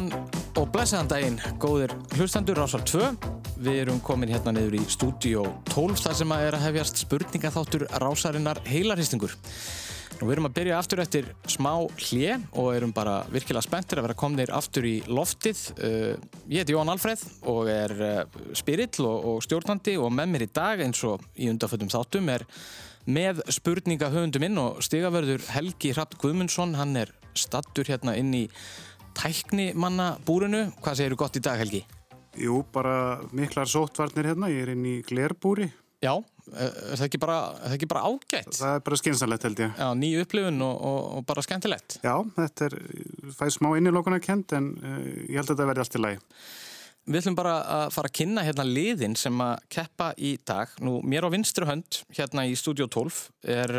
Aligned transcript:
Góðan 0.00 0.38
og 0.56 0.68
blessaðan 0.72 1.08
daginn, 1.10 1.34
góðir 1.60 1.92
hlustendur 2.14 2.56
Rásar 2.56 2.80
2. 2.88 3.08
Við 3.60 3.80
erum 3.82 3.98
komin 4.00 4.30
hérna 4.32 4.54
niður 4.56 4.78
í 4.78 4.80
stúdíó 4.88 5.42
12 5.74 6.00
þar 6.00 6.16
sem 6.16 6.32
að 6.32 6.44
er 6.46 6.56
að 6.56 6.64
hefjast 6.64 7.02
spurningaþáttur 7.02 7.84
Rásarinnar 8.00 8.62
heilarhistingur. 8.64 9.34
Nú 10.16 10.24
við 10.24 10.32
erum 10.38 10.48
að 10.48 10.56
byrja 10.56 10.78
aftur 10.78 11.04
eftir 11.04 11.28
smá 11.52 11.74
hlje 12.06 12.38
og 12.48 12.70
erum 12.78 12.96
bara 12.96 13.18
virkilega 13.28 13.66
spenntir 13.66 14.00
að 14.00 14.08
vera 14.08 14.18
komnir 14.24 14.54
aftur 14.56 14.88
í 14.88 14.96
loftið. 15.04 15.62
Uh, 15.76 16.16
ég 16.48 16.64
heiti 16.64 16.78
Jón 16.78 16.94
Alfreð 16.94 17.28
og 17.52 17.68
er 17.68 17.96
uh, 18.00 18.42
spirill 18.56 19.04
og, 19.04 19.44
stjórnandi 19.44 20.00
og 20.00 20.14
með 20.16 20.32
mér 20.32 20.48
í 20.48 20.52
dag 20.62 20.80
eins 20.80 21.04
og 21.04 21.28
í 21.36 21.52
undanföldum 21.52 21.92
þáttum 21.92 22.32
er 22.38 22.48
með 23.04 23.44
spurningahöfundu 23.52 24.40
minn 24.40 24.60
og 24.64 24.80
stigavörður 24.86 25.44
Helgi 25.52 25.92
Hrapt 25.92 26.16
Guðmundsson. 26.22 26.78
Hann 26.80 26.96
er 26.96 27.12
stattur 27.36 27.88
hérna 27.88 28.16
inn 28.18 28.32
í 28.34 28.46
tæknimannabúrinu. 29.18 30.66
Hvað 30.80 31.00
segir 31.00 31.16
þú 31.16 31.20
gott 31.24 31.38
í 31.40 31.44
dag 31.44 31.60
Helgi? 31.60 31.82
Jú, 32.38 32.60
bara 32.72 33.20
miklar 33.34 33.68
sóttvarnir 33.70 34.30
hérna, 34.30 34.50
ég 34.52 34.64
er 34.64 34.74
inn 34.76 34.86
í 34.86 35.00
glerbúri. 35.06 35.68
Já, 36.00 36.14
er 36.56 36.96
það 36.96 37.06
ekki 37.10 37.20
bara, 37.20 37.38
er 37.66 37.74
ekki 37.76 37.88
bara 37.90 38.06
ágætt? 38.08 38.54
Það 38.56 38.78
er 38.78 38.82
bara 38.86 38.98
skynsalegt 39.02 39.44
held 39.44 39.60
ég. 39.60 39.74
Já, 39.76 39.88
ný 39.98 40.08
upplifun 40.22 40.64
og, 40.64 40.78
og, 40.88 41.00
og 41.18 41.26
bara 41.28 41.44
skemmtilegt. 41.44 41.98
Já, 42.06 42.14
þetta 42.38 42.70
er, 42.70 42.76
fæði 43.36 43.56
smá 43.58 43.68
innilokuna 43.76 44.20
kent 44.24 44.54
en 44.56 44.72
uh, 44.80 44.98
ég 45.26 45.36
held 45.36 45.50
að 45.50 45.52
þetta 45.52 45.68
verði 45.72 45.84
allt 45.84 45.98
í 45.98 46.02
lagi. 46.06 46.22
Við 47.10 47.18
ætlum 47.20 47.36
bara 47.36 47.54
að 47.74 47.84
fara 47.96 48.08
að 48.10 48.16
kynna 48.20 48.42
hérna 48.46 48.64
liðin 48.68 49.16
sem 49.18 49.40
að 49.44 49.64
keppa 49.72 50.10
í 50.20 50.34
dag. 50.46 50.72
Nú, 50.84 50.98
mér 51.04 51.26
á 51.26 51.32
vinstru 51.32 51.68
hönd 51.68 52.02
hérna 52.16 52.44
í 52.48 52.56
Studio 52.60 52.86
12 52.92 53.20
er, 53.56 53.76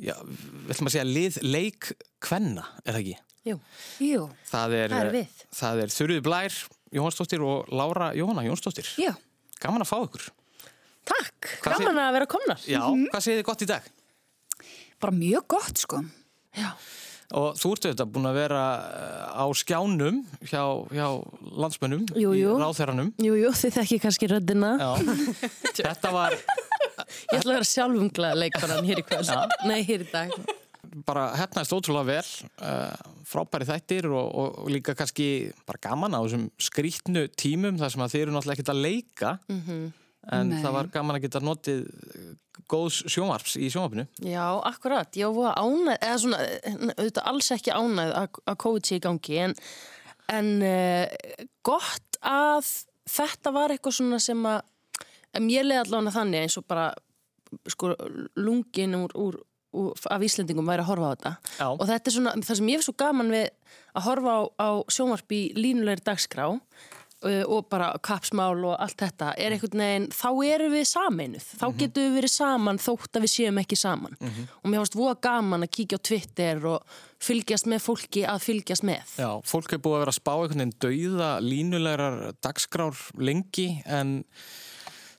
já, 0.00 0.14
við 0.24 0.74
ætlum 0.74 0.90
að 0.90 0.96
segja 0.96 1.08
lið 1.10 1.38
leik 1.46 1.92
kvenna, 2.22 2.66
er 2.82 2.96
það 2.96 3.02
ekki? 3.04 3.20
Jú, 3.42 3.56
jú, 3.98 4.26
það 4.52 4.74
er, 4.78 4.92
það 4.92 5.00
er 5.08 5.10
við. 5.16 5.40
Það 5.58 5.80
er 5.82 5.92
Þurrið 5.96 6.20
Blær 6.28 6.58
Jóhannsdóttir 6.94 7.42
og 7.42 7.70
Lára 7.74 8.12
Jóhanna 8.14 8.44
Jónsdóttir. 8.46 8.86
Já. 9.02 9.12
Gaman 9.62 9.82
að 9.82 9.90
fá 9.90 9.96
ykkur. 10.06 10.28
Takk, 11.10 11.48
Hvað 11.64 11.78
gaman 11.82 11.98
að 12.04 12.12
vera 12.18 12.26
komnar. 12.30 12.60
Já, 12.68 12.80
Mhm. 12.86 13.08
hvað 13.10 13.22
segir 13.24 13.40
þið 13.42 13.46
gott 13.50 13.62
í 13.62 13.66
dag? 13.66 13.82
Bara 15.00 15.12
mjög 15.12 15.46
gott 15.48 15.78
sko. 15.82 16.04
Já. 16.54 16.70
Og 17.32 17.56
þú 17.56 17.70
ertu 17.72 17.88
þetta 17.90 18.06
búin 18.12 18.26
að 18.28 18.34
vera 18.36 18.62
eh, 18.92 19.40
á 19.40 19.44
skjánum 19.56 20.22
hjá, 20.44 20.62
hjá 20.92 21.06
landsmönnum, 21.56 22.06
Jú, 22.14 22.34
jú. 22.36 22.54
Jú, 23.18 23.34
jú, 23.40 23.50
þið 23.56 23.72
þekki 23.80 23.98
kannski 24.04 24.28
röddina. 24.28 24.76
Já, 24.78 24.92
þetta 25.80 26.12
var 26.12 26.32
Ég 27.32 27.40
ætla 27.40 27.54
að 27.54 27.56
vera 27.56 27.66
sjálfumglaða 27.66 28.36
leikbaran 28.38 28.84
hér 28.86 29.00
í 29.00 29.04
kvöld. 29.08 29.32
Nei, 29.66 29.82
hér 29.82 30.04
í 30.04 30.10
dag. 30.12 30.30
Bara 31.06 31.30
hefnaðist 31.38 31.74
ótrúlega 31.74 32.08
vel, 32.08 32.50
uh, 32.64 33.12
frábæri 33.28 33.66
þættir 33.68 34.08
og, 34.10 34.28
og, 34.28 34.70
líka 34.72 34.94
kannski 34.98 35.26
bara 35.68 35.80
gaman 35.88 36.16
á 36.16 36.20
þessum 36.20 36.46
skrítnu 36.60 37.26
tímum 37.38 37.80
þar 37.80 37.94
sem 37.94 38.04
að 38.04 38.14
þeir 38.14 38.24
eru 38.26 38.36
náttúrulega 38.36 38.58
ekkert 38.58 38.72
að 38.74 38.82
leika, 38.86 39.32
en 40.32 40.52
Nei. 40.52 40.58
það 40.62 40.76
var 40.76 40.90
gaman 40.94 41.18
að 41.18 41.24
geta 41.24 41.42
notið 41.42 41.80
eh, 41.82 42.26
góðs 42.70 43.00
sjónvarps 43.10 43.56
í 43.58 43.70
sjónvarpinu. 43.72 44.04
Já, 44.28 44.44
akkurat. 44.68 45.10
Ég 45.18 45.32
var 45.34 45.56
ánæð, 45.58 45.96
eða 45.96 46.18
svona, 46.22 46.42
auðvitað 46.92 47.30
alls 47.32 47.50
ekki 47.56 47.74
ánæð 47.74 48.12
að, 48.20 48.42
að 48.52 48.58
COVID 48.66 48.88
sé 48.88 48.98
í 48.98 49.04
gangi, 49.06 49.38
en, 49.46 49.56
en 50.32 50.52
uh, 50.68 51.38
gott 51.66 52.20
að 52.22 52.68
þetta 53.10 53.54
var 53.54 53.74
eitthvað 53.74 53.98
svona 53.98 54.20
sem 54.22 54.44
að, 54.46 54.60
mér 55.40 55.66
leiði 55.66 55.80
allavega 55.86 56.14
þannig 56.18 56.46
eins 56.46 56.58
og 56.60 56.68
bara, 56.68 56.90
sko, 57.72 57.94
lungin 58.38 59.00
úr, 59.00 59.16
úr 59.18 59.40
af 59.72 60.24
Íslendingum 60.24 60.68
væri 60.68 60.84
að 60.84 60.90
horfa 60.92 61.10
á 61.10 61.12
þetta. 61.14 61.34
Já. 61.58 61.68
Og 61.72 61.84
þetta 61.90 62.10
er 62.10 62.16
svona, 62.16 62.34
það 62.40 62.58
sem 62.60 62.72
ég 62.72 62.80
er 62.80 62.86
svo 62.86 62.96
gaman 63.02 63.32
við 63.32 63.46
að 63.92 64.08
horfa 64.08 64.34
á, 64.34 64.40
á 64.60 64.68
sjónvarp 64.92 65.36
í 65.36 65.42
línulegri 65.58 66.04
dagskrá 66.06 66.48
uh, 66.52 67.44
og 67.46 67.68
bara 67.72 67.92
kapsmál 68.04 68.64
og 68.64 68.74
allt 68.76 68.98
þetta 69.02 69.32
er 69.40 69.54
einhvern 69.54 69.84
veginn, 69.84 70.08
þá 70.14 70.28
erum 70.48 70.74
við 70.74 70.84
sameinuð. 70.90 71.46
Þá 71.60 71.66
getum 71.82 72.06
við 72.06 72.18
verið 72.18 72.34
saman 72.34 72.82
þótt 72.82 73.18
að 73.18 73.26
við 73.26 73.34
séum 73.36 73.62
ekki 73.62 73.78
saman. 73.78 74.18
Og 74.62 74.66
mér 74.68 74.82
finnst 74.82 74.98
voða 74.98 75.16
gaman 75.28 75.66
að 75.66 75.72
kíkja 75.78 76.00
á 76.00 76.06
Twitter 76.08 76.66
og 76.72 76.98
fylgjast 77.22 77.70
með 77.70 77.84
fólki 77.86 78.26
að 78.28 78.42
fylgjast 78.48 78.86
með. 78.86 79.16
Já, 79.22 79.30
fólk 79.46 79.76
er 79.76 79.82
búið 79.84 80.00
að 80.00 80.04
vera 80.04 80.14
að 80.16 80.20
spá 80.20 80.34
einhvern 80.34 80.64
veginn 80.64 80.76
dauða 80.82 81.30
línulegar 81.44 82.20
dagskrár 82.42 83.06
lengi 83.20 83.68
en 83.86 84.20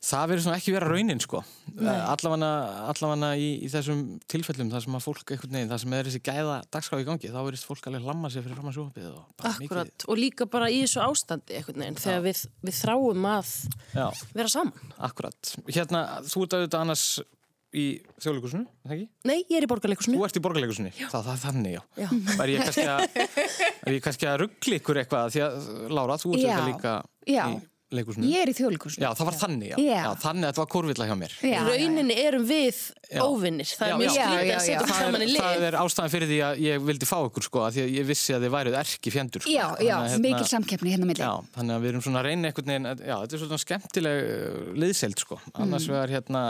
það 0.03 0.25
verður 0.31 0.44
svona 0.46 0.58
ekki 0.59 0.74
vera 0.75 0.90
raunin 0.91 1.22
sko. 1.24 1.41
Allafanna, 1.80 2.50
allafanna 2.91 3.30
í, 3.40 3.50
í 3.64 3.69
þessum 3.72 4.02
tilfellum 4.31 4.72
þar 4.74 4.86
sem 4.86 4.97
að 4.97 5.06
fólk 5.06 5.34
einhvern 5.34 5.58
veginn, 5.58 5.69
þar 5.72 5.84
sem 5.84 5.96
er 5.97 6.09
þessi 6.09 6.22
gæða 6.28 6.58
dagskrá 6.75 7.00
í 7.02 7.08
gangi, 7.08 7.31
þá 7.31 7.40
verðist 7.40 7.68
fólk 7.69 7.88
alveg 7.90 8.08
hlamma 8.08 8.31
sér 8.34 8.46
fyrir 8.46 8.59
fram 8.59 8.72
að 8.72 8.80
sjófið 8.80 9.12
og 9.13 9.46
Akkurat, 9.53 10.08
og 10.09 10.19
líka 10.19 10.47
bara 10.52 10.72
í 10.74 10.81
þessu 10.84 11.03
ástandi 11.06 11.59
einhvern 11.59 11.86
veginn, 11.86 12.02
þegar 12.03 12.25
við, 12.28 12.44
við 12.68 12.80
þráum 12.81 13.30
að 13.34 13.53
Já, 13.94 14.08
vera 14.36 14.52
saman. 14.52 14.92
akkurat. 15.09 15.56
Hérna, 15.72 16.03
þú 16.28 16.46
ert 16.47 16.58
auðvitað 16.59 16.84
annars 16.84 17.08
í 17.74 17.86
þjóðleikusinu, 18.22 18.68
er 18.68 18.90
það 18.92 18.96
ekki? 19.00 19.06
Nei, 19.25 19.38
ég 19.50 19.56
er 19.58 19.66
í 19.66 19.69
borgarleikusinu. 19.72 20.18
Þú 20.19 20.25
ert 20.28 20.38
í 20.38 20.42
borgarleikusinu, 20.46 20.92
það, 21.00 21.16
það 21.16 21.31
er 21.34 21.40
þannig, 21.42 21.74
já. 21.74 21.81
Já. 22.03 22.09
Er 22.44 22.52
ég 22.53 24.03
kannski 24.03 24.28
að, 24.28 24.30
er 24.30 24.34
að 24.36 24.42
ruggli 24.44 24.78
ykkur 24.78 25.00
eitthvað, 25.02 25.31
því 25.34 25.42
að, 25.47 25.56
Lára, 25.90 26.19
þú 26.22 26.36
ert 26.36 26.44
Já. 26.44 26.52
auðvitað 26.52 26.69
líka 26.69 26.94
Já. 27.34 27.46
í 27.50 27.72
leikusinu. 27.98 28.28
Ég 28.31 28.42
er 28.44 28.50
í 28.52 28.56
þjóðleikusinu. 28.58 29.04
Já, 29.06 29.09
það 29.20 29.28
var 29.30 29.38
þannig, 29.44 29.68
já. 29.74 29.78
Já. 29.84 30.04
þannig 30.24 30.44
að 30.44 30.50
þetta 30.54 30.62
var 30.64 30.70
kórvilla 30.74 31.08
hjá 31.09 31.16
mér. 31.20 31.34
Já, 31.44 31.59
Rauninni 31.68 32.16
erum 32.24 32.46
við 32.50 32.78
Já. 33.14 33.22
óvinnir. 33.28 33.70
Það 33.78 33.88
Já, 33.88 33.94
er 33.94 33.98
mjög 34.02 34.09
já. 34.09 34.14
skrítið 34.14 34.34
Já, 34.34 34.50
já, 34.50 34.56
að 34.56 34.62
setja 34.64 34.74
já. 34.74 34.80
okkur 34.84 34.94
Það 34.94 35.04
saman 35.04 35.22
í 35.22 35.24
er, 35.24 35.30
lið. 35.34 35.42
það 35.44 35.66
er 35.68 35.76
ástæðan 35.84 36.14
fyrir 36.14 36.28
því 36.34 36.40
að 36.48 36.54
ég 36.64 36.76
vildi 36.88 37.06
fá 37.09 37.18
ykkur 37.28 37.44
sko, 37.48 37.59
að 37.68 37.72
því 37.78 37.81
að 37.84 37.90
ég 37.94 38.06
vissi 38.09 38.31
að 38.34 38.42
þið 38.48 38.52
væruð 38.58 38.78
erki 38.84 39.09
fjendur. 39.14 39.42
Sko. 39.44 39.54
Já, 39.54 39.68
já, 39.84 39.96
að, 40.00 40.18
mikil 40.24 40.48
samkeppni 40.50 40.90
hérna 40.94 41.08
milli. 41.09 41.22
Já, 41.24 41.34
þannig 41.58 41.74
að 41.78 41.81
við 41.84 41.90
erum 41.94 42.04
svona 42.08 42.20
að 42.24 42.28
reyna 42.30 42.50
einhvern 42.50 42.72
veginn, 42.74 42.88
já, 43.04 43.16
þetta 43.24 43.34
er 43.38 43.42
svona 43.44 43.62
skemmtileg 43.64 44.18
uh, 44.24 44.74
liðseld 44.84 45.18
sko. 45.24 45.36
Annars 45.54 45.84
Mm. 45.84 45.92
vegar 45.94 46.10
hérna 46.16 46.42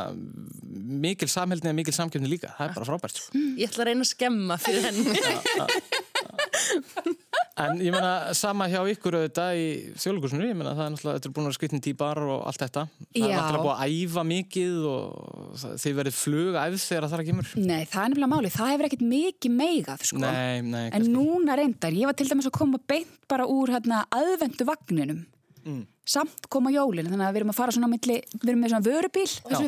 mikil 1.03 1.27
samheldni 1.31 1.69
og 1.73 1.75
mikil 1.75 1.93
samkeppni 1.95 2.29
líka. 2.31 2.53
Það 2.57 2.69
er 2.69 2.73
bara 2.77 2.89
frábært 2.91 3.15
sko. 3.17 3.27
Ég 3.57 3.69
En 7.53 7.77
ég 7.77 7.93
meina, 7.93 8.33
sama 8.33 8.65
hjá 8.65 8.79
ykkur 8.89 9.13
auðvitað 9.19 9.59
í 9.61 9.65
þjóðlugursinu, 10.01 10.47
ég 10.49 10.55
meina 10.57 10.71
það 10.73 10.87
er 10.87 10.93
náttúrulega, 10.95 11.17
þetta 11.19 11.29
er 11.29 11.33
búin 11.35 11.47
að 11.49 11.55
skritin 11.57 11.83
típar 11.85 12.17
og 12.25 12.39
allt 12.49 12.61
þetta. 12.63 12.83
Það 12.89 13.19
er 13.19 13.29
Já. 13.29 13.35
náttúrulega 13.37 13.65
búið 13.67 13.77
að 13.83 13.93
æfa 13.93 14.23
mikið 14.29 14.73
og 14.89 15.03
þið 15.83 15.93
verið 15.99 16.13
flug 16.17 16.53
æfð 16.63 16.81
þegar 16.87 17.05
það 17.05 17.13
er 17.13 17.21
að 17.23 17.29
kemur. 17.29 17.47
Nei, 17.61 17.83
það 17.85 18.01
er 18.03 18.09
nefnilega 18.13 18.33
máli. 18.33 18.49
Það 18.55 18.71
hefur 18.73 18.87
ekkert 18.89 19.05
mikið 19.11 19.51
meigað, 19.59 19.99
sko. 20.09 20.21
Nei, 20.23 20.55
nei, 20.65 20.85
En 20.87 20.93
kannski. 20.95 21.13
núna 21.13 21.51
reyndar, 21.59 21.93
ég 21.93 22.09
var 22.09 22.17
til 22.17 22.29
dæmis 22.31 22.49
að 22.49 22.57
koma 22.57 22.77
beint 22.89 23.15
bara 23.29 23.45
úr 23.45 23.67
hérna 23.75 23.97
aðvendu 24.09 24.63
vagninum. 24.65 25.21
Mm. 25.63 25.83
Samt 26.03 26.49
koma 26.51 26.73
jólin, 26.73 27.07
þannig 27.07 27.27
að 27.29 27.35
við 27.37 27.41
erum 27.43 27.53
að 27.53 27.59
fara 27.61 27.71
svona 27.71 27.87
á 27.87 27.93
milli, 27.93 28.17
við 28.41 28.49
erum 28.49 28.61
með 28.65 28.71
svona 28.73 28.87
vörubíl, 28.89 29.29
þess 29.45 29.61
að 29.61 29.67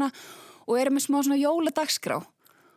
við 0.00 0.22
og 0.66 0.78
erum 0.78 0.96
með 0.96 1.06
smá 1.06 1.18
svona 1.22 1.40
jóladagskrá. 1.40 2.18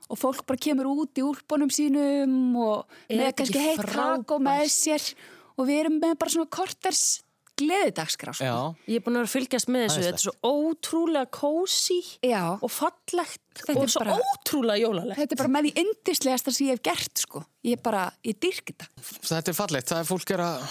Og 0.10 0.18
fólk 0.22 0.44
bara 0.46 0.58
kemur 0.62 0.86
út 0.92 1.18
í 1.18 1.24
úlpunum 1.26 1.72
sínum 1.74 2.56
og 2.62 2.86
Er 3.10 3.18
með 3.24 3.32
kannski 3.40 3.62
heitt 3.64 3.82
kakó 3.90 4.38
með 4.38 4.66
frábært? 4.66 4.76
sér 4.76 5.14
og 5.58 5.66
við 5.70 5.80
erum 5.86 6.00
með 6.02 6.18
bara 6.20 6.30
svona 6.36 6.50
korters 6.54 7.22
gleðidagskrá, 7.56 8.34
sko. 8.36 8.76
Ég 8.92 8.98
er 9.00 9.04
búin 9.06 9.16
að 9.16 9.22
vera 9.24 9.30
að 9.30 9.34
fylgjast 9.34 9.70
með 9.72 9.84
þessu. 9.86 10.02
Þetta 10.04 10.18
er 10.20 10.24
svo 10.26 10.34
ótrúlega 10.44 11.30
kósi 11.32 12.00
Já. 12.28 12.42
og 12.60 12.72
fallegt 12.76 13.40
Þetta 13.62 13.78
og 13.78 13.84
er 13.86 13.94
svo 13.94 14.02
bara- 14.04 14.18
ótrúlega 14.20 14.81
jólalegt. 14.84 15.18
Þetta 15.22 15.31
er 15.31 15.40
bara 15.40 15.54
með 15.56 15.63
því 15.69 15.74
yndislegasta 15.86 16.51
sem 16.54 16.68
ég 16.68 16.72
hef 16.75 16.81
gert 16.84 17.18
sko. 17.24 17.46
Ég 17.63 17.78
er 17.78 17.81
bara, 17.81 18.12
ég 18.25 18.36
dyrk 18.44 18.66
þetta. 18.74 18.88
þetta 19.24 19.48
er 19.48 19.54
fallegt. 19.54 19.88
Það 19.88 20.00
er 20.00 20.10
fólk 20.12 20.31
er 20.36 20.44
að 20.44 20.68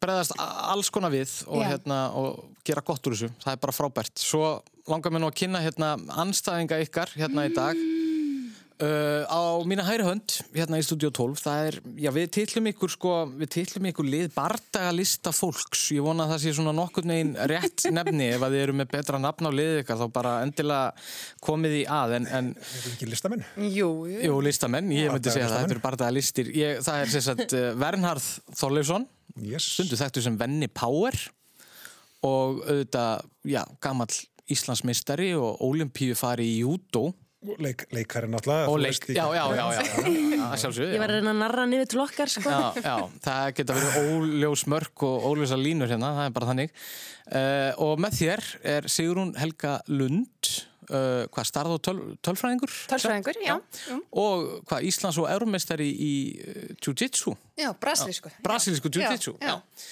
breðast 0.00 0.32
a- 0.38 0.72
alls 0.74 0.90
konar 0.90 1.10
við 1.14 1.30
og, 1.46 1.62
hérna, 1.62 2.12
og 2.14 2.44
gera 2.64 2.82
gott 2.82 3.02
úr 3.06 3.14
þessu. 3.14 3.30
Það 3.38 3.52
er 3.52 3.56
bara 3.56 3.72
frábært. 3.72 4.18
Svo 4.18 4.62
langar 4.88 5.10
mér 5.12 5.20
nú 5.22 5.30
að 5.30 5.38
kynna 5.38 5.62
hérna, 5.62 5.96
anstæðinga 6.18 6.82
ykkar 6.84 7.14
hérna 7.14 7.46
í 7.48 7.54
dag. 7.54 7.76
Uh, 8.78 9.26
á 9.26 9.58
mína 9.66 9.82
hæri 9.82 10.04
hönd, 10.06 10.36
hérna 10.54 10.78
í 10.78 10.84
Studio 10.86 11.08
12, 11.10 11.40
það 11.42 11.62
er, 11.66 11.76
já 11.98 12.10
við 12.14 12.26
titlum 12.36 12.68
ykkur 12.70 12.92
sko, 12.92 13.14
við 13.40 13.48
titlum 13.56 13.88
ykkur 13.90 14.06
lið 14.06 14.28
bardagalista 14.36 15.32
fólks, 15.34 15.80
ég 15.96 16.04
vona 16.06 16.28
að 16.28 16.34
það 16.36 16.42
sé 16.44 16.52
svona 16.54 16.74
nokkurn 16.78 17.10
veginn 17.10 17.32
rétt 17.50 17.88
nefni 17.90 18.28
ef 18.36 18.44
að 18.46 18.54
þið 18.54 18.62
eru 18.68 18.76
með 18.78 18.92
betra 18.92 19.18
nafn 19.24 19.50
á 19.50 19.52
liðið 19.58 19.80
ykkar, 19.82 19.98
þá 19.98 20.06
bara 20.14 20.36
endilega 20.46 20.92
komið 21.48 21.74
í 21.80 21.82
að, 21.90 22.14
en, 22.20 22.30
en 22.38 22.52
Er 22.54 22.70
þetta 22.76 22.94
ekki 22.94 23.10
listamenn? 23.10 23.44
Jú, 23.66 23.90
jú, 24.14 24.38
listamenn, 24.46 24.94
ég 24.94 25.10
myndi 25.10 25.34
segja 25.34 25.50
það, 25.50 25.58
Bardagalistar. 25.58 25.66
þetta 25.66 25.74
eru 25.80 25.84
bardagalistir, 25.88 26.52
ég, 26.62 26.78
það 26.86 27.02
er 27.02 27.12
sem 27.16 27.26
sagt 27.26 27.58
uh, 27.58 27.66
Vernharð 27.82 28.30
Þorleifsson, 28.62 29.08
Yes. 29.42 29.66
stundu 29.74 29.98
þekktu 29.98 30.22
sem 30.22 30.38
Venni 30.38 30.70
Power 30.70 31.18
og 32.26 32.62
auðvitað, 32.62 33.26
já, 33.46 33.64
gamall 33.82 34.14
Íslandsmeistari 34.48 35.32
og 35.38 35.58
olimpíu 35.66 36.14
fari 36.18 36.46
í 36.54 36.60
júdó 36.62 37.08
Leik, 37.38 37.84
leikari 37.94 38.26
náttúrulega. 38.26 38.66
og 38.66 38.74
þú 38.74 38.82
leik, 38.82 39.04
já, 39.14 39.22
já, 39.30 39.44
já, 39.54 39.66
já, 39.70 40.70
Ég 40.90 40.98
var 40.98 41.12
að 41.12 41.20
reyna 41.20 41.30
að 41.30 41.38
narra 41.38 41.66
niður 41.70 41.86
til 41.92 42.00
okkar, 42.02 42.32
sko. 42.32 42.50
Já, 42.50 42.80
já, 42.82 42.96
það 43.22 43.50
geta 43.60 43.76
verið 43.76 43.98
óljós 44.16 44.64
mörk 44.66 45.04
og 45.06 45.28
óljósa 45.28 45.58
línur 45.60 45.92
hérna, 45.92 46.10
það 46.16 46.26
er 46.26 46.34
bara 46.34 46.48
þannig. 46.50 46.74
Uh, 47.28 47.70
og 47.86 48.02
með 48.02 48.18
þér 48.18 48.44
er 48.74 48.90
Sigrún 48.90 49.32
Helga 49.38 49.76
Lund, 49.86 50.50
uh, 50.90 51.30
hvað, 51.30 51.48
starð 51.52 51.76
og 51.76 51.80
töl, 51.86 51.96
tölfræðingur? 52.26 52.74
Tölfræðingur, 52.90 53.40
já. 53.46 53.54
já. 53.86 54.02
Og 54.18 54.50
hvað, 54.66 54.90
Íslands 54.90 55.22
og 55.22 55.30
Euromestari 55.30 55.88
í 55.94 56.12
uh, 56.42 56.68
Jiu-Jitsu? 56.82 57.38
Já, 57.54 57.70
brasilísku. 57.78 58.34
Brasilísku 58.42 58.90
Jiu-Jitsu, 58.90 59.38
já. 59.38 59.54
já. 59.54 59.88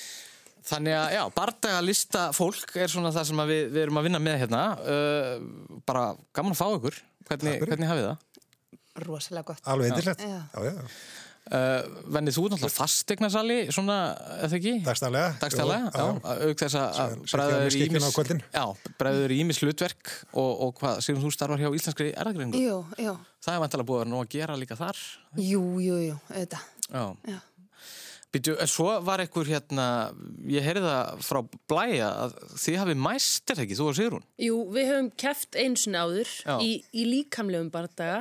Þannig 0.66 0.98
að, 0.98 1.12
já, 1.14 1.26
bardaga 1.30 1.82
lista 1.86 2.30
fólk 2.34 2.72
er 2.74 2.90
svona 2.90 3.14
það 3.14 3.28
sem 3.28 3.42
við, 3.54 3.68
við 3.70 3.84
erum 3.86 4.00
að 4.00 4.08
vinna 4.08 4.20
með 4.32 4.40
hérna. 4.42 4.70
Uh, 4.82 5.76
bara 5.86 6.08
gaman 6.34 6.56
að 6.56 6.58
fá 6.58 6.72
ykkur. 6.72 7.04
Hvernig, 7.26 7.60
hvernig 7.62 7.90
hafið 7.90 8.08
það? 8.10 8.42
Rosalega 9.06 9.52
gott. 9.52 9.62
Alveg 9.68 9.92
eitthilegt. 9.92 10.26
Já, 10.26 10.42
já, 10.54 10.72
já. 10.72 10.98
Uh, 11.46 11.84
Vennið 12.10 12.34
þú 12.34 12.44
náttúrulega 12.50 12.74
fasteignarsali 12.74 13.56
svona, 13.70 13.96
eða 14.42 14.56
ekki? 14.58 14.72
Dagstælega. 14.82 15.28
Dagstælega, 15.38 15.90
já. 15.94 16.06
Auk 16.48 16.62
þess 16.64 16.78
að 16.80 17.12
bræður 17.30 17.76
ímis, 17.84 18.08
já, 18.56 18.64
bræður 18.98 19.34
ímis 19.36 19.60
hlutverk 19.62 20.10
og, 20.32 20.50
og 20.66 20.72
hvað, 20.80 20.98
séum 21.06 21.20
þú 21.22 21.30
starfar 21.36 21.62
hjá 21.62 21.70
Íslenskri 21.70 22.08
erðagreiningu? 22.18 22.64
Jú, 22.64 22.80
jú. 22.98 23.14
Það 23.46 23.54
er 23.54 23.62
vantilega 23.62 23.88
búið 23.92 24.00
að 24.00 24.02
vera 24.02 24.14
nú 24.16 24.24
að 24.24 24.32
gera 24.34 24.58
líka 24.58 24.80
þar? 24.80 25.04
Jú, 25.38 25.62
jú, 25.84 26.00
jú, 26.08 26.18
auðvitað. 26.32 26.66
Já. 26.88 27.04
já. 27.30 27.38
Býtu, 28.36 28.52
svo 28.68 28.90
var 29.00 29.22
einhver 29.22 29.48
hérna, 29.48 29.84
ég 30.50 30.64
heyrði 30.66 30.82
það 30.84 31.20
frá 31.24 31.38
blæja 31.70 32.08
að 32.26 32.34
þið 32.60 32.74
hafið 32.82 32.98
mæst, 33.06 33.44
er 33.48 33.56
það 33.56 33.62
ekki, 33.64 33.78
þú 33.78 33.86
og 33.88 33.96
Sigrun? 33.96 34.26
Jú, 34.44 34.58
við 34.74 34.90
höfum 34.90 35.08
keft 35.22 35.56
einu 35.56 35.80
sinni 35.80 36.02
áður 36.02 36.32
í, 36.60 36.74
í 36.92 37.06
líkamlegum 37.08 37.70
bardaga, 37.72 38.18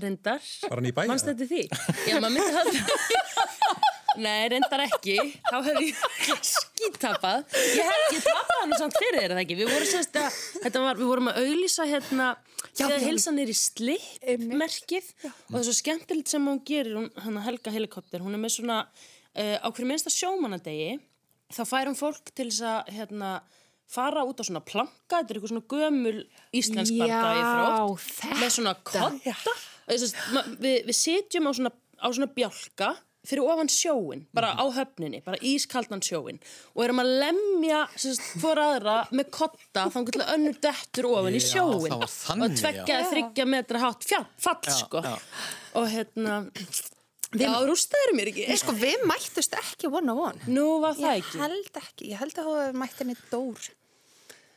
reyndar. 0.00 0.40
Var 0.64 0.80
hann 0.80 0.88
í 0.88 0.94
bæja? 0.96 1.12
Mannst 1.12 1.28
þetta 1.28 1.50
því? 1.50 1.66
Já, 2.08 2.16
maður 2.22 2.38
myndi 2.38 2.56
það. 2.56 2.70
Nei, 4.24 4.48
reyndar 4.54 4.86
ekki. 4.86 5.18
Þá 5.44 5.58
hefur 5.68 5.84
ég 5.84 6.00
skítapað. 6.48 7.44
Ég, 7.76 7.92
ég 8.16 8.24
tapaði 8.24 8.58
hann 8.64 8.74
samt 8.80 8.96
fyrir 8.96 9.20
þér, 9.20 9.36
eða 9.36 9.44
ekki? 9.44 9.60
Við 9.60 9.70
vorum, 9.74 9.92
semst, 9.92 10.18
að, 10.18 10.40
þetta 10.64 10.82
var, 10.86 10.98
við 10.98 11.12
vorum 11.12 11.30
að 11.30 11.44
auðlýsa 11.44 11.86
hérna, 11.92 12.32
þegar 12.72 13.06
hilsan 13.06 13.44
er 13.44 13.52
í 13.52 13.60
slippmerkið 13.60 15.14
og 15.28 15.46
það 15.52 15.62
er 15.62 15.68
svo 15.68 15.78
skemmtilegt 15.78 16.32
sem 16.32 16.50
hún 16.50 16.60
gerir, 16.66 16.96
hún, 16.98 17.08
hann 17.22 17.40
Helga 17.44 17.76
Helikopter, 17.76 18.24
hún 18.24 18.34
er 18.34 18.42
með 18.42 18.56
svona 18.56 18.82
á 19.36 19.68
hverju 19.70 19.88
minnsta 19.88 20.12
sjómanadegi 20.12 20.98
þá 21.50 21.62
færum 21.68 21.98
fólk 21.98 22.30
til 22.34 22.48
þess 22.50 22.62
að 22.66 22.92
hérna, 22.96 23.32
fara 23.90 24.24
út 24.26 24.38
á 24.38 24.44
svona 24.46 24.62
planka. 24.62 25.20
Þetta 25.20 25.34
er 25.34 25.38
eitthvað 25.38 25.52
svona 25.52 25.68
gömul 25.70 26.16
íslensk 26.54 26.98
barndagi 27.00 27.44
þrótt 27.50 28.40
með 28.40 28.56
svona 28.56 28.74
kotta 28.86 29.54
við, 29.90 30.82
við 30.86 30.96
sitjum 30.96 31.48
á 31.48 31.52
svona, 31.56 31.72
á 31.98 32.08
svona 32.10 32.30
bjálka 32.34 32.90
fyrir 33.26 33.44
ofan 33.52 33.68
sjóin, 33.68 34.22
bara 34.32 34.54
á 34.56 34.64
höfninni 34.72 35.20
bara 35.24 35.36
ískaldan 35.44 36.00
sjóin 36.00 36.38
og 36.72 36.84
erum 36.86 37.02
að 37.02 37.10
lemja 37.20 37.80
fór 38.40 38.60
aðra 38.62 38.94
með 39.12 39.28
kotta 39.36 39.84
þá 39.92 39.98
getur 40.08 40.24
önnur 40.24 40.56
dettur 40.64 41.08
ofan 41.10 41.36
í 41.36 41.42
sjóin 41.44 41.98
og 41.98 42.56
tveggja 42.56 43.02
þryggja 43.10 43.46
metra 43.50 43.92
fjall, 44.00 44.24
fall 44.40 44.64
já, 44.64 44.78
sko. 44.78 45.04
já. 45.04 45.18
og 45.76 45.90
hérna 45.92 46.38
Við 47.30 47.46
Já, 47.46 47.50
rústaður 47.62 48.16
mér 48.18 48.28
ekki. 48.32 48.46
Sko, 48.58 48.72
við 48.74 49.04
mættust 49.06 49.52
ekki 49.54 49.90
one 49.90 50.10
on 50.10 50.22
one. 50.30 50.48
Nú, 50.50 50.64
var 50.82 50.96
það 50.98 51.12
ég 51.12 51.20
ekki? 51.20 51.36
Ég 51.38 51.44
held 51.44 51.76
ekki. 51.84 52.08
Ég 52.10 52.24
held 52.24 52.40
að 52.42 52.48
þú 52.48 52.80
mætti 52.80 53.04
henni 53.04 53.14
dór. 53.30 53.68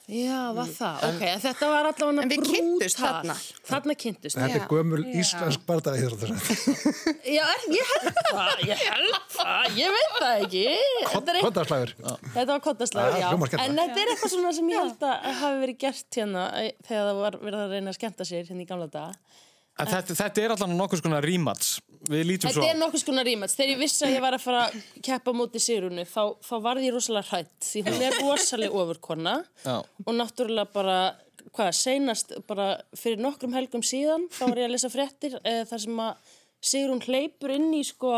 Já, 0.04 0.52
var 0.52 0.68
það? 0.68 1.04
Ok, 1.08 1.22
en 1.30 1.40
þetta 1.40 1.68
var 1.72 1.88
allavega 1.88 2.08
brútal. 2.10 2.24
En 2.26 2.32
við 2.34 2.42
kynntust 2.50 2.98
þarna. 3.00 3.36
Þarna 3.70 3.94
kynntust. 4.02 4.36
Þetta 4.36 4.58
er 4.58 4.66
gömul 4.74 5.00
íslensk 5.22 5.64
barndagi 5.70 6.10
þér 6.12 6.34
Já, 7.38 7.46
ég 7.72 7.94
held 7.94 8.20
það. 8.28 8.66
Ég 8.68 8.84
held 8.90 9.22
það. 9.38 9.80
Ég 9.80 9.96
veit 9.96 10.18
það 10.18 10.44
ekki. 10.44 10.66
Kottaslagur. 11.14 11.96
Þetta 12.34 12.50
var 12.52 12.66
kottaslagur, 12.68 13.22
já. 13.22 13.30
En 13.64 13.80
þetta 13.80 14.04
er 14.04 14.14
eitthvað 14.18 14.36
svona 14.36 14.52
sem 14.58 14.74
ég 14.74 14.84
held 14.84 15.08
að 15.08 15.32
hafi 15.40 15.64
verið 15.64 15.80
gert 15.86 16.20
hérna 16.20 16.46
þegar 16.90 17.08
það 17.08 17.22
var 17.22 17.40
verið 17.48 17.64
að 17.64 17.76
reyna 17.78 17.94
að 17.94 18.00
skemta 18.02 18.28
sér 18.28 18.50
hérna 18.52 18.66
í 18.66 18.70
gamla 18.74 18.92
daga. 18.92 19.40
Þetta, 19.74 20.16
þetta 20.20 20.44
er 20.44 20.54
alltaf 20.54 20.70
nokkuð 20.70 21.02
skona 21.02 21.20
rímats 21.24 21.76
Við 22.12 22.28
lítum 22.30 22.52
svo 22.52 22.62
Þetta 22.62 22.76
er 22.76 22.80
nokkuð 22.82 23.02
skona 23.02 23.24
rímats 23.26 23.58
Þegar 23.58 23.72
ég 23.74 23.82
vissi 23.82 24.06
að 24.06 24.14
ég 24.14 24.24
var 24.26 24.38
að 24.38 24.44
fara 24.44 24.62
að 24.68 24.76
keppa 25.08 25.34
múti 25.34 25.62
Sýrunu 25.64 26.06
þá, 26.06 26.22
þá 26.46 26.54
var 26.68 26.82
ég 26.84 26.94
rosalega 26.94 27.30
hrætt 27.32 27.70
því 27.72 27.84
hún 27.88 28.06
er 28.06 28.18
rosalega 28.20 28.84
ofurkonna 28.84 29.36
og 29.74 30.14
náttúrulega 30.14 30.70
bara 30.76 31.00
hvað, 31.56 31.72
seinast 31.80 32.36
bara 32.48 32.70
fyrir 32.98 33.24
nokkrum 33.24 33.58
helgum 33.58 33.84
síðan 33.86 34.30
þá 34.34 34.46
var 34.46 34.62
ég 34.62 34.70
að 34.70 34.76
lesa 34.76 34.94
fréttir 34.94 35.40
eh, 35.42 35.64
þar 35.70 35.84
sem 35.88 36.06
að 36.06 36.32
Sýrun 36.64 37.02
hleypur 37.04 37.52
inn 37.52 37.74
í 37.76 37.82
sko 37.84 38.14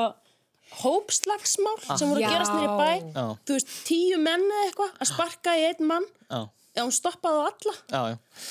hópslagsmál 0.81 1.77
ah. 1.87 1.95
sem 1.97 2.09
voru 2.09 2.21
að 2.21 2.35
gerast 2.35 2.53
nýri 2.53 2.75
bæ. 2.77 2.91
Já. 3.15 3.25
þú 3.45 3.57
veist, 3.57 3.71
tíu 3.87 4.19
menn 4.21 4.45
eða 4.45 4.67
eitthvað 4.67 4.99
að 5.01 5.09
sparka 5.11 5.55
í 5.57 5.65
einn 5.69 5.89
mann. 5.89 6.05
Já. 6.29 6.39
Já, 6.75 6.81
hún 6.83 6.91
stoppaði 6.91 7.39
á 7.39 7.43
alla. 7.47 7.73
Já, 7.87 8.01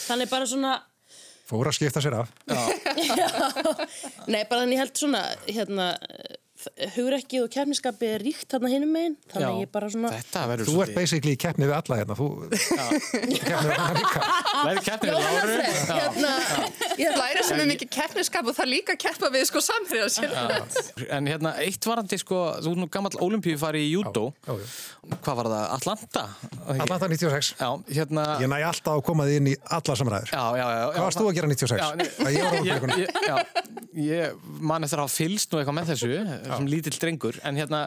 þannig 0.07 0.31
bara 0.31 0.49
svona 0.49 0.75
Fór 1.45 1.69
að 1.69 1.77
skipta 1.77 2.01
sér 2.01 2.17
af. 2.23 2.31
Nei, 4.33 4.43
bara 4.49 4.63
þannig 4.63 4.79
ég 4.79 4.81
held 4.81 4.97
svona, 4.97 5.21
hérna, 5.45 5.89
hugrekkið 6.95 7.45
og 7.45 7.51
kefniskapi 7.55 8.09
er 8.15 8.23
ríkt 8.25 8.49
þarna 8.53 8.71
hinum 8.73 8.93
meginn, 8.95 9.17
þannig 9.33 9.49
að 9.49 9.61
ég 9.65 9.71
bara 9.75 9.91
svona... 9.93 10.11
Þú 10.65 10.77
ert 10.85 10.95
basically 10.97 11.35
í 11.35 11.41
keppni 11.41 11.69
við 11.69 11.77
alla 11.77 11.99
hérna, 12.01 12.17
þú 12.19 12.29
keppni 13.49 13.71
við 13.71 13.75
alla 13.75 13.89
líka. 13.99 14.23
Verður 14.65 14.85
keppni 14.89 15.11
við 15.11 15.19
Láru. 15.25 15.59
Hérna, 15.91 16.33
ég 17.01 17.19
læri 17.21 17.45
sem 17.49 17.63
er 17.63 17.71
mikið 17.73 17.93
keppniskap 17.97 18.51
og 18.51 18.57
það 18.59 18.71
líka 18.73 18.97
keppa 19.07 19.31
við 19.35 19.47
sko 19.51 19.63
samfriða 19.65 20.11
sér. 20.15 20.37
En 21.15 21.31
hérna, 21.31 21.55
eitt 21.65 21.89
varandi 21.89 22.19
sko, 22.21 22.43
þú 22.65 22.75
er 22.75 22.83
nú 22.85 22.91
gammal 22.93 23.15
olimpíu 23.25 23.59
farið 23.61 23.87
í 23.89 23.93
júdó. 23.95 24.31
Hvað 24.47 25.41
var 25.41 25.51
það? 25.53 25.65
Atlanta? 25.79 26.27
Atlanta 26.75 27.11
96. 27.11 27.55
Já, 27.61 27.71
hérna... 27.99 28.27
Ég 28.43 28.51
næ 28.51 28.61
alltaf 28.65 28.99
að 28.99 29.05
koma 29.11 29.29
þið 29.29 29.41
inn 29.41 29.53
í 29.53 29.57
alla 29.77 29.99
samræður. 30.01 30.33
Já, 30.33 30.45
já, 30.61 30.65
já. 30.65 30.85
Hvað 30.95 31.09
varst 31.09 31.21
þú 31.21 31.29
að 31.29 31.37
gera 31.39 31.51
96? 31.53 31.81
Já, 31.81 31.89
ég, 32.33 32.49
ég, 32.65 33.09
já, 33.29 33.37
ég 33.95 34.47
man 34.65 34.85
eftir 34.85 34.99
að 34.99 35.07
hafa 35.07 35.15
fylst 35.15 35.53
nú 35.53 35.61
eitthvað 35.61 35.77
með 35.79 35.91
þessu 35.93 36.11
sem 36.45 36.69
lítill 36.71 36.95
drengur, 36.99 37.39
en 37.47 37.59
hérna 37.61 37.81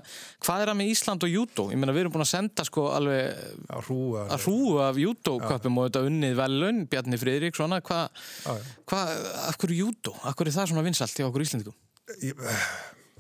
hvað 0.44 0.64
er 0.64 0.72
það 0.72 0.78
með 0.80 0.92
Ísland 0.94 1.26
og 1.28 1.34
júdó? 1.34 1.66
Ég 1.74 1.82
meina 1.82 1.96
við 1.96 2.04
erum 2.06 2.16
búin 2.16 2.26
að 2.26 2.30
senda 2.32 2.66
sko 2.68 2.86
alveg 2.96 3.42
að 3.76 3.90
hrúa, 3.90 4.26
að 4.36 4.46
hrúa 4.46 4.86
af 4.88 5.00
júdóköpum 5.04 5.82
og 5.82 5.90
þetta 5.90 6.04
unnið 6.10 6.38
velun, 6.40 6.84
Bjarni 6.92 7.20
Friðrik 7.22 7.60
svona, 7.60 7.82
hvað, 7.86 8.22
hva, 8.88 9.02
akkur 9.52 9.74
júdó? 9.76 10.16
Akkur 10.32 10.50
er 10.50 10.58
það 10.58 10.72
svona 10.74 10.86
vinsalt 10.88 11.18
hjá 11.18 11.28
okkur 11.28 11.48
Íslandikum? 11.48 11.76
Ég, 12.24 12.46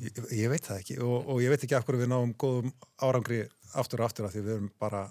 ég, 0.06 0.22
ég 0.44 0.54
veit 0.54 0.70
það 0.70 0.84
ekki 0.84 1.02
og, 1.04 1.18
og 1.34 1.44
ég 1.44 1.52
veit 1.52 1.68
ekki 1.68 1.76
af 1.76 1.88
hverju 1.88 2.06
við 2.06 2.14
náum 2.14 2.32
góðum 2.40 2.72
árangri 3.04 3.44
aftur 3.76 4.04
og 4.04 4.08
aftur 4.08 4.30
af 4.30 4.36
því 4.36 4.46
við 4.46 4.56
erum 4.56 4.72
bara 4.80 5.04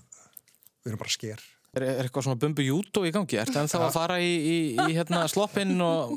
við 0.80 0.94
erum 0.94 1.04
bara 1.04 1.12
sker 1.12 1.44
Er, 1.76 1.84
er 1.84 2.06
eitthvað 2.06 2.24
svona 2.24 2.40
bumbu 2.40 2.64
júdó 2.64 3.02
í 3.04 3.10
gangi? 3.12 3.36
Er 3.36 3.50
þetta 3.50 3.66
ennþá 3.66 3.80
að 3.84 3.96
fara 3.98 4.14
í, 4.24 4.30
í, 4.32 4.54
í 4.80 4.94
hérna, 4.96 5.26
sloppinn 5.28 5.74
og 5.84 6.14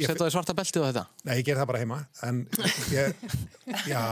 setja 0.00 0.18
það 0.20 0.30
í 0.30 0.34
svarta 0.36 0.56
beltið 0.58 0.82
og 0.82 0.88
þetta? 0.90 1.04
Nei, 1.28 1.34
ég 1.38 1.46
ger 1.48 1.60
það 1.60 1.70
bara 1.72 1.82
heima 1.82 1.98
en 2.28 2.42
ég, 2.92 3.24
já, 3.92 4.04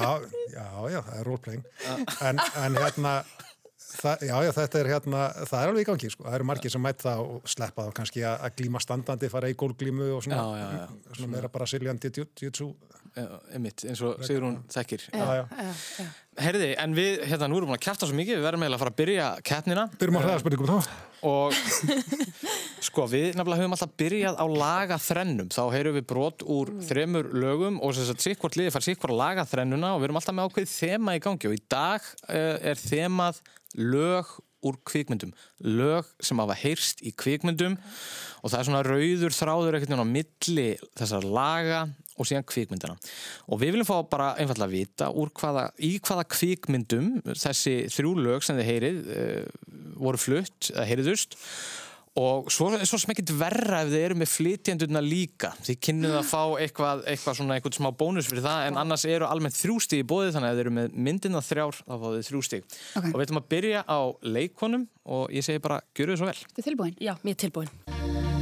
já, 0.55 0.67
já, 0.95 1.01
það 1.09 1.15
er 1.19 1.29
roleplaying 1.31 1.65
en, 2.29 2.43
en 2.65 2.81
hérna 2.85 3.15
það, 3.91 4.25
já, 4.29 4.35
já, 4.47 4.51
þetta 4.59 4.81
er 4.81 4.91
hérna 4.95 5.25
það 5.41 5.59
er 5.61 5.73
alveg 5.73 5.85
í 5.85 5.89
gangi, 5.91 6.13
sko, 6.15 6.27
það 6.29 6.39
eru 6.39 6.49
margir 6.51 6.75
sem 6.75 6.85
mætt 6.85 7.05
það 7.05 7.25
og 7.25 7.51
sleppa 7.55 7.89
þá 7.89 7.93
kannski 8.01 8.25
að, 8.25 8.39
að 8.47 8.57
glíma 8.61 8.83
standandi 8.85 9.33
fara 9.33 9.51
í 9.51 9.59
gólglímu 9.59 10.09
og 10.17 10.25
svona, 10.27 10.47
já, 10.55 10.63
já, 10.63 10.87
já. 10.87 11.19
svona 11.19 11.33
meira 11.35 11.53
bara 11.53 11.69
siljandi 11.71 12.13
einmitt, 13.51 13.85
eins 13.89 14.01
og 14.07 14.21
Sigrún 14.27 14.61
þekkir. 14.71 15.07
Já, 15.11 15.47
Herði, 16.41 16.71
en 16.79 16.95
við, 16.97 17.25
hérna, 17.27 17.49
nú 17.51 17.59
erum 17.59 17.73
við 17.73 17.81
að 17.81 17.85
kæfta 17.85 18.07
svo 18.07 18.17
mikið 18.17 18.39
við 18.39 18.45
verðum 18.47 18.63
eiginlega 18.65 18.79
að 18.79 18.83
fara 18.85 18.93
að 18.93 19.01
byrja 19.01 19.25
keppnina. 19.51 19.85
Byrjum 20.01 20.19
á 20.19 20.23
hraðarspurningum 20.23 20.71
þá 20.71 20.93
og 21.27 21.57
sko, 22.87 23.05
við 23.11 23.35
nefnilega 23.37 23.61
höfum 23.61 23.75
alltaf 23.77 23.97
byrjað 24.01 24.39
á 24.41 24.47
laga 24.49 24.97
þrennum 25.05 25.51
þá 25.53 25.61
heyrum 25.75 25.99
við 25.99 26.07
brot 26.09 26.45
úr 26.49 26.71
þremur 26.87 27.29
lögum 27.43 27.81
og 27.85 27.93
þess 27.99 28.15
að 28.15 28.25
sikkvort 28.25 28.57
liði 28.57 28.73
fær 28.73 28.87
sikkvort 28.87 29.13
að 29.13 29.21
laga 29.21 29.47
þrennuna 29.51 29.93
og 29.97 30.01
við 30.01 30.09
erum 30.09 30.21
alltaf 30.23 30.39
með 30.39 30.49
ákveðið 30.49 30.77
þema 30.79 31.17
í 31.19 31.25
gangi. 31.27 31.51
Og 31.51 31.59
í 31.59 31.63
dag 31.77 32.07
uh, 32.31 32.55
er 32.73 32.81
þemað 32.81 33.43
lög 33.79 34.31
úr 34.67 34.77
kvikmyndum. 34.85 35.33
Lög 35.65 36.09
sem 36.21 36.41
hafa 36.43 36.57
heyrst 36.61 37.01
í 37.07 37.15
kvikmyndum 37.17 37.79
og 38.41 38.53
það 38.53 38.59
er 38.59 38.69
svona 38.69 38.85
rauður 38.85 39.37
þráður 39.37 39.79
ekkert 39.79 40.05
á 40.05 40.09
milli 40.09 40.69
þessar 41.01 41.27
laga 41.27 41.83
og 42.21 42.29
síðan 42.29 42.47
kvikmyndina 42.49 42.97
og 43.49 43.61
við 43.61 43.75
viljum 43.75 43.89
fá 43.89 43.97
bara 44.11 44.33
einfallega 44.41 44.69
að 44.69 44.75
vita 44.75 45.09
hvaða, 45.41 45.67
í 45.81 45.95
hvaða 46.05 46.27
kvikmyndum 46.35 47.13
þessi 47.31 47.77
þrjú 47.93 48.17
lög 48.21 48.45
sem 48.45 48.59
þið 48.61 48.69
heyrið 48.69 48.99
uh, 49.15 49.47
voru 50.01 50.21
flutt, 50.21 50.73
eða 50.75 50.89
heyriðust 50.91 51.39
og 52.19 52.49
svo 52.51 52.73
er 52.75 52.83
svo 52.89 52.99
sem 52.99 53.13
ekkert 53.13 53.31
verra 53.39 53.85
ef 53.85 53.93
þið 53.93 54.05
eru 54.09 54.17
með 54.19 54.31
flytjandurna 54.33 55.03
líka 55.05 55.53
þið 55.63 55.79
kynnuð 55.87 56.17
að 56.19 56.27
fá 56.27 56.43
eitthvað, 56.65 57.05
eitthvað 57.13 57.39
svona 57.39 57.59
eitthvað 57.59 57.79
smá 57.79 57.91
bónus 58.03 58.31
fyrir 58.31 58.43
það 58.49 58.67
en 58.67 58.81
annars 58.83 59.07
eru 59.07 59.29
almennt 59.29 59.59
þrjústíg 59.59 60.03
í 60.03 60.09
bóði 60.11 60.35
þannig 60.35 60.51
að 60.51 60.53
ef 60.53 60.59
þið 60.59 60.65
eru 60.65 60.75
með 60.81 60.99
myndina 61.07 61.45
þrjár 61.47 61.79
þá 61.79 61.95
fáðu 61.95 62.13
þið 62.17 62.29
þrjústíg 62.33 62.67
okay. 62.67 63.13
og 63.13 63.15
við 63.15 63.27
ætlum 63.29 63.43
að 63.43 63.49
byrja 63.55 63.85
á 63.87 64.01
leikonum 64.27 64.89
og 65.07 65.31
ég 65.37 65.47
segi 65.47 65.63
bara, 65.63 65.79
gjöru 65.95 66.17
þið 66.17 66.23
svo 66.25 66.33
vel 66.33 66.39
Þú 66.51 66.65
er 66.65 66.71
tilbúin? 66.73 66.99
Já, 66.99 67.15
mér 67.23 67.39
er 67.39 67.43
tilbúin 67.47 68.39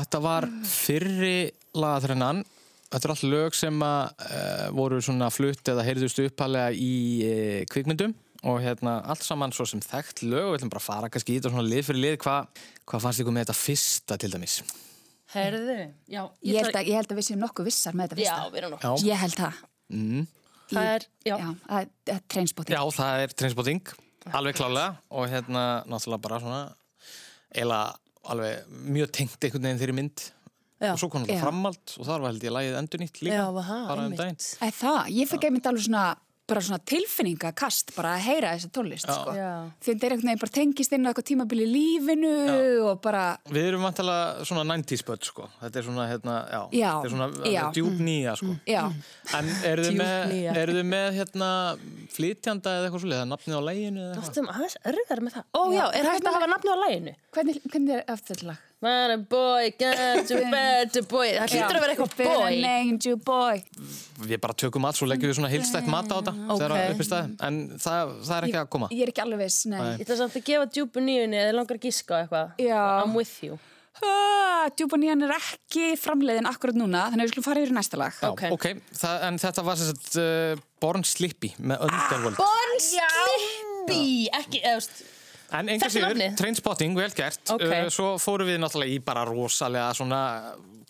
þetta 0.00 0.20
var 0.24 0.46
fyrri 0.66 1.50
lagatrennan. 1.76 2.42
Þetta 2.90 3.06
er 3.06 3.12
allt 3.14 3.26
lög 3.30 3.54
sem 3.54 3.82
að 3.86 4.24
uh, 4.26 4.64
voru 4.74 4.98
svona 5.04 5.28
flutt 5.30 5.68
eða 5.70 5.84
heyrðust 5.86 6.18
uppalega 6.24 6.72
í 6.74 6.90
uh, 7.22 7.60
kvikmyndum 7.70 8.16
og 8.50 8.56
hérna 8.64 8.96
allt 9.12 9.22
saman 9.22 9.52
svo 9.52 9.66
sem 9.68 9.82
þekkt 9.84 10.22
lög 10.24 10.46
og 10.46 10.52
við 10.54 10.58
ætlum 10.62 10.70
bara 10.72 10.80
að 10.80 10.86
fara 10.88 11.10
kannski 11.12 11.34
í 11.34 11.38
þetta 11.38 11.52
svona 11.52 11.68
lið 11.68 11.84
fyrir 11.90 12.02
lið. 12.06 12.16
Hva, 12.24 12.36
hvað 12.88 13.04
fannst 13.04 13.22
ykkur 13.22 13.36
með 13.36 13.44
þetta 13.46 13.58
fyrsta 13.60 14.18
til 14.22 14.30
dæmis? 14.32 14.56
Herðu, 15.30 15.76
já. 16.10 16.22
Ég 16.42 16.56
held, 16.64 16.74
að, 16.74 16.88
ég 16.90 16.96
held 16.98 17.12
að 17.14 17.20
við 17.20 17.26
séum 17.28 17.42
nokkuð 17.44 17.68
vissar 17.70 17.94
með 17.94 18.08
þetta 18.10 18.24
Já, 18.24 18.32
fyrsta. 18.34 18.50
við 18.56 18.60
erum 18.64 18.72
nokkuð. 18.74 18.88
Já, 19.04 19.10
Ég 19.12 19.20
held 19.22 19.36
það. 19.38 19.60
mm. 19.94 20.24
Það 20.70 20.88
er, 20.96 21.04
já. 21.26 21.34
Já, 21.36 21.46
það 21.66 21.78
er- 21.84 21.90
það 22.08 22.14
er 22.16 22.24
trainspotting. 22.34 22.74
Já 22.74 22.82
það 22.96 23.20
er 23.26 23.32
Trainspotting, 23.40 23.92
alveg 24.40 24.58
klálega 24.58 24.90
og 25.10 25.24
hérna 25.30 25.62
náttúrulega 25.90 26.22
bara 26.26 26.40
svona 26.42 26.60
eila 27.54 27.78
alveg 28.28 28.68
mjög 28.68 29.12
tengt 29.16 29.44
einhvern 29.44 29.66
veginn 29.68 29.80
þeirri 29.80 29.96
mynd 29.96 30.24
Já. 30.80 30.92
og 30.94 30.98
svo 31.00 31.10
kom 31.12 31.24
Já. 31.24 31.32
þetta 31.32 31.44
framald 31.44 31.94
og 31.96 32.08
þar 32.08 32.24
var 32.24 32.32
held 32.32 32.44
ég 32.44 32.54
lagið 32.56 32.78
endur 32.80 33.02
nýtt 33.02 33.22
líka 33.24 33.36
Já, 33.36 33.44
það, 33.60 33.86
bara 33.90 34.06
um 34.08 34.16
daginn. 34.18 34.38
Það, 34.80 35.00
ég 35.16 35.30
fikk 35.30 35.46
einmitt 35.48 35.70
alveg 35.70 35.86
svona 35.86 36.04
bara 36.50 36.62
svona 36.66 36.78
tilfinningakast 36.92 37.92
bara 37.96 38.14
að 38.16 38.24
heyra 38.26 38.50
þessa 38.56 38.70
tónlist 38.74 39.06
Já. 39.08 39.14
sko. 39.16 39.34
Já. 39.38 39.50
því 39.80 39.92
þetta 39.94 40.06
er 40.08 40.14
einhvern 40.16 40.30
veginn 40.30 40.42
bara 40.44 40.54
tengist 40.58 40.92
inn 40.96 41.06
á 41.06 41.08
eitthvað 41.10 41.28
tímabili 41.30 41.66
í 41.66 41.72
lífinu 41.74 42.32
og 42.90 43.00
bara 43.04 43.24
Við 43.50 43.68
erum 43.70 43.84
vantilega 43.86 44.44
svona 44.48 44.64
90s 44.74 45.04
börn 45.08 45.24
sko. 45.30 45.48
Þetta 45.62 45.80
er 45.82 45.86
svona, 45.88 46.06
hérna, 46.10 46.36
já, 46.50 46.60
Já, 46.80 46.90
þetta 46.90 47.10
er 47.10 47.14
svona 47.16 47.50
já. 47.54 47.62
djúb 47.78 48.00
nýja 48.06 48.36
sko. 48.40 48.56
já, 48.66 48.82
En 49.40 49.50
eru 49.70 49.86
þið 49.88 49.98
með, 50.00 50.34
eru 50.64 50.76
þið 50.80 50.88
með 50.94 51.08
hérna 51.20 51.50
flytjanda 52.14 52.76
eða 52.78 52.88
eitthvað 52.88 53.04
svolítið, 53.04 53.20
eða 53.20 53.30
nafnið 53.34 53.58
á 53.60 53.62
læginu 53.70 54.00
eða 54.00 54.14
eitthvað? 54.14 54.30
Áttum 54.30 54.50
aðeins 54.54 54.76
örðar 54.90 55.22
með 55.26 55.36
það. 55.38 55.44
Ó 55.54 55.62
Já. 55.70 55.76
já, 55.80 55.84
er 55.90 56.04
Það 56.04 56.12
hægt 56.14 56.24
er 56.24 56.30
að 56.30 56.36
hafa 56.40 56.50
nafni 56.54 56.70
á 56.70 56.78
læginu? 56.84 57.14
hvernig, 57.34 57.60
hvernig 57.70 57.94
er 58.00 58.04
eftir 58.16 58.42
þetta 58.80 58.86
lag? 58.86 58.86
Man 58.86 59.10
a 59.10 59.18
boy, 59.18 59.70
got 59.78 60.28
bed 60.54 60.92
to 60.96 61.02
boy. 61.10 61.28
Það 61.36 61.54
hlýtur 61.54 61.76
að 61.76 61.84
vera 61.84 61.94
eitthvað 61.94 62.14
boy. 62.20 62.60
named 62.64 63.04
you 63.06 63.16
boy 63.16 63.62
Við 64.20 64.40
bara 64.40 64.54
tökum 64.54 64.82
mat, 64.84 64.96
svo 64.96 65.06
leggjum 65.08 65.30
við 65.30 65.36
svona 65.40 65.50
heilstætt 65.52 65.86
mat 65.88 66.08
á 66.12 66.16
þetta 66.20 66.34
þegar 66.54 66.74
Ok. 66.76 66.94
upp 66.94 67.00
í 67.00 67.08
staði, 67.08 67.34
en 67.48 67.60
það, 67.80 68.14
það 68.28 68.36
er 68.38 68.48
ekki 68.50 68.60
að 68.60 68.70
koma. 68.76 68.88
ég 68.92 69.02
er 69.06 69.12
ekki 69.14 69.22
alveg 69.24 69.42
viss, 69.46 69.60
nei, 69.72 69.80
Ég 69.96 70.04
ætla 70.06 70.16
samt 70.20 70.36
að 70.40 70.44
gefa 70.50 70.66
djúpu 70.76 71.04
nýjunni 71.04 71.40
eða 71.40 71.54
langar 71.56 71.76
að 71.80 71.84
gíska 71.88 72.12
á 72.12 72.18
eitthvað. 72.24 72.56
I'm 73.04 73.14
with 73.16 73.36
you. 73.44 73.58
Ah, 74.00 74.68
Djúbanían 74.78 75.20
er 75.26 75.32
ekki 75.34 75.90
framleiðin 76.00 76.46
akkurat 76.48 76.76
núna 76.78 77.08
þannig 77.10 77.20
að 77.20 77.26
við 77.26 77.32
skulum 77.34 77.44
fara 77.44 77.60
yfir 77.60 77.72
í 77.72 77.76
næsta 77.76 77.98
lag 78.00 78.14
Já, 78.16 78.28
Ok. 78.30 78.42
ok, 78.54 78.66
það, 78.96 79.16
en 79.26 79.38
þetta 79.42 79.64
var 79.66 79.76
sagt 79.80 80.06
uh, 80.22 80.62
Born 80.80 81.04
Slippy 81.04 81.50
með 81.60 81.82
Underworld. 81.84 82.38
Born 82.38 82.80
Slippy! 82.80 84.28
Ekki, 84.40 84.60
eða, 84.62 84.78
veist, 84.78 85.02
En 85.56 85.68
enga 85.72 85.88
sigur? 85.90 86.18
Trainspotting, 86.38 86.94
vel 86.98 87.10
gert. 87.16 87.40
Ok. 87.50 87.64
Uh, 87.66 87.86
svo 87.92 88.10
fórum 88.22 88.46
við 88.50 88.60
náttúrulega 88.62 88.94
í 88.94 88.98
bara 89.04 89.24
rosalega 89.28 89.90
svona 89.98 90.20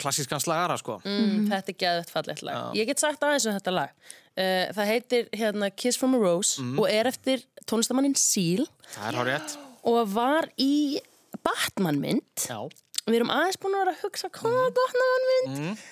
klassískan 0.01 0.41
slagara, 0.41 0.77
sko. 0.81 0.99
mm, 1.05 1.47
þetta 1.51 1.73
er 1.73 1.77
geðvægt 1.83 2.11
fallegt 2.13 2.43
lag. 2.45 2.71
Ég 2.77 2.87
get 2.89 3.01
sagt 3.01 3.21
aðeins 3.25 3.45
um 3.49 3.57
þetta 3.57 3.73
lag. 3.75 3.91
Uh, 4.31 4.69
það 4.77 4.87
heitir 4.93 5.27
hérna 5.35 5.69
Kiss 5.75 5.99
from 5.99 6.15
a 6.15 6.21
Rose 6.21 6.61
og 6.79 6.85
er 6.89 7.09
eftir 7.09 7.43
tónlistamannin 7.67 8.15
Seal 8.17 8.63
Það 8.93 9.09
er 9.09 9.17
hár 9.19 9.27
rétt. 9.27 9.57
og 9.83 9.99
var 10.13 10.47
í 10.61 11.01
Batman 11.43 11.99
mynd. 12.01 12.45
Já. 12.47 12.61
Við 13.09 13.17
erum 13.19 13.33
aðeins 13.33 13.59
búin 13.61 13.75
að 13.75 13.83
vera 13.83 13.93
að 13.97 14.05
hugsa 14.05 14.29
hvað 14.37 14.57
er 14.61 14.73
Batman 14.77 15.27
mynd 15.33 15.85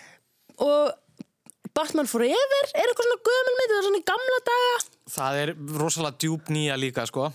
og 0.59 0.95
Batman 1.75 2.07
Forever 2.09 2.65
er 2.73 2.89
eitthvað 2.89 3.05
svona 3.07 3.19
gömul 3.29 3.53
mynd, 3.59 3.69
það 3.71 3.77
er 3.79 3.85
svona 3.89 3.99
í 4.01 4.07
gamla 4.09 4.39
daga. 4.49 4.79
Það 5.13 5.37
er 5.43 5.51
rosalega 5.83 6.19
djúb 6.23 6.49
nýja 6.53 6.75
líka, 6.79 7.05
sko. 7.07 7.29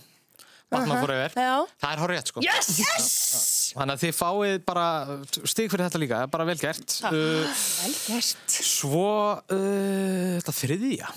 Batman 0.71 1.01
Forever. 1.03 1.35
Það 1.81 1.91
er 1.91 2.11
rétt, 2.11 2.31
sko. 2.31 2.43
Yes! 2.45 2.69
yes! 2.81 3.09
Þannig 3.75 3.95
að 3.97 4.03
þið 4.05 4.13
fáið 4.17 4.57
bara 4.65 4.85
stig 5.45 5.71
fyrir 5.71 5.85
þetta 5.87 6.01
líka, 6.01 6.21
bara 6.31 6.47
vel 6.47 6.57
gert. 6.59 6.97
Uh, 7.09 7.45
Vel 7.83 7.95
gert 8.07 8.59
svo, 8.59 9.07
uh, 9.37 10.35
þetta 10.39 10.55
þriðja. 10.61 11.11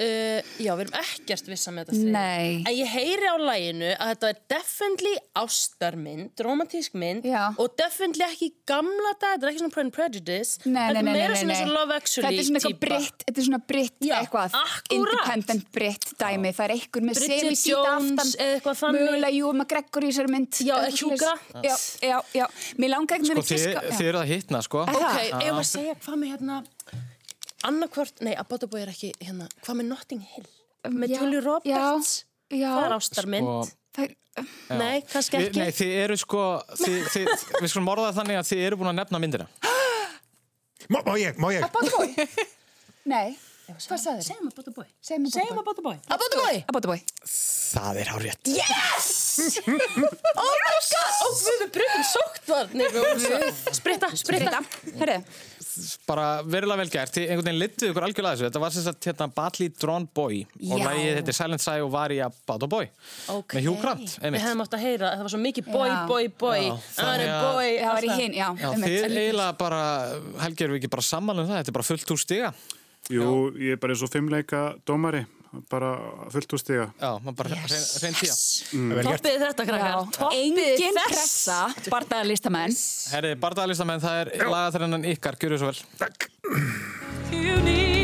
Uh, 0.00 0.40
já, 0.64 0.70
við 0.78 0.86
erum 0.86 0.94
ekkert 1.02 1.48
vissa 1.50 1.72
með 1.76 1.90
þetta 1.90 1.96
þriðja. 1.98 2.12
Nei. 2.14 2.62
En 2.64 2.76
ég 2.78 2.88
heyri 2.94 3.26
á 3.28 3.36
læginu 3.36 3.88
að 4.00 4.12
þetta 4.14 4.28
er 4.32 4.38
definitely 4.54 5.14
ástarmynd, 5.36 6.40
romantísk 6.46 6.94
mynd 6.96 7.26
Já. 7.28 7.42
og 7.60 7.74
definitely 7.76 8.24
ekki 8.24 8.48
gamla 8.70 9.12
dag, 9.20 9.34
þetta 9.36 9.44
er 9.44 9.50
ekki 9.52 9.60
svona 9.60 9.74
Pride 9.74 9.84
and 9.90 9.94
Prejudice 9.98 10.62
Nei, 10.64 10.72
nei, 10.72 10.86
þetta 10.88 10.94
nei, 10.94 11.00
er 11.00 11.18
meira 11.18 11.34
nei, 11.34 11.40
svona 11.42 11.52
nei. 11.52 11.58
eins 11.60 11.68
og 11.68 11.74
Love 11.76 11.98
Actually 11.98 12.30
Þetta 12.30 12.40
er 12.40 12.48
svona 12.48 12.60
eitthvað 12.60 12.72
típa. 12.72 12.86
britt, 12.86 13.26
þetta 13.26 13.42
er 13.42 13.46
svona 13.50 13.60
britt 13.72 14.08
Já, 14.08 14.14
eitthvað, 14.22 14.56
akkúrat. 14.62 15.12
independent 15.20 15.68
britt 15.76 16.08
dæmi, 16.24 16.54
það 16.56 16.64
er 16.70 16.74
eitthvað 16.78 17.06
með 17.10 17.20
Bridget 17.20 17.44
sefi 17.44 17.60
síta 17.60 17.76
Jones 17.76 18.10
aftan, 18.10 18.32
eða 18.46 18.56
eitthvað 18.56 18.80
þannig. 18.80 19.04
mögulega 19.10 19.32
Jú 19.36 19.52
McGregor 19.52 20.08
í 20.08 20.10
þessari 20.14 20.34
mynd. 20.36 20.60
Já, 20.64 20.74
eitthvað 20.80 21.04
Hugh. 21.04 21.20
Grant. 21.20 21.68
Já, 21.68 21.76
já, 22.08 22.16
já, 22.40 22.46
mér 22.80 22.94
langar 22.96 23.20
ekki 23.20 23.30
Sko, 23.30 23.36
með 23.36 23.48
þið, 23.52 23.64
fiska. 23.68 23.86
þið 24.00 24.10
eru 24.14 24.22
að 24.24 24.28
hitna, 24.32 24.62
sko. 24.64 24.84
Ok, 24.88 25.00
var 25.00 25.60
að 25.60 25.64
segja 25.74 25.94
hvað 26.00 26.20
með 26.24 26.36
hérna 26.36 26.62
annarkvort, 27.66 28.22
nei, 28.24 28.32
Abotabói 28.40 28.82
er 28.84 28.92
ekki 28.92 29.12
hérna, 29.20 29.48
hvað 29.64 29.80
með 29.80 29.90
Notting 29.90 30.24
Hill? 30.34 30.48
Með 30.88 31.12
Já, 31.12 31.18
Julie 31.20 31.42
Roberts? 31.44 32.14
Já, 32.50 32.70
það 32.70 32.86
er 32.86 32.94
já, 32.94 32.96
ástarmynd. 32.96 33.50
Sko, 33.50 33.74
það, 33.98 34.14
nei, 34.80 34.96
kannski 35.10 35.40
ekki. 35.40 35.60
nei, 35.60 35.74
þið 35.76 35.92
eru 36.04 36.16
sko, 36.20 36.46
þið, 36.80 36.96
þið, 37.14 37.30
við 37.60 37.72
skulum 37.72 37.92
orða 37.92 38.14
þannig 38.16 38.40
að 38.40 38.48
þið 38.52 38.64
eru 38.68 38.80
búin 38.80 38.92
að 38.94 38.98
nefna 39.02 39.22
myndina. 39.22 39.46
Má, 40.90 40.98
má 41.06 41.14
ég, 41.20 41.36
má 41.38 41.50
ég? 41.54 41.62
Abotabói. 41.68 42.26
Nei, 43.10 43.36
hvað 43.70 44.00
sagði 44.00 44.16
þið? 44.16 44.26
segjum 44.26 44.48
Abotabói 44.50 44.86
Segjum 45.04 45.28
segjum 45.30 45.60
Abotabói. 45.60 45.98
Abotabói 46.10 46.62
Abotabói 46.64 46.64
Abotabói. 46.72 46.98
Það 47.30 48.00
er 48.00 48.10
hár 48.10 48.24
rétt. 48.26 48.50
oh 50.40 50.54
my 50.58 50.74
god, 50.88 51.20
og 51.26 51.36
við 51.36 51.52
erum 51.54 51.70
brutum 51.76 52.04
sóktvarnir 52.10 52.88
spritta, 53.76 54.10
spritta. 54.18 54.62
Herri, 54.98 55.16
Bara 56.06 56.42
verulega 56.42 56.76
vel 56.82 56.90
gert. 56.90 57.12
Þið 57.14 57.26
einhvern 57.30 57.46
veginn 57.50 57.60
litið 57.62 57.90
ykkur 57.92 58.06
algjörlega 58.06 58.34
þessu. 58.36 58.46
Þetta 58.48 58.62
var 58.64 58.70
sem 58.74 58.82
sagt 58.86 59.06
hérna 59.10 59.28
Badly 59.34 59.68
Drawn 59.80 60.06
Boy 60.14 60.40
og 60.44 60.80
Já. 60.80 60.84
lægið 60.88 61.18
þetta 61.20 61.32
er 61.34 61.38
Silent 61.38 61.64
Sigh 61.64 61.84
og 61.84 61.90
var 61.94 62.14
í 62.14 62.18
About 62.26 62.62
a 62.66 62.70
Boy. 62.74 62.88
Ok. 63.36 63.54
Með 63.58 63.68
Hugh 63.68 63.80
Grant, 63.84 64.06
Við 64.08 64.24
einmitt. 64.28 64.42
hefðum 64.46 64.64
átt 64.64 64.76
að 64.78 64.84
heyra 64.86 65.10
að 65.10 65.16
það 65.20 65.24
var 65.28 65.34
svo 65.34 65.40
mikið 65.44 65.70
boy, 65.72 65.88
Já. 65.88 66.00
boy, 66.10 66.28
boy 66.28 66.60
Það 66.96 67.24
að- 67.30 67.86
var 67.94 68.02
í 68.02 68.10
hinn, 68.20 68.34
já. 68.34 68.48
Þið 68.54 69.16
eiginlega 69.16 69.58
bara, 69.58 69.82
Helgi, 70.44 70.64
eru 70.64 70.74
við 70.74 70.82
ekki 70.82 70.90
bara 70.90 71.02
saman 71.02 71.38
um 71.38 71.46
það? 71.46 71.58
Þetta 71.60 71.68
er 71.68 71.78
bara 71.78 71.88
fullt 71.90 72.10
úr 72.14 72.20
stiga. 72.20 72.52
Jú, 73.10 73.28
ég 73.58 73.72
er 73.72 73.76
bara 73.82 73.92
eins 73.94 74.02
og 74.06 74.10
fimmleika 74.12 74.74
dómari, 74.86 75.24
bara 75.70 75.90
fullt 76.30 76.54
úr 76.56 76.62
stiga. 76.62 76.88
Já, 77.00 77.10
maður 77.24 77.38
bara 77.42 77.60
yes. 77.60 77.94
tíða. 78.00 78.36
Vel 78.72 79.04
gert. 79.04 79.10
Toppið 79.10 79.44
þetta, 79.44 79.68
krakkar 79.70 80.34
engin 80.38 81.00
pressa, 81.08 81.60
bardagalistamenn. 81.90 82.76
Herri, 83.14 83.36
bardagalistamenn, 83.44 84.02
það 84.04 84.24
er 84.24 84.34
lagatrennan 84.50 85.08
ykkar, 85.14 85.40
gjör 85.40 85.58
svo 85.60 85.72
vel. 85.72 85.80
You 87.30 87.99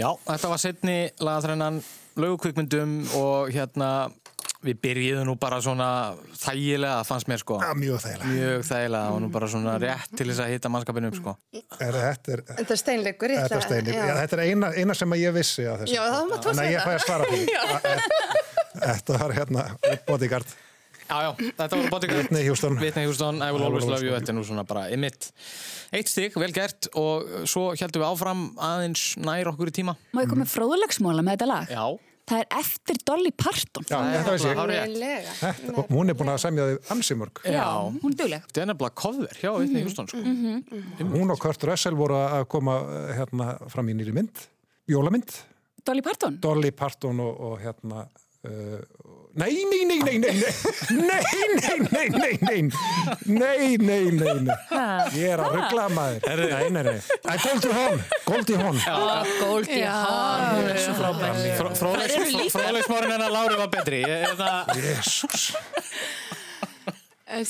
Já, 0.00 0.08
þetta 0.26 0.50
var 0.54 0.62
setni 0.62 0.98
lagatrennan 1.20 1.80
lögukvikmyndum 2.20 2.98
og 3.20 3.50
hérna 3.54 3.90
við 4.60 4.76
byrjuðum 4.84 5.24
nú 5.30 5.34
bara 5.40 5.56
svona 5.64 5.86
þægilega, 6.36 6.98
fannst 7.08 7.28
mér 7.30 7.40
sko. 7.40 7.56
Já, 7.64 7.70
mjög 7.80 8.00
þægilega. 8.02 8.32
Mjög 8.34 8.64
þægilega 8.68 9.12
og 9.14 9.20
nú 9.24 9.30
bara 9.32 9.48
svona 9.48 9.76
rétt 9.80 10.10
til 10.20 10.26
þess 10.28 10.42
að 10.44 10.50
hitta 10.52 10.72
mannskapinu 10.72 11.08
upp 11.08 11.16
sko. 11.16 11.34
Er, 11.80 11.96
þetta 11.96 12.34
er, 12.34 12.42
Þetta 12.50 12.74
er 12.76 12.82
steinleikur. 12.82 13.34
þetta 13.40 13.60
er. 13.78 13.88
Já, 13.94 14.14
þetta 14.20 14.36
er 14.36 14.42
eina, 14.50 14.72
eina 14.76 14.96
sem 15.00 15.16
að 15.16 15.22
ég 15.22 15.36
vissi 15.38 15.64
að 15.64 15.84
þessu. 15.86 15.96
Já, 15.96 16.02
það 16.12 16.28
mátt 16.32 16.44
þú 16.44 16.50
Þannig 16.50 16.60
að 16.60 16.66
segja 16.66 16.76
ég 16.76 16.84
fæ 16.84 16.92
að 16.92 17.06
svara 17.06 17.24
því. 17.30 17.40
Þetta 18.80 19.16
var 19.24 19.34
hérna 19.40 19.64
bodyguard. 20.08 20.52
Já, 21.10 21.16
já, 21.26 21.30
þetta 21.58 21.78
var 21.78 21.88
bodyguard. 21.90 22.28
Whitney 22.28 22.44
Houston. 22.46 22.76
Whitney 22.78 23.08
Houston, 23.08 23.40
I 23.42 23.50
will 23.50 23.64
always 23.66 23.86
love 23.88 24.04
you, 24.06 24.12
þetta 24.14 24.30
er 24.30 24.36
nú 24.36 24.44
svona 24.46 24.62
bara 24.68 24.84
ymmit. 24.94 25.32
Eitt 25.96 26.10
stig, 26.12 26.36
vel 26.38 26.52
gert 26.54 26.86
og 26.98 27.26
svo 27.50 27.72
heldum 27.74 28.04
við 28.04 28.06
áfram 28.12 28.44
aðeins 28.62 29.08
nær 29.18 29.50
okkur 29.50 29.72
í 29.72 29.74
tíma. 29.80 29.96
Má 30.14 30.22
ég 30.22 30.30
koma 30.30 30.44
með 30.44 30.54
fróðulegsmóla 30.54 31.26
með 31.26 31.36
þetta 31.36 31.50
lag? 31.50 31.74
Já. 31.74 31.84
Það 32.30 32.44
er 32.44 32.58
eftir 32.60 32.98
Dolly 33.10 33.30
Parton. 33.34 33.86
Já, 33.90 33.96
þetta 34.14 34.34
veist 34.36 34.46
ég. 34.46 35.86
Hún 35.90 36.12
er 36.12 36.18
búin 36.20 36.30
að 36.30 36.42
semja 36.44 36.66
þið 36.68 36.92
ansimörg. 36.94 37.40
Já. 37.42 37.64
Hún 37.90 38.12
er 38.14 38.18
dugleg. 38.20 38.44
Þetta 38.46 38.62
er 38.62 38.70
nefnilega 38.70 38.98
cover 39.02 39.40
hjá 39.40 39.50
Whitney 39.56 39.82
Houston 39.82 40.10
sko. 40.12 40.22
Hún 41.10 41.34
og 41.34 41.42
Kurt 41.42 41.66
Russell 41.66 41.98
voru 41.98 42.20
að 42.20 42.46
koma 42.54 42.78
eh, 42.86 43.16
hérna 43.18 43.56
fram 43.72 43.90
í 43.90 43.96
nýri 43.98 44.14
mynd, 44.14 44.44
jólamynd, 44.86 45.34
Dolly 45.86 46.02
Parton? 46.06 46.38
Dolly 46.42 46.70
Parton 46.76 47.20
og, 47.24 47.40
og 47.40 47.58
hérna 47.62 48.04
uh, 48.46 48.78
Nei, 49.34 49.64
nei, 49.70 49.84
nei, 49.84 49.98
nei, 49.98 50.18
nei, 50.18 50.34
nei, 50.34 50.42
nei, 50.90 51.22
nei, 51.62 51.78
nei, 51.90 52.08
nei, 52.10 52.38
nei, 52.42 52.66
nei, 53.26 53.76
nei, 53.78 54.10
nei, 54.10 54.34
nei, 54.42 54.56
ég 55.14 55.28
er 55.36 55.42
að 55.44 55.54
ruggla 55.54 55.84
maður, 55.94 56.18
nei, 56.40 56.70
nei, 56.74 56.82
nei, 56.82 56.98
Æ, 56.98 57.36
Goldie 57.44 57.70
Hawn, 57.76 58.02
Goldie 58.26 58.58
Hawn, 58.58 58.78
Goldi 59.38 59.80
Hawn, 59.86 60.42
hún 60.56 60.66
er 60.72 60.80
svo 60.82 60.94
frábær. 60.98 61.32
Fróðlegsmórin 61.78 63.14
en 63.14 63.24
að 63.28 63.34
Lári 63.36 63.60
var 63.62 63.70
betri. 63.76 64.02
Jésús, 64.80 65.46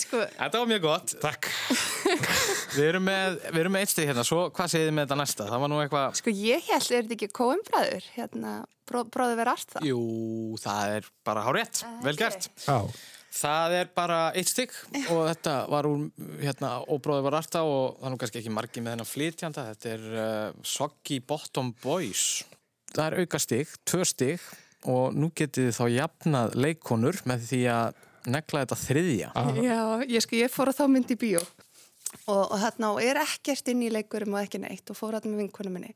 sko, 0.00 0.22
þetta 0.36 0.62
var 0.62 0.70
mjög 0.70 0.82
gott. 0.84 1.14
takk, 1.22 1.48
Við 2.76 2.84
erum 2.86 3.06
með, 3.08 3.38
við 3.50 3.60
erum 3.62 3.74
með 3.76 3.86
eitt 3.86 3.92
stig 3.94 4.10
hérna, 4.10 4.24
svo 4.26 4.42
hvað 4.54 4.74
segið 4.74 4.90
þið 4.90 4.96
með 4.96 5.06
þetta 5.06 5.20
næsta? 5.20 5.46
Það 5.50 5.62
var 5.64 5.72
nú 5.72 5.78
eitthvað... 5.84 6.18
sko 6.20 6.34
ég 6.34 6.68
held, 6.68 6.90
er 6.90 7.06
þetta 7.06 7.16
ekki 7.16 7.30
kóumbræður? 7.40 8.10
Hérna, 8.16 8.52
bró, 8.88 9.04
bróður 9.10 9.40
verið 9.40 9.54
allt 9.54 9.72
það? 9.76 9.88
Jú, 9.90 10.02
það 10.62 10.98
er 10.98 11.08
bara 11.26 11.46
hárétt, 11.48 11.82
vel 12.04 12.18
gert. 12.20 12.50
já, 12.66 12.78
Það 13.30 13.74
er 13.78 13.90
bara 13.94 14.18
eitt 14.34 14.50
stygg 14.50 14.72
og 15.12 15.20
þetta 15.28 15.52
var 15.70 15.86
úr, 15.86 16.08
hérna, 16.40 16.72
óbróði 16.90 17.22
var 17.28 17.36
arta 17.38 17.62
og 17.62 18.00
það 18.00 18.08
er 18.08 18.12
nú 18.12 18.18
kannski 18.18 18.40
ekki 18.40 18.54
margi 18.56 18.82
með 18.82 18.96
þennan 18.96 19.08
flytjanda. 19.10 19.66
Þetta 19.70 19.92
er 19.92 20.08
uh, 20.10 20.64
Soggy 20.66 21.20
Bottom 21.22 21.70
Boys. 21.84 22.24
Það 22.90 23.04
er 23.06 23.22
auka 23.22 23.38
stygg, 23.38 23.76
tvö 23.86 24.08
stygg 24.10 24.48
og 24.90 25.14
nú 25.14 25.30
getið 25.36 25.68
þið 25.68 25.76
þá 25.78 25.84
jafnað 25.94 26.56
leikonur 26.58 27.20
með 27.30 27.46
því 27.52 27.60
að 27.70 28.00
negla 28.28 28.64
þetta 28.64 28.78
þriðja. 28.80 29.30
Já, 29.64 29.82
ég 30.08 30.24
sko, 30.24 30.38
ég 30.38 30.52
fór 30.52 30.72
á 30.72 30.74
þá 30.76 30.84
mynd 30.92 31.12
í 31.12 31.18
bíó 31.20 31.42
og, 32.26 32.42
og 32.50 32.56
þarna 32.58 32.90
og 32.94 33.04
er 33.04 33.20
ekkert 33.22 33.70
inn 33.72 33.84
í 33.86 33.92
leikurum 33.92 34.34
og 34.36 34.42
ekki 34.42 34.60
neitt 34.62 34.90
og 34.90 34.98
fór 34.98 35.16
þarna 35.16 35.34
með 35.34 35.44
vinkunum 35.44 35.78
minni. 35.78 35.94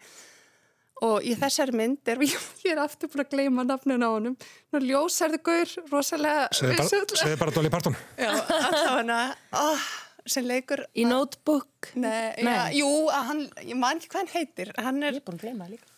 Og 1.05 1.27
í 1.27 1.35
þessari 1.37 1.75
mynd 1.77 2.09
er, 2.09 2.23
ég 2.65 2.71
er 2.73 2.81
aftur 2.85 3.11
búin 3.13 3.25
að 3.25 3.33
gleyma 3.35 3.67
nafnun 3.67 4.07
á 4.07 4.09
honum, 4.09 4.37
nú 4.73 4.83
ljósarðu 4.85 5.41
gaur, 5.45 5.77
rosalega 5.91 6.49
segðu 6.55 7.39
bara, 7.41 7.55
Dolly 7.55 7.73
Parton, 7.73 7.99
Já, 8.21 8.31
allavega, 8.31 9.19
oh, 9.59 9.89
sem 10.25 10.47
leikur 10.49 10.85
Í 10.95 11.05
notebook. 11.09 11.91
Nei, 11.99 12.33
Nei. 12.47 12.55
Já, 12.55 12.79
jú, 12.79 12.93
að 13.11 13.27
hann, 13.33 13.43
ég 13.67 13.77
man 13.81 13.99
ekki 13.99 14.15
hvað 14.15 14.23
hann 14.23 14.33
heitir 14.39 14.73
Hann 14.79 15.03
er, 15.05 15.19
búin 15.25 15.37
að 15.41 15.49
gleyma 15.49 15.67
það 15.67 15.75
líka. 15.77 15.94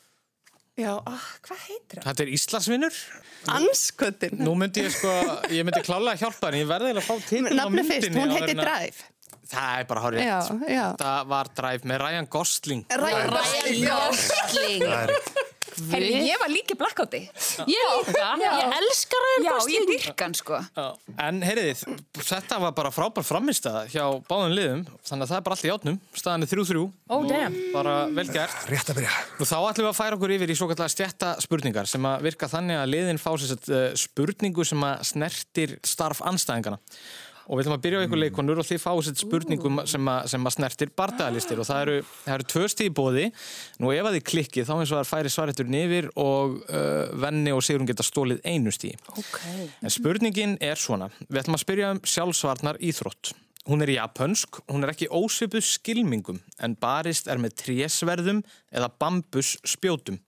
Já, 0.76 0.92
oh, 1.00 1.26
hvað 1.46 1.64
heitir 1.66 2.00
hann? 2.00 2.06
Þetta 2.10 2.24
er 2.26 2.32
Íslandsvinnur. 2.36 3.02
Ansköttin 3.56 4.40
Nú 4.42 4.54
myndi 4.58 4.82
ég 4.86 4.94
sko, 4.94 5.12
ég 5.54 5.66
myndi 5.66 5.82
klálega 5.86 6.18
hjálpa 6.20 6.50
henni, 6.50 6.64
ég 6.64 6.70
verði 6.70 6.90
eiginlega 6.90 7.04
að 7.04 7.10
fá 7.10 7.28
til 7.30 7.44
Nafni 7.46 7.84
fyrst, 7.86 8.16
hún 8.16 8.34
heitir 8.34 8.58
Drive 8.60 9.12
Það 9.46 9.80
er 9.80 9.88
bara 9.90 10.02
hárið 10.02 10.24
Já, 10.24 10.38
já 10.74 10.86
Það 10.98 11.28
var 11.32 11.50
Drive 11.60 11.90
með 11.92 12.02
Ryan 12.02 12.30
Gosling. 12.36 12.86
Ryan 12.90 13.34
Gosling. 13.86 15.44
Herri, 15.90 16.10
ég 16.26 16.38
var 16.40 16.48
líka 16.50 16.74
blackouti. 16.78 17.20
Ég 17.68 17.88
líka. 18.06 18.28
Ég 18.40 18.74
elskar 18.78 19.20
Ryan 19.26 19.44
Já, 19.44 19.50
ég 19.50 19.56
Gosling. 19.56 19.88
dyrkan 19.90 20.34
sko. 20.38 20.60
Já, 20.76 20.86
En 21.26 21.40
heyriðið, 21.44 21.82
þetta 22.20 22.58
var 22.62 22.72
bara 22.78 22.90
frábær 22.94 23.26
framistæða 23.26 23.82
hjá 23.92 24.04
báðum 24.30 24.54
liðum, 24.56 24.82
þannig 25.06 25.26
að 25.26 25.32
það 25.32 25.36
er 25.40 25.44
bara 25.48 25.56
allt 25.58 25.66
í 25.68 25.72
átnum, 25.74 25.98
staðan 26.16 26.46
er 26.46 26.50
3-3, 26.54 26.86
Oh 27.10 27.26
damn. 27.28 27.58
bara 27.74 27.96
vel 28.08 28.26
gert. 28.32 28.56
rétt 28.70 28.90
að 28.90 29.00
byrja, 29.00 29.14
Og 29.40 29.46
þá 29.46 29.56
ætlum 29.70 29.86
við 29.86 29.92
að 29.92 30.00
færa 30.00 30.16
okkur 30.16 30.34
yfir 30.38 30.50
í 30.50 30.56
svo 30.56 30.68
kallega 30.72 30.94
stjætta 30.96 31.34
spurningar 31.44 31.86
sem 31.86 32.02
að 32.08 32.22
virka 32.22 32.48
þannig 32.48 32.80
að 32.82 32.90
liðin 32.94 33.18
fá 33.22 33.30
sér 33.36 33.52
sett, 33.54 33.68
uh, 33.68 33.94
spurningu 33.94 34.64
sem 34.64 34.80
að 34.80 35.04
snertir 35.12 35.76
starf 35.84 36.20
anstæðingana. 36.24 36.78
Og 37.46 37.58
við 37.58 37.66
ætlum 37.66 37.76
að 37.76 37.82
byrja 37.84 38.00
á 38.02 38.04
ykkur 38.06 38.20
leikonur 38.20 38.60
og 38.60 38.66
þið 38.66 38.82
fáið 38.82 39.00
sér 39.06 39.16
spurningum 39.20 39.80
sem 39.86 40.10
að, 40.10 40.20
sem 40.32 40.48
að 40.48 40.54
snertir 40.56 40.92
bardaðalistir 40.98 41.62
og 41.62 41.68
það 41.68 41.82
eru, 41.84 41.96
það 42.24 42.34
eru 42.34 42.46
tvö 42.52 42.66
stíð 42.72 42.92
bóði. 42.98 43.26
Nú 43.82 43.92
ef 43.94 44.08
að 44.08 44.18
þið 44.18 44.26
klikkið 44.32 44.68
þá 44.68 44.74
eins 44.76 44.92
og 44.92 44.98
það 44.98 45.10
færi 45.12 45.32
svareturinn 45.32 45.78
yfir 45.78 46.10
og 46.18 46.58
uh, 46.66 47.14
Venni 47.22 47.54
og 47.54 47.62
Sigrun 47.62 47.88
geta 47.88 48.06
stólið 48.06 48.42
einu 48.42 48.74
stíð. 48.74 48.98
Ok. 49.14 49.40
En 49.80 49.94
spurningin 49.94 50.58
er 50.58 50.80
svona, 50.80 51.10
við 51.28 51.44
ætlum 51.44 51.60
að 51.60 51.64
spyrja 51.66 51.94
um 51.94 52.02
sjálfsvarnar 52.02 52.82
íþrótt. 52.82 53.36
Hún 53.66 53.82
er 53.82 53.90
japansk, 53.96 54.60
hún 54.70 54.86
er 54.86 54.92
ekki 54.92 55.08
ósvipuð 55.10 55.64
skilmingum 55.66 56.38
en 56.62 56.76
barist 56.78 57.26
er 57.26 57.40
með 57.42 57.56
trésverðum 57.64 58.44
eða 58.70 58.92
bambus 59.00 59.56
spjótum. 59.66 60.20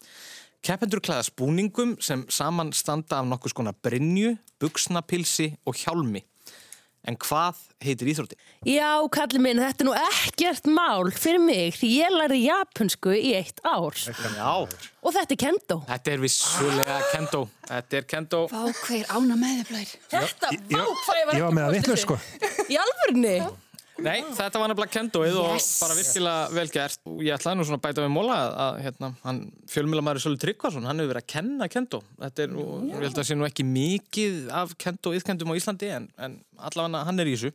Keppendur 0.66 0.98
klæðast 0.98 1.36
búningum 1.38 1.94
sem 2.02 2.24
saman 2.34 2.72
standa 2.74 3.20
af 3.20 3.28
nokkuð 3.30 3.54
skona 3.54 3.72
brinju, 3.72 4.34
buksnapilsi 4.58 5.52
og 5.62 5.78
hjálmi. 5.78 6.24
En 7.08 7.16
hvað 7.16 7.56
heitir 7.80 8.08
íþrótti? 8.10 8.36
Já, 8.68 8.90
kalli 9.14 9.38
minn, 9.40 9.60
þetta 9.62 9.84
er 9.84 9.86
nú 9.88 9.92
ekkert 9.96 10.66
mál 10.68 11.12
fyrir 11.14 11.40
mig 11.40 11.76
því 11.78 11.90
ég 12.02 12.10
læri 12.12 12.40
japansku 12.44 13.14
í 13.16 13.30
eitt 13.38 13.62
ár. 13.64 13.94
Já, 14.36 14.66
Og 14.98 15.14
þetta 15.14 15.32
er 15.32 15.40
kendo. 15.40 15.76
þetta 15.88 16.12
er 16.12 16.18
vissulega 16.24 16.98
kendo. 17.12 17.44
Þetta 17.68 17.96
er 18.00 18.08
kendo. 18.10 18.42
Vá, 18.50 18.66
hver 18.82 19.06
ána 19.14 19.38
með 19.38 19.54
þið 19.60 19.70
blær. 19.70 19.94
Þetta, 20.10 20.50
vá, 20.74 20.82
hvað 21.06 21.22
ég 21.22 21.30
var 21.30 21.38
ég 21.38 21.46
var 21.46 21.56
með 21.60 21.68
að 21.68 21.78
vitlu 21.78 21.96
sko, 22.02 22.18
Í 22.68 22.76
alvörni? 22.82 23.36
Nei, 23.98 24.20
þetta 24.36 24.60
var 24.60 24.70
nefnilega 24.70 24.92
kendoið 24.94 25.34
Yes. 25.34 25.64
og 25.80 25.86
bara 25.88 25.94
virkilega 25.98 26.42
vel 26.54 26.68
gert. 26.70 27.00
Og 27.10 27.22
Ég 27.26 27.34
ætlaði 27.34 27.58
nú 27.58 27.64
svona 27.66 27.78
að 27.80 27.84
bæta 27.88 28.04
við 28.04 28.12
móla 28.14 28.36
að, 28.38 28.52
að 28.64 28.76
hérna, 28.84 29.08
hann 29.24 29.40
fjölmjölamæri 29.72 30.22
Sölvi 30.22 30.38
Tryggvason, 30.44 30.86
hann 30.86 31.02
hefur 31.02 31.10
verið 31.14 31.24
að 31.24 31.32
kenna 31.32 31.68
kendo. 31.72 32.00
Þetta 32.22 32.44
er, 32.44 32.52
og 32.62 32.84
ég 32.86 32.94
held 33.02 33.08
að 33.10 33.18
það 33.18 33.26
sé 33.30 33.38
nú 33.38 33.48
ekki 33.48 33.66
mikið 33.66 34.36
af 34.60 34.76
kendo 34.78 35.14
yðkendum 35.18 35.50
á 35.50 35.58
Íslandi 35.58 35.90
en, 35.96 36.06
en 36.18 36.36
allavega 36.70 37.02
hann 37.08 37.18
er 37.24 37.30
í 37.30 37.34
þessu. 37.34 37.50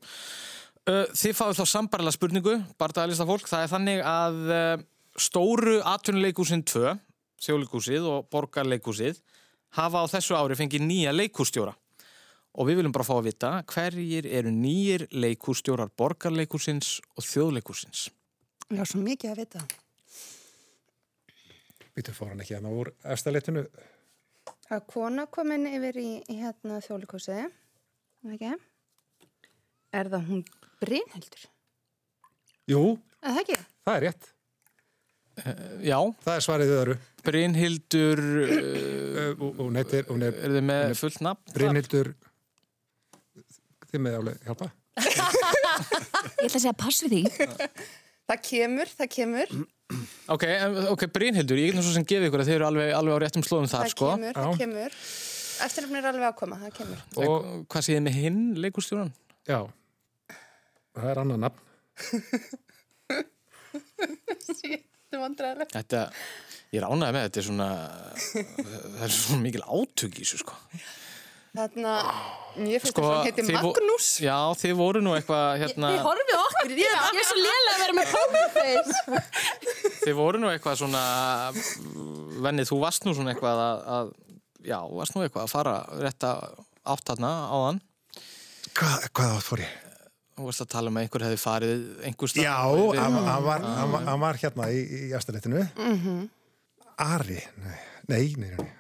Uh, 0.84 1.06
Þið 1.16 1.38
fáið 1.40 1.62
þá 1.62 1.66
sambarilega 1.72 2.18
spurningu, 2.18 2.58
bardaðalista 2.82 3.28
fólk. 3.30 3.48
Það 3.48 3.64
er 3.64 3.72
þannig 3.72 4.02
að 4.04 4.42
uh, 4.52 4.84
stóru 5.16 5.78
atvinnuleikúsin 5.94 6.66
2, 6.68 6.98
þjóðleikúsið 7.46 8.10
og 8.12 8.28
borgarleikúsið, 8.36 9.24
hafa 9.80 10.04
á 10.04 10.06
þessu 10.12 10.36
ári 10.36 10.60
fengið 10.60 10.84
nýja 10.90 11.16
leikústjóra. 11.16 11.72
Og 12.54 12.68
við 12.70 12.78
viljum 12.82 12.94
bara 12.94 13.06
fá 13.08 13.16
að 13.18 13.28
vita 13.32 13.52
hverjir 13.74 14.28
eru 14.30 14.52
nýjir 14.54 15.08
leikústjórar 15.12 15.90
borgarleikúsins 15.98 17.00
og 17.18 17.26
þjóðleikúsins. 17.26 18.08
Já, 18.74 18.84
svo 18.86 19.02
mikið 19.02 19.32
að 19.34 19.42
vita 19.44 19.64
býtur 21.94 22.16
fór 22.18 22.32
hann 22.34 22.42
ekki 22.42 22.56
hérna 22.56 22.72
úr 22.74 22.90
efstaleitinu, 23.14 23.62
er 24.74 24.80
kona 24.90 25.28
komin 25.30 25.68
yfir 25.70 26.00
í, 26.02 26.08
í 26.26 26.38
hérna 26.42 26.80
þjólikúsi 26.82 27.36
ekki 28.34 28.54
Er 29.94 30.10
það 30.10 30.24
hún 30.32 30.40
Brynhildur? 30.82 31.44
jú, 32.72 32.80
Er 33.22 33.36
það 33.36 33.42
ekki? 33.44 33.58
það 33.86 33.98
er 34.00 34.06
rétt, 34.08 34.30
Já, 35.86 35.98
það 36.26 36.34
er 36.36 36.44
svarið 36.48 36.72
eru, 36.80 36.96
Brynhildur, 37.26 38.20
uh, 38.24 39.30
og 39.38 39.62
hún 39.62 39.78
heitir, 39.78 40.10
hún 40.10 40.26
er 40.26 40.34
er 40.38 40.58
þið 40.58 40.66
með 40.72 40.96
fullt 40.98 41.22
nafn? 41.26 41.54
Brynhildur, 41.54 42.14
þið 43.94 44.02
með 44.08 44.18
álega 44.20 44.40
hjálpa, 44.50 44.68
Ég 44.94 46.48
ætla 46.48 46.48
að 46.48 46.62
segja 46.64 46.74
pass 46.78 47.00
við 47.06 47.14
því. 47.14 47.22
Það 48.30 48.40
kemur, 48.48 48.92
það 49.00 49.10
kemur 49.18 49.50
Ok, 50.34 50.44
en- 50.48 50.78
ok, 50.94 51.02
Brynhildur, 51.14 51.60
ég 51.60 51.72
get 51.72 51.76
nú 51.78 51.84
svo 51.86 51.94
sem 51.94 52.06
gefið 52.08 52.28
ykkur 52.30 52.42
að 52.44 52.48
þið 52.50 52.56
eru 52.58 52.68
alveg, 52.70 52.92
alveg 52.98 53.14
á 53.14 53.20
réttum 53.24 53.44
slóðum 53.46 53.68
þar, 53.70 53.84
Það 53.84 53.94
sko. 53.94 54.08
kemur, 54.14 54.34
það 54.38 54.58
kemur 54.62 54.92
Eftirnafn 55.64 55.98
er 56.00 56.08
alveg 56.10 56.28
að 56.30 56.38
koma, 56.40 56.56
það 56.64 56.72
kemur 56.80 57.00
Og 57.28 57.34
hvað 57.70 57.86
séð 57.90 58.00
með 58.08 58.16
hinn 58.22 58.40
leikústjóran? 58.64 59.12
já, 59.50 59.60
það 60.96 61.10
er 61.12 61.22
annan 61.26 61.44
nafn, 61.46 61.60
Þetta 63.74 65.18
er 65.18 65.22
vandræðilegt 65.22 65.76
Þetta, 65.78 66.02
ég 66.74 66.82
er 66.82 66.88
ánægði 66.90 67.14
með, 67.18 67.28
þetta 67.28 67.42
er 67.44 67.48
svona, 67.50 67.70
það 68.24 69.06
er 69.08 69.14
svona 69.20 69.44
mikil 69.46 69.64
átök 69.68 70.18
í 70.18 70.24
þessu, 70.26 70.42
sko. 70.42 70.58
Þarna, 71.54 71.90
ég 72.66 72.82
finnst 72.82 72.96
Sko, 72.96 73.04
að 73.06 73.12
það 73.14 73.28
heiti 73.28 73.44
Magnús 73.54 74.08
Já, 74.24 74.38
þið 74.58 74.72
voru 74.80 75.04
nú 75.06 75.12
eitthvað, 75.14 75.60
hérna, 75.62 75.92
Þið 75.94 76.08
horfið 76.08 76.40
okkur, 76.40 76.74
ég, 76.80 76.96
ég 77.14 77.22
er 77.22 77.28
svo 77.30 77.38
lélega 77.38 77.76
að 77.76 77.84
vera 77.84 77.96
með 78.00 78.10
pokerface. 78.16 79.22
þið 80.08 80.18
voru 80.18 80.42
nú 80.42 80.50
eitthvað 80.50 80.80
svona 80.82 81.04
Venni, 82.48 82.66
þú 82.66 82.80
varst 82.82 83.06
nú 83.06 83.14
svona 83.14 83.36
eitthvað 83.36 83.64
að, 83.68 83.86
að 84.00 84.12
já, 84.66 84.80
varst 84.98 85.14
nú 85.14 85.28
eitthvað 85.28 85.46
að 85.46 85.54
fara 85.54 85.78
rétt 86.02 86.30
að 86.32 86.44
áttatna 86.96 87.34
á 87.46 87.58
hann 87.68 87.82
Hvað, 88.74 89.10
hvað 89.14 89.38
átt 89.38 89.50
fór 89.52 89.66
ég? 89.68 89.80
Þú 90.34 90.50
varst 90.50 90.66
að 90.66 90.74
tala 90.74 90.90
um 90.90 90.98
að 90.98 91.06
einhver 91.06 91.30
hefði 91.30 91.42
farið 91.46 91.90
einhver 92.10 92.34
stað 92.34 92.48
Já, 92.50 92.56
hann 92.98 93.20
hann 93.30 93.44
var, 93.46 93.68
hann 93.78 93.94
var, 93.94 94.08
hann 94.10 94.40
hérna 94.42 94.74
í, 94.74 94.86
í 95.06 95.12
astaréttinu. 95.14 95.68
Ari, 97.04 97.44
nei, 97.62 97.84
nei, 98.10 98.24
nei, 98.42 98.56
nei. 98.58 98.72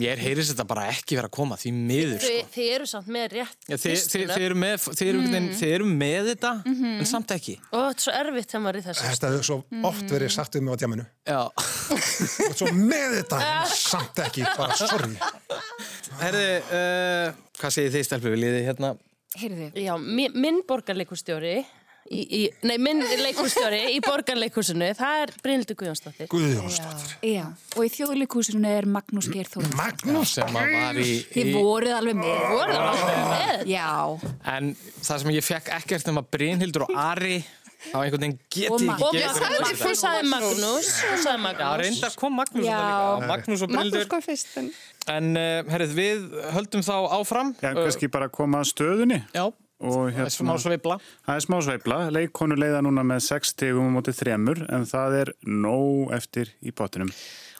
Mér 0.00 0.20
heyrðist 0.22 0.52
þetta 0.54 0.66
bara 0.70 0.84
ekki 0.92 1.16
vera 1.18 1.28
að 1.30 1.34
koma 1.34 1.56
því 1.60 1.72
miður 1.76 2.20
sko. 2.22 2.30
Þið, 2.30 2.50
þið 2.54 2.68
eru 2.76 2.88
samt 2.90 3.10
með 3.16 3.26
rétt 3.34 3.56
þið, 3.66 3.80
þið, 3.82 3.94
listina. 3.94 4.36
þið, 4.36 4.44
eru 4.48 4.58
með, 4.62 4.86
þið, 5.00 5.10
eru, 5.12 5.22
mm. 5.24 5.48
þið 5.60 5.74
eru 5.76 5.88
með 6.02 6.30
þetta 6.30 6.52
en 6.70 7.08
samt 7.10 7.34
ekki 7.36 7.56
Og 7.70 7.84
þetta 7.86 7.90
er 7.90 8.04
svo 8.06 8.14
erfitt 8.20 8.50
þegar 8.54 8.64
maður 8.66 8.78
er 8.78 8.80
í 8.80 8.86
þessu 8.88 9.08
Þetta 9.10 9.32
hefur 9.34 9.48
svo 9.50 9.58
oft 9.90 10.14
verið 10.14 10.34
sagt 10.36 10.58
við 10.58 10.64
mig 10.66 10.74
á 10.74 10.80
djaminu. 10.84 11.06
Já, 11.30 11.40
Og 12.50 12.56
svo 12.60 12.70
með 12.76 13.16
þetta, 13.20 13.42
en 13.50 13.74
samt 13.90 14.22
ekki, 14.26 14.46
bara 14.58 14.78
sorry. 14.78 15.12
herði, 16.20 16.48
uh, 16.70 17.38
hvað 17.60 17.74
segir 17.76 17.94
þið 17.96 18.06
stelpur 18.10 18.34
við 18.36 18.42
liði 18.44 18.64
hérna? 18.68 18.94
Heyrðu, 19.40 19.68
Já, 19.78 19.92
mi- 20.02 20.30
minn 20.34 20.62
borgarleikustjóri 20.66 21.60
í, 22.10 22.20
í, 22.20 22.40
Nei, 22.66 22.76
minn 22.82 23.02
leikustjóri 23.22 23.80
í 23.94 24.00
borgarleikusinu 24.04 24.90
Það 24.98 25.22
er 25.24 25.32
Brynildur 25.44 25.78
Guðjónsdóttir. 25.80 26.28
Guðjónsdóttir. 26.32 27.14
já, 27.24 27.44
og 27.76 27.86
í 27.86 27.92
þjóðleikúsinu 27.94 28.72
er 28.72 28.88
Magnús 28.90 29.30
Geir 29.32 29.48
Þór. 29.50 29.70
Magnús. 29.78 30.34
sem 30.38 30.58
að 30.60 30.74
var 30.74 31.00
í, 31.00 31.14
Þið 31.30 31.52
í 31.52 31.54
voruð 31.56 31.96
alveg 32.00 32.20
með. 32.20 32.44
Voruð 32.56 32.82
alveg 32.82 33.22
með? 33.30 33.64
Já, 33.70 33.88
en 34.56 34.74
það 35.00 35.24
sem 35.24 35.32
ég 35.36 35.48
fekk 35.48 35.72
ekkert 35.80 36.12
um 36.12 36.22
að 36.22 36.30
Brynhildur 36.36 36.86
og 36.88 36.94
Ari 37.06 37.40
á 37.90 37.96
einhvern 38.02 38.26
veginn 38.26 38.38
geti 38.52 38.88
ekki 38.92 39.10
gefið 39.16 39.78
þú 39.80 39.92
sagði 39.96 40.28
Magnús. 40.28 40.90
Já, 41.00 41.70
reyndar 41.80 42.16
kom 42.20 42.34
Magnús 42.36 42.66
Já. 42.68 42.80
Magnús 43.24 43.64
og 43.64 44.24
fyrst 44.26 44.58
en 44.60 44.72
En 45.08 45.32
uh, 45.32 45.64
herrið, 45.72 45.94
við 45.96 46.26
höldum 46.54 46.84
þá 46.84 46.94
áfram. 47.16 47.54
Já, 47.62 47.72
kannski 47.72 48.10
bara 48.12 48.28
koma 48.32 48.60
að 48.60 48.68
stöðunni. 48.74 49.20
Já, 49.32 49.46
og 49.80 50.10
það 50.12 50.26
er 50.26 50.32
smá 50.34 50.50
hérna, 50.50 50.62
sveifla 50.64 50.96
það 51.00 51.38
er 51.38 51.44
smá 51.46 51.56
sveifla. 51.64 51.98
Leikonu 52.12 52.58
leiða 52.58 52.82
núna 52.84 53.04
með 53.06 53.22
6 53.30 53.52
stegum 53.54 53.88
á 53.88 53.94
móti 53.96 54.14
þremur 54.16 54.60
en 54.68 54.84
það 54.88 55.16
er 55.20 55.32
nóg 55.48 56.12
eftir 56.16 56.52
í 56.60 56.74
pottinum. 56.76 57.12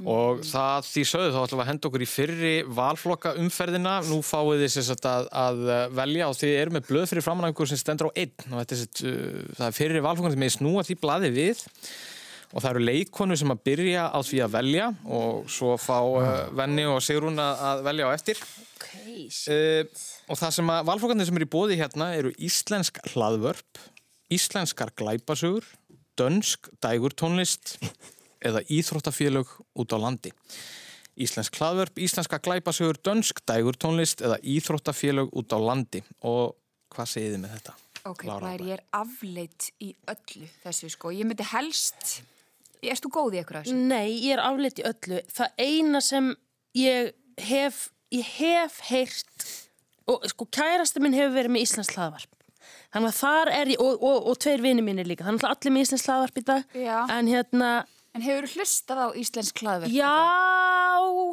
og 0.05 0.45
það 0.49 0.87
því 0.91 1.05
sögðu 1.11 1.33
þá 1.33 1.41
ætlum 1.41 1.61
við 1.61 1.65
að 1.65 1.71
henda 1.71 1.91
okkur 1.91 2.05
í 2.05 2.11
fyrri 2.11 2.53
valflokka 2.81 3.35
umferðina 3.41 3.97
nú 4.09 4.21
fáið 4.25 4.65
þið 4.65 4.77
sér 4.77 5.11
að, 5.11 5.29
að 5.45 5.65
velja 5.97 6.31
og 6.31 6.39
þið 6.41 6.55
eru 6.61 6.77
með 6.77 6.87
blöð 6.89 7.11
fyrir 7.11 7.27
framanangur 7.27 7.69
sem 7.69 7.81
stendur 7.81 8.09
á 8.09 8.17
einn 8.17 8.55
og 8.55 8.63
þetta 8.63 8.79
er 8.79 8.87
uh, 8.87 9.43
það 9.59 9.67
er 9.67 9.77
fyrri 9.77 10.07
valflokkan 10.07 10.37
sem 10.37 10.47
er 10.49 10.57
snúa 10.57 10.87
því 10.89 10.99
blaði 11.03 11.35
við 11.37 11.67
og 12.51 12.65
það 12.65 12.71
eru 12.73 12.87
leikonu 12.89 13.37
sem 13.39 13.53
að 13.53 13.61
byrja 13.69 14.07
á 14.11 14.19
því 14.27 14.41
að 14.45 14.55
velja 14.57 14.87
og 15.19 15.51
svo 15.53 15.77
fá 15.79 15.99
uh, 16.01 16.31
Venni 16.59 16.87
og 16.91 17.03
Sigrún 17.05 17.39
að, 17.41 17.67
að 17.69 17.85
velja 17.87 18.09
á 18.09 18.11
eftir 18.17 18.41
okay. 18.75 19.29
uh, 19.53 20.09
og 20.31 20.39
það 20.39 20.57
sem 20.57 20.71
að 20.73 20.85
valflokkarnir 20.89 21.29
sem 21.29 21.39
eru 21.41 21.49
í 21.49 21.51
bóði 21.51 21.79
hérna 21.81 22.13
eru 22.19 22.31
íslensk 22.39 23.01
hlaðvörp 23.13 23.81
íslenskar 24.31 24.93
glæpasugur 24.99 25.67
dönsk 26.19 26.71
dægurtónlist 26.85 27.77
eða 28.47 28.63
íþróttafélög 28.71 29.51
út 29.75 29.97
á 29.97 29.99
landi 30.01 30.33
Íslensk 31.21 31.59
hlaðvörp, 31.59 31.99
íslenska 32.01 32.39
glæpasugur 32.41 32.97
dönsk 33.05 33.43
dægurtónlist 33.45 34.23
eða 34.25 34.39
íþróttafélög 34.47 35.35
út 35.37 35.53
á 35.53 35.59
landi 35.61 36.01
og 36.25 36.55
hvað 36.95 37.11
segið 37.13 37.35
þið 37.35 37.43
með 37.43 37.57
þetta? 37.57 37.75
ok, 38.09 38.23
Árbæ? 38.31 38.53
ég 38.65 38.77
er 38.79 38.85
afleitt 38.97 39.67
í 39.83 39.91
öllu 40.09 40.47
þessu, 40.63 40.89
sko. 40.95 41.13
Ég 41.13 41.29
myndi 41.29 41.45
helst, 41.51 42.21
erst 42.81 43.05
þú 43.05 43.13
góð 43.19 43.37
í 43.37 43.43
eitthvað 43.43 43.67
þessu? 43.67 43.83
Nei, 43.91 44.09
ég 44.23 44.39
er 44.39 44.45
afleitt 44.47 44.81
í 44.81 44.87
öllu 44.89 45.21
Það 45.35 45.67
eina 45.67 46.01
sem 46.05 46.31
ég 46.79 47.13
hef 47.51 47.89
Ég 48.11 48.27
hef 48.41 48.81
heyrt 48.89 49.70
Og 50.11 50.27
sko, 50.33 50.47
kærasti 50.51 51.03
minn 51.03 51.17
hefur 51.17 51.37
verið 51.39 51.55
með 51.55 51.67
Íslands 51.69 51.95
hlaðvarp 51.95 52.37
Þannig 52.91 53.13
að 53.13 53.17
þar 53.21 53.53
er 53.55 53.71
ég 53.75 53.81
Og, 53.85 54.03
og, 54.03 54.29
og 54.33 54.39
tveir 54.43 54.65
vini 54.65 54.85
mínir 54.85 55.09
líka 55.09 55.27
Þannig 55.29 55.47
að 55.47 55.55
allir 55.55 55.75
með 55.77 55.87
Íslands 55.87 56.07
hlaðvarp 56.09 56.41
í 56.41 56.47
dag 56.51 56.77
Já. 56.77 56.99
En 57.15 57.31
hérna 57.31 57.71
En 58.11 58.25
hefur 58.27 58.49
þú 58.51 58.59
hlustað 58.59 59.01
á 59.07 59.09
íslensk 59.21 59.61
hlaðverk? 59.63 59.93
Já, 59.95 60.15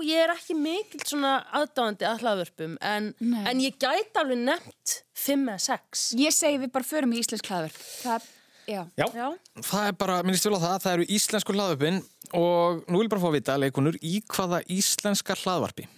ég 0.05 0.19
er 0.27 0.33
ekki 0.35 0.53
mikil 0.53 0.99
svona 1.01 1.31
aðdáðandi 1.57 2.05
að 2.05 2.21
hlaðvörpum 2.21 2.75
en, 2.85 3.07
en 3.17 3.63
ég 3.63 3.79
gæti 3.81 4.21
alveg 4.21 4.43
nefnt 4.43 4.99
fimm 5.17 5.47
eða 5.49 5.63
sex. 5.63 6.03
Ég 6.21 6.35
segi 6.35 6.59
við 6.61 6.73
bara 6.75 6.85
förum 6.85 7.15
í 7.17 7.23
íslensk 7.23 7.49
hlaðverk. 7.49 7.79
Það, 8.03 8.27
já. 8.69 8.81
Já, 8.93 9.07
Já. 9.09 9.27
það 9.71 9.87
er 9.87 9.97
bara, 10.03 10.19
minnst 10.27 10.45
vil 10.45 10.53
á 10.53 10.61
það, 10.67 10.77
það 10.85 10.93
eru 10.99 11.09
íslensku 11.17 11.57
hlaðvörpin 11.57 11.99
og 12.37 12.85
nú 12.85 13.01
vil 13.01 13.07
ég 13.07 13.13
bara 13.15 13.25
fá 13.25 13.29
að 13.31 13.37
vita, 13.39 13.57
leikunur, 13.65 13.97
í 14.05 14.19
hvaða 14.35 14.61
íslenska 14.77 15.39
hlaðvarpi 15.41 15.89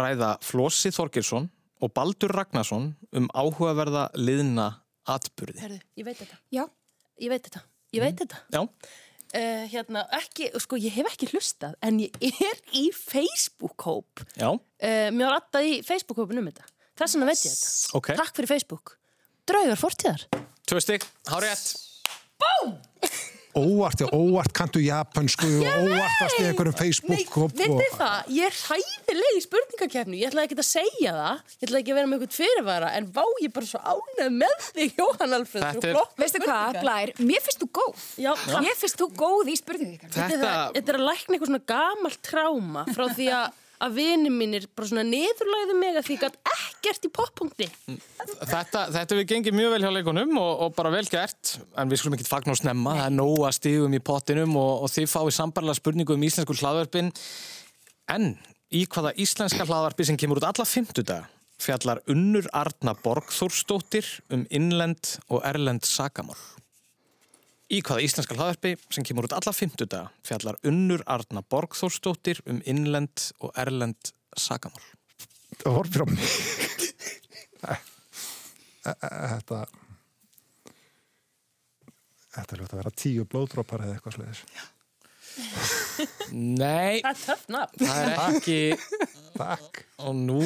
ræða 0.00 0.36
Flossi 0.40 0.94
Þorgilsson 0.96 1.50
og 1.82 1.92
Baldur 1.96 2.32
Ragnarsson 2.36 2.92
um 3.18 3.26
áhugaverða 3.34 4.06
liðna 4.18 4.68
atburði. 5.10 5.58
Herðu, 5.60 5.80
ég 5.98 6.06
veit 6.06 6.20
þetta. 6.22 6.36
Já. 6.54 6.64
Ég 7.22 7.32
veit 7.32 7.46
þetta. 7.48 7.62
Ég 7.92 8.04
veit 8.06 8.20
þetta. 8.24 8.44
Já, 8.54 8.66
Uh, 9.32 9.62
hérna, 9.72 10.02
ekki, 10.12 10.50
sko, 10.60 10.76
ég 10.76 10.92
hef 10.92 11.06
ekki 11.08 11.24
hlustað 11.30 11.72
en 11.80 12.02
ég 12.02 12.12
er 12.20 12.58
í 12.76 12.90
Facebook-hóp. 12.92 14.20
já, 14.36 14.50
Uh, 14.52 15.08
mér 15.08 15.24
var 15.30 15.38
alltaf 15.38 15.64
í 15.64 15.78
Facebook-hópin 15.86 16.36
um 16.42 16.50
þetta. 16.50 16.66
Þess 17.00 17.14
vegna 17.16 17.28
veit 17.30 17.40
ég 17.40 17.54
þetta. 17.54 17.96
ok. 17.96 18.10
Takk 18.18 18.36
fyrir 18.36 18.50
Facebook. 18.50 18.98
Draugar 19.48 19.80
fortíðar. 19.80 20.26
Tvö 20.68 20.82
stygg, 20.84 21.06
hárétt. 21.32 21.64
Óvart, 23.52 24.00
já, 24.00 24.06
óvart 24.16 24.52
kanntu 24.56 24.80
japansku 24.80 25.44
og 25.60 25.66
óvart 25.84 26.14
varst 26.22 26.38
í 26.40 26.44
einhverjum 26.48 26.76
Facebook 26.78 27.34
og, 27.36 27.50
Vitið 27.52 27.74
og, 27.74 27.96
það, 27.98 28.30
ég 28.32 28.46
er 28.48 28.56
hæfileg 28.56 29.36
í 29.36 29.42
spurningakefnu, 29.44 30.16
ég 30.16 30.30
ætlaði 30.30 30.48
ekki 30.48 30.56
að 30.62 30.68
segja 30.70 31.12
það, 31.18 31.42
ég 31.52 31.66
ætlaði 31.68 31.82
ekki 31.82 31.92
að 31.92 31.98
vera 32.00 32.10
með 32.12 32.16
eitthvað 32.24 32.38
fyrirvara, 32.38 32.92
en 32.96 33.10
vá 33.12 33.24
ég 33.44 33.52
bara 33.58 33.68
svo 33.68 33.82
ánægð 33.92 34.32
með 34.40 34.56
þig, 34.70 34.94
Jóhann 35.02 35.36
Alfred, 35.36 35.66
Þetta 35.66 35.82
svo 35.82 35.90
er- 35.90 35.96
flott 35.98 36.22
Veistu 36.22 36.42
hvað. 36.46 36.80
Blær, 36.80 37.12
mér 37.20 37.44
finnst 37.44 37.60
þú 37.60 37.68
góð. 37.76 38.06
Já, 38.24 38.32
Mér 38.64 38.78
finnst 38.80 39.00
þú 39.02 39.10
góð 39.20 39.52
í. 39.52 39.56
Þetta, 39.62 40.28
Þetta, 40.32 40.52
þetta 40.78 40.92
er 40.94 40.98
að 41.02 41.06
lækna 41.10 41.36
eitthvað 41.36 41.52
svona 41.52 41.66
gamalt 41.74 42.22
tráma 42.24 42.86
frá 42.96 43.04
því 43.12 43.28
að, 43.36 43.58
að 43.82 43.96
vini 43.98 44.30
mínir 44.32 44.68
bara 44.76 44.88
svona 44.90 45.04
niðurlæðu 45.08 45.76
mig 45.78 45.98
að 45.98 46.06
því 46.06 46.18
gætt 46.22 46.38
ekkert 46.52 47.08
í 47.08 47.10
poppunkti. 47.18 47.68
þetta, 48.38 48.84
þetta 48.94 49.18
við 49.18 49.28
gengið 49.32 49.58
mjög 49.58 49.74
vel 49.74 49.82
hjá 49.82 49.90
leikunum 49.96 50.38
og, 50.42 50.52
og 50.66 50.76
bara 50.78 50.94
vel 50.94 51.04
gert, 51.10 51.56
en 51.76 51.90
við 51.90 52.02
skulum 52.02 52.16
ekki 52.18 52.28
fagna 52.28 52.54
og 52.54 52.62
snemma, 52.62 52.96
það 53.00 53.10
er 53.10 53.16
nóga 53.18 53.52
stigum 53.56 53.98
í 53.98 54.02
pottinum 54.04 54.56
og, 54.60 54.86
og 54.86 54.94
þið 54.94 55.10
fáið 55.12 55.36
sambarlega 55.40 55.80
spurningu 55.80 56.16
um 56.16 56.26
íslensku 56.28 56.58
hlaðvörpin. 56.62 57.12
En 58.12 58.32
í 58.72 58.86
hvaða 58.86 59.14
íslenska 59.20 59.66
hlaðvarpi 59.66 60.06
sem 60.08 60.18
kemur 60.20 60.40
út 60.40 60.50
alla 60.52 60.68
fimmtudaga 60.68 61.28
fjallar 61.62 62.00
Unnur 62.10 62.48
Arna 62.56 62.94
Borgþórsdóttir 63.04 64.08
um 64.34 64.46
innlend 64.50 65.16
og 65.28 65.44
erlend 65.46 65.86
sakamál. 65.86 66.38
Í 67.72 67.78
hvaða 67.80 68.02
íslenska 68.04 68.36
hlaðvarpi 68.36 68.74
sem 68.92 69.04
kemur 69.08 69.24
út 69.28 69.32
alla 69.36 69.52
fimmtudaga 69.56 70.10
fjallar 70.26 70.58
Unnur 70.68 71.02
Arna 71.08 71.40
Borgþórsdóttir 71.42 72.42
um 72.50 72.58
innlend 72.68 73.30
og 73.40 73.54
erlend 73.56 74.12
sakamál. 74.36 74.82
og 75.64 75.78
horfir 75.78 76.04
á 76.04 76.06
mig. 76.10 76.20
Þetta 78.82 79.62
Þetta 82.32 82.54
er 82.56 82.60
hljótt 82.62 82.72
að 82.72 82.78
vera 82.80 82.92
tíu 82.96 83.24
blóðdrópar 83.28 83.82
eða 83.84 83.96
eitthvað 83.98 84.14
sliðis. 84.16 84.44
Nei, 86.32 87.00
Það 87.00 87.10
er 87.10 87.18
töff 87.24 87.42
nafn. 87.52 87.82
það 87.84 88.00
er 88.04 88.14
ekki 88.24 88.56
Takk. 89.36 89.82
og 90.04 90.16
nú 90.16 90.40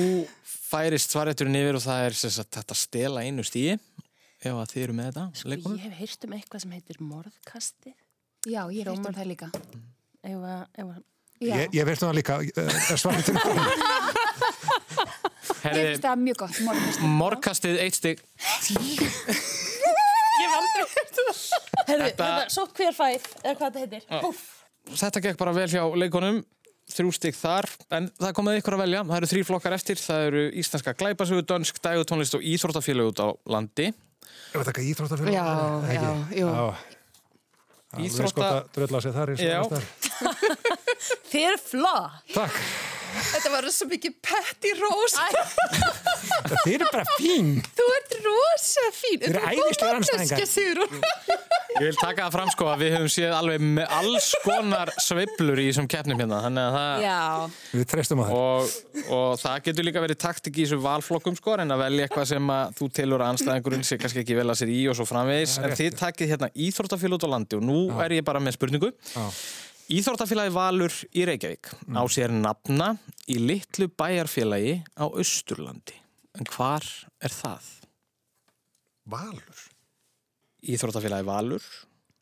færist 0.46 1.14
svareturinn 1.14 1.58
yfir 1.58 1.78
og 1.78 1.82
það 1.86 2.04
er 2.08 2.16
sem 2.18 2.32
sagt 2.36 2.58
þetta 2.58 2.76
stela 2.78 3.22
einu 3.26 3.42
stíi 3.46 3.74
ef 4.50 4.56
að 4.62 4.70
þið 4.72 4.82
eru 4.87 4.94
með 4.98 5.09
þetta 5.11 5.24
Sko, 5.40 5.48
leikunum. 5.52 5.76
ég 5.78 5.85
hef 5.87 5.98
heyrt 6.00 6.24
um 6.28 6.32
eitthvað 6.38 6.61
sem 6.64 6.74
heitir 6.76 6.96
morðkasti. 7.00 7.92
Já, 8.46 8.62
ég 8.70 8.78
hef 8.80 8.88
heilt 8.92 9.06
um 9.11 9.16
það 9.20 9.30
líka. 9.32 9.48
Ef 10.26 10.37
að, 10.40 10.64
ef 10.82 10.87
að, 10.94 11.04
Já. 11.37 11.52
Ég, 11.61 11.74
ég 11.76 11.85
veist 11.85 12.00
það 12.00 12.14
líka, 12.16 12.35
eh, 12.40 12.76
svarið 12.96 13.26
til 13.26 13.35
Ég 13.37 13.42
Herði, 15.66 15.82
finnst 15.90 16.04
það 16.06 16.20
mjög 16.22 16.37
gott, 16.40 16.59
morgunist. 16.64 17.00
morgkastið 17.20 17.78
eitt 17.82 17.96
stig 17.98 18.20
ég 18.96 20.44
hef 20.46 20.56
aldrei 20.56 20.85
heyrt 20.94 21.20
um 21.20 21.30
það. 21.30 21.40
Herðu, 21.87 22.04
Þetta- 22.06 22.11
þetta, 22.16 22.50
svo 22.54 22.64
hver 22.76 22.94
fæð, 22.96 23.26
eða 23.42 23.54
hvað 23.59 23.66
þetta 23.66 23.80
heitir. 23.82 24.02
Úff. 24.28 24.44
Þetta 24.96 25.22
gekk 25.26 25.38
bara 25.40 25.52
vel 25.56 25.68
hjá 25.72 25.82
leikunum 25.98 26.40
þrjú 26.96 27.12
stig 27.16 27.35
þar, 27.35 27.66
en 27.98 28.09
það 28.14 28.35
komið 28.38 28.59
ykkur 28.61 28.76
að 28.76 28.82
velja 28.85 29.00
það 29.09 29.16
eru 29.18 29.30
þrý 29.32 29.40
flokkar 29.48 29.74
eftir, 29.74 29.98
það 29.98 30.26
eru 30.28 30.42
íslenska 30.62 30.92
glæpasugu, 31.00 31.42
dönsk, 31.50 31.80
dægutónlist 31.82 32.37
og 32.38 32.44
íþróttafélög 32.46 33.11
út 33.11 33.22
á 33.26 33.28
landi 33.50 33.88
Ef 34.26 34.58
þetta 34.60 34.72
ekki 34.74 34.86
íþróttafélag? 34.92 35.32
Já, 35.36 35.46
Ekki? 35.92 35.96
já, 35.96 36.12
jú. 36.40 36.48
Já. 36.50 36.66
Íþrótta- 37.96 38.06
Íþrótta... 38.06 38.48
Drölla 38.76 39.00
sig 39.00 39.12
þar 39.16 39.32
í 39.32 39.36
Já. 39.40 39.60
Þið 41.30 41.42
eru 41.50 41.60
flott. 41.62 42.20
Takk. 42.34 42.60
Þetta 43.16 43.50
var 43.52 43.66
svo 43.72 43.86
mikið 43.88 44.16
Petty 44.24 44.72
Rose. 44.76 45.26
Þið 46.64 46.72
eru 46.74 46.88
bara 46.92 47.04
fín. 47.16 47.52
Þú 47.76 47.86
ert 47.96 48.16
rosa 48.26 48.84
fín. 48.96 49.20
Þið 49.22 49.28
eru 49.30 49.40
æðislegir 49.52 50.00
andstæðingar. 50.00 50.82
Ég 51.76 51.90
vil 51.90 51.96
taka 52.00 52.24
það 52.24 52.32
fram 52.32 52.50
sko 52.54 52.66
að 52.72 52.82
við 52.82 52.92
höfum 52.94 53.10
séð 53.12 53.32
alveg 53.36 53.64
með 53.76 53.90
alls 53.98 54.26
konar 54.40 54.90
sveiflur 55.02 55.60
í 55.60 55.66
þessum 55.68 55.88
keppnum 55.92 56.20
hérna 56.22 56.38
þannig 56.46 56.62
að 56.70 56.76
það 56.76 57.02
Já, 57.04 57.18
Við 57.76 57.84
treystum 57.90 58.22
að 58.24 58.30
það. 58.30 58.38
og, 58.40 59.10
og 59.18 59.34
það 59.42 59.58
getur 59.66 59.86
líka 59.90 60.04
verið 60.06 60.20
taktik 60.24 60.56
í 60.56 60.64
þessu 60.64 60.78
valflokkum 60.86 61.36
sko 61.36 61.58
en 61.60 61.74
að 61.76 61.82
velja 61.84 62.06
eitthvað 62.08 62.30
sem 62.32 62.52
að 62.56 62.72
þú 62.80 62.88
telur 63.00 63.24
að 63.26 63.34
anstæðingurinn 63.34 63.84
sé 63.90 63.98
kannski 64.00 64.22
ekki 64.24 64.38
vel 64.40 64.48
að 64.54 64.58
sér 64.62 64.72
í 64.72 64.80
og 64.88 64.96
svo 64.96 65.06
framvegis. 65.10 65.58
En 65.60 65.76
þið 65.76 65.98
takið 66.00 66.32
hérna 66.32 66.50
Íþróttafélag 66.66 67.20
út 67.20 67.28
á 67.28 67.34
landi 67.36 67.60
og 67.60 67.66
nú 67.68 67.78
er 68.06 68.16
ég 68.16 68.24
bara 68.24 68.40
með 68.40 68.56
spurningu. 68.56 68.92
Íþróttafélagi 69.92 70.56
Valur 70.56 70.96
í 71.12 71.28
Reykjavík 71.28 71.74
á 71.92 72.02
sér 72.10 72.32
nafna 72.34 72.94
í 73.30 73.36
litlu 73.38 73.90
bæjarfélagi 73.92 74.80
á 74.96 75.04
Austurlandi. 75.06 76.00
En 76.40 76.48
hvar 76.56 76.82
er 77.20 77.32
það? 77.36 77.68
Valur. 79.12 79.60
Íþróttafélagi 80.66 81.26
Valur 81.29 81.64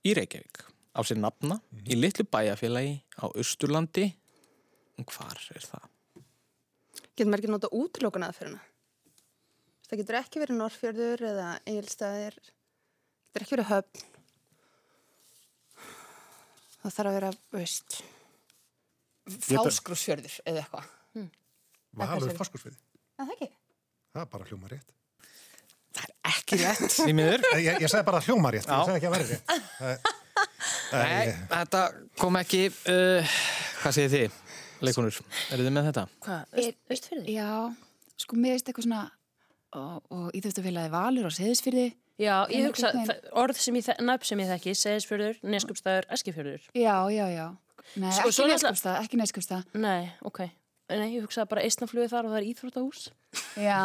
í 0.04 0.12
Reykjavík 0.16 0.62
á 0.94 1.00
sér 1.06 1.18
nafna 1.22 1.56
í 1.88 1.96
litlu 1.98 2.26
bæjarfélagi 2.28 2.94
á 3.18 3.24
Austurlandi 3.30 4.04
en 5.00 5.06
hvar 5.10 5.38
er 5.56 5.64
það? 5.64 5.86
Getur 7.14 7.30
maður 7.30 7.42
ekki 7.44 7.52
nota 7.54 7.70
útlókun 7.74 8.26
aðferðina? 8.26 8.60
Það 9.88 10.00
getur 10.00 10.18
ekki 10.18 10.40
verið 10.42 10.58
Norrfjörður 10.58 11.22
eða 11.28 11.48
Egilstaðir. 11.70 12.36
Getur 13.30 13.44
ekki 13.44 13.54
verið 13.56 13.70
höfn. 13.70 14.04
Það 16.84 16.94
þarf 16.98 17.08
að 17.10 17.16
vera, 17.18 17.30
veist, 17.54 17.98
Fáskrúsfjörður 19.48 20.34
eða 20.44 20.64
eitthvað. 20.64 20.90
Valur 21.94 22.26
sem- 22.28 22.36
fáskursfiði. 22.40 22.76
Er 23.18 23.24
það 23.28 23.34
ekki? 23.36 23.48
Það 24.14 24.20
er 24.24 24.30
bara 24.34 24.48
hljóma 24.50 24.70
rétt. 24.72 24.90
Ekki 26.24 26.58
rétt 26.60 26.84
Því 26.94 27.12
miður 27.16 27.44
Ég, 27.60 27.80
ég 27.84 27.88
sagði 27.90 28.04
bara 28.08 28.20
hljóma 28.24 28.50
rétt, 28.54 28.66
Já. 28.66 28.76
ég 28.78 28.86
sagði 28.88 28.98
ekki 29.00 29.08
að 29.08 29.14
vera 29.14 29.26
rétt. 29.30 29.44
Það- 29.78 29.98
það 30.90 31.02
Nei, 31.04 31.26
er- 31.26 31.42
þetta 31.52 31.82
kom 32.20 32.38
ekki 32.40 32.62
uh, 32.70 33.34
Hvað 33.82 33.96
segir 33.98 34.12
þið, 34.14 34.38
leikunur? 34.88 35.18
Eru 35.54 35.66
þið 35.68 35.74
með 35.76 35.88
þetta? 35.90 36.06
Hvað, 36.26 36.62
Er- 36.64 36.78
austfyrði? 36.94 37.34
já, 37.36 37.50
sko 38.24 38.36
mér 38.40 38.56
veist 38.56 38.70
eitthvað 38.72 38.88
svona 38.88 39.02
og, 39.74 40.00
og 40.14 40.26
íþjóftafélagi 40.38 40.90
Valur 40.94 41.28
og 41.30 41.36
Seðisfyrði 41.36 41.86
Já, 42.22 42.34
ég 42.54 42.68
hugsa, 42.68 42.92
það- 42.94 43.24
orð 43.42 43.58
sem 43.58 43.74
ég, 43.74 43.88
nöfn 44.06 44.28
sem 44.28 44.38
ég 44.44 44.50
þekki, 44.54 44.74
Seðisfjörður, 44.78 45.38
Neskupstæður, 45.50 46.04
Eskifjörður. 46.14 46.66
Já, 46.78 46.96
já, 47.10 47.26
já 47.34 47.46
Nei, 48.00 48.10
Sko, 48.16 48.30
svo 48.32 48.46
ekki 48.46 48.54
neskupstað, 48.54 49.00
ekki 49.02 49.18
neskupstað 49.20 49.64
Nei, 49.82 50.12
ok. 50.24 50.44
Nei, 50.92 51.14
ég 51.14 51.24
hugsaði 51.24 51.48
bara 51.48 51.62
eistnaflugið 51.64 52.10
þar 52.12 52.26
og 52.28 52.32
það 52.34 52.40
er 52.40 52.48
íþróttahús. 52.50 53.04
Já, 53.56 53.78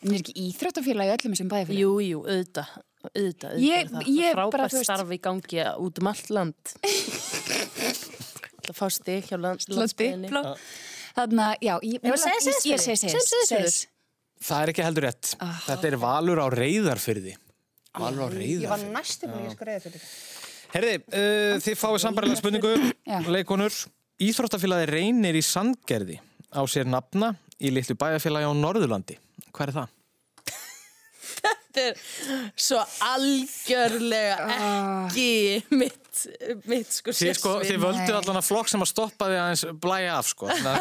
en 0.00 0.14
er 0.14 0.20
ekki 0.22 0.34
íþróttafélagi 0.46 1.10
í 1.10 1.14
öllum 1.18 1.34
þessum 1.34 1.50
bæðifélagi? 1.52 1.82
Jú, 1.82 1.90
jú, 2.00 2.22
auðvitað, 2.24 2.70
auðvitað 3.10 3.58
Ég- 3.60 3.82
er 3.82 3.90
það. 3.90 4.08
er 4.24 4.34
bara, 4.34 4.46
frábært 4.48 4.72
þú 4.72 4.78
veist- 4.78 4.88
starf 4.88 5.10
í 5.10 5.20
gangi 5.20 5.66
út 5.84 6.00
um 6.00 6.06
allt 6.08 6.30
land. 6.30 6.72
Það 8.64 8.76
fá 8.78 8.86
stig 8.94 9.28
hjá 9.28 9.36
land, 9.40 9.66
landsbyðinni. 9.68 10.30
Þannig 11.16 11.44
að, 11.44 11.54
já, 11.60 11.74
ég, 11.82 12.00
segi. 12.96 13.20
Seyðis 13.50 13.86
Það 14.40 14.62
er 14.62 14.72
ekki 14.72 14.84
heldur 14.86 15.04
rétt 15.04 15.34
Þetta 15.66 15.88
er 15.90 15.96
Valur 16.00 16.40
á 16.40 16.46
reyðarfyrði 16.48 17.34
Valur 17.98 18.22
á 18.24 18.28
ég 18.30 18.68
var 18.70 18.78
reyðarfyrði 18.78 18.92
næstu 18.94 19.28
búin 19.28 19.42
að 19.42 19.48
ég 19.48 19.56
sko 19.56 19.64
reyða 19.68 19.82
fyrir. 19.84 20.04
Herði, 20.70 20.92
uh, 21.10 21.54
þið 21.60 21.80
fáið 21.82 21.98
sambarilega 22.04 22.40
spurningu 22.40 22.72
Íþróttafélagi 24.20 24.88
reynir 24.92 25.34
í 25.34 25.42
Sandgerði 25.44 26.20
á 26.54 26.60
sér 26.70 26.86
nafna 26.90 27.34
í 27.60 27.70
litlu 27.74 27.94
bæjarfélagi 28.00 28.46
á 28.48 28.52
Norðurlandi 28.56 29.16
Hvað 29.50 29.66
er 29.68 29.74
það? 29.78 29.96
Þetta 31.40 31.82
er 31.86 32.00
svo 32.58 32.80
algjörlega 33.06 34.36
ekki 34.54 35.28
mitt, 35.78 36.22
mitt 36.66 36.90
sko 36.96 37.14
Þið, 37.14 37.30
sko, 37.38 37.52
þið 37.60 37.68
sérsvið. 37.70 37.84
völdu 37.84 38.16
allan 38.18 38.40
að 38.40 38.48
flokk 38.48 38.68
sem 38.72 38.82
að 38.82 38.90
stoppa 38.90 39.28
því 39.30 39.36
aðeins 39.44 39.62
blæja 39.84 40.16
af 40.18 40.26
sko. 40.32 40.48
Hérna 40.50 40.74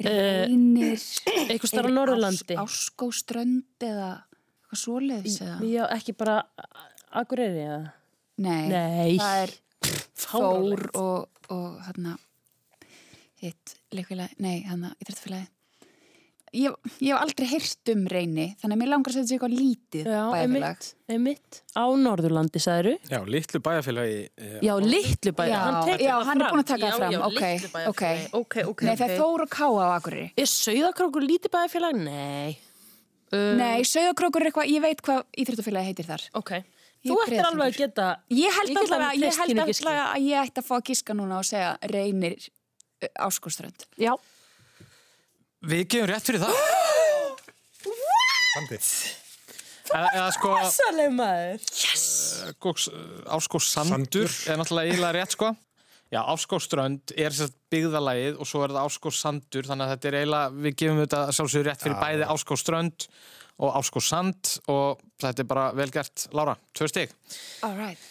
Einir 0.00 0.96
Eitthvað 0.96 1.68
starf 1.68 1.90
á 1.90 1.92
Norðurlandi. 1.92 2.56
Áskóströnd 2.62 3.84
eða 3.84 4.08
eitthvað 4.24 4.80
svoleiðis 4.84 5.36
eða 5.44 5.58
Já, 5.68 5.82
ekki 5.98 6.14
bara 6.16 6.38
Akureyri 7.20 7.64
eða? 7.66 7.80
Nei, 8.40 8.64
Nei. 8.70 9.18
það 9.20 9.42
er 9.44 9.52
Þór 9.84 10.30
Fáránlegt. 10.30 10.96
og, 11.00 11.28
og 11.52 11.78
hérna 11.88 12.16
hitt 13.40 13.78
leikfélagi, 13.96 14.36
nei, 14.42 14.60
hérna 14.66 14.92
íþrættfélagi 15.00 15.48
ég, 16.50 16.74
ég 16.98 17.12
hef 17.12 17.20
aldrei 17.20 17.46
heyrt 17.50 17.90
um 17.92 18.00
reyni 18.10 18.46
þannig 18.60 18.74
að 18.74 18.80
mér 18.80 18.90
langar 18.90 19.12
að 19.12 19.16
setja 19.16 19.28
sig 19.28 19.36
eitthvað 19.36 19.52
lítið 19.54 20.08
Já, 20.10 20.22
bæjarfélag 20.32 20.64
einmitt, 20.64 20.88
einmitt. 21.14 21.60
Á 21.78 21.84
Norðurlandi, 22.04 22.62
sagðiru? 22.64 22.94
Já, 23.10 23.18
litlu 23.34 23.60
bæjarfélagi 23.66 24.16
eh, 24.26 24.56
Já, 24.66 24.72
litlu 24.82 25.34
bæjar. 25.38 25.52
Já, 25.52 25.60
hann 25.66 25.78
tekur 25.86 26.04
já, 26.06 26.14
það 26.16 26.26
hann 26.30 26.42
er 26.42 26.50
búinn 26.50 26.64
að 26.64 26.72
taka 26.72 26.82
það 26.82 26.90
Já, 26.90 26.98
fram, 26.98 27.14
já, 27.14 27.20
ok, 27.28 27.44
litlu 27.44 27.72
bæjarfélagi. 27.76 28.26
ok. 28.32 28.40
ok, 28.40 28.58
ok, 28.72 28.84
Nei, 28.88 28.92
það 28.96 29.06
ok. 29.06 29.14
er 29.14 29.22
Þór 29.22 29.46
og 29.46 29.54
Káa 29.54 29.86
á 29.86 29.88
Akureyri 29.94 30.26
Er 30.34 30.50
Sauðakrókur 30.56 31.26
lítið 31.30 31.54
bæjarfélag? 31.54 32.02
Nei. 32.02 32.58
Um, 33.30 33.54
Nei, 33.62 33.86
Sauðakrókur 33.86 34.42
er 34.42 34.50
eitthvað, 34.50 34.74
ég 34.74 34.86
veit 34.88 35.02
hvað 35.06 35.22
íþróttafélagi 35.44 35.92
heitir 35.92 36.10
þar 36.10 36.28
Ok. 36.40 36.56
Þú 37.00 37.16
ættir 37.24 37.46
alveg 37.46 37.70
að 37.70 37.76
geta... 37.80 38.06
Ég 38.28 38.56
held 38.58 38.76
allavega 38.76 40.02
að 40.10 40.24
ég 40.26 40.42
ætti 40.42 40.60
að 40.60 40.66
fá 40.66 40.74
að 40.76 40.82
gíska 40.90 41.14
núna 41.16 41.38
og 41.38 41.46
segja 41.48 41.70
reynir 41.88 42.42
uh, 43.00 43.08
áskóströnd 43.26 43.86
Já. 44.00 44.12
Við 45.60 45.82
gefum 45.92 46.08
rétt 46.08 46.28
fyrir 46.28 46.40
það. 46.44 46.54
Sandi. 48.54 48.78
Eða, 49.90 50.28
sko 50.36 50.48
Saleg 50.70 51.10
maður. 51.14 51.58
Áskó 53.36 53.58
Sandur. 53.62 54.30
er 54.46 54.56
náttúrulega 54.60 54.88
eiginlega 54.88 55.16
rétt 55.18 55.32
sko. 55.36 55.48
Já, 56.10 56.20
Áskó 56.26 56.58
Strönd 56.58 57.12
er 57.14 57.30
sérst 57.34 57.54
byggðalagið 57.70 58.34
og 58.42 58.46
svo 58.48 58.64
er 58.64 58.70
það 58.74 58.86
Áskó 58.88 59.08
Sandur 59.14 59.64
þannig 59.68 59.86
að 59.86 59.92
þetta 59.92 60.08
er 60.08 60.16
eiginlega, 60.18 60.46
við 60.64 60.72
gefum 60.80 60.98
þetta 61.04 61.20
sjálfsögur 61.36 61.68
rétt 61.70 61.84
fyrir 61.84 62.00
bæði 62.00 62.24
Áskó 62.34 62.54
Strönd 62.58 62.98
og 63.60 63.76
Áskó 63.76 64.00
Sand 64.00 64.54
og 64.72 65.00
þetta 65.20 65.42
er 65.42 65.48
bara 65.48 65.66
vel 65.76 65.90
gert, 65.92 66.24
Lára, 66.36 66.54
tvö 66.76 66.88
stig. 66.88 67.12
All 67.66 67.76
right. 67.76 68.06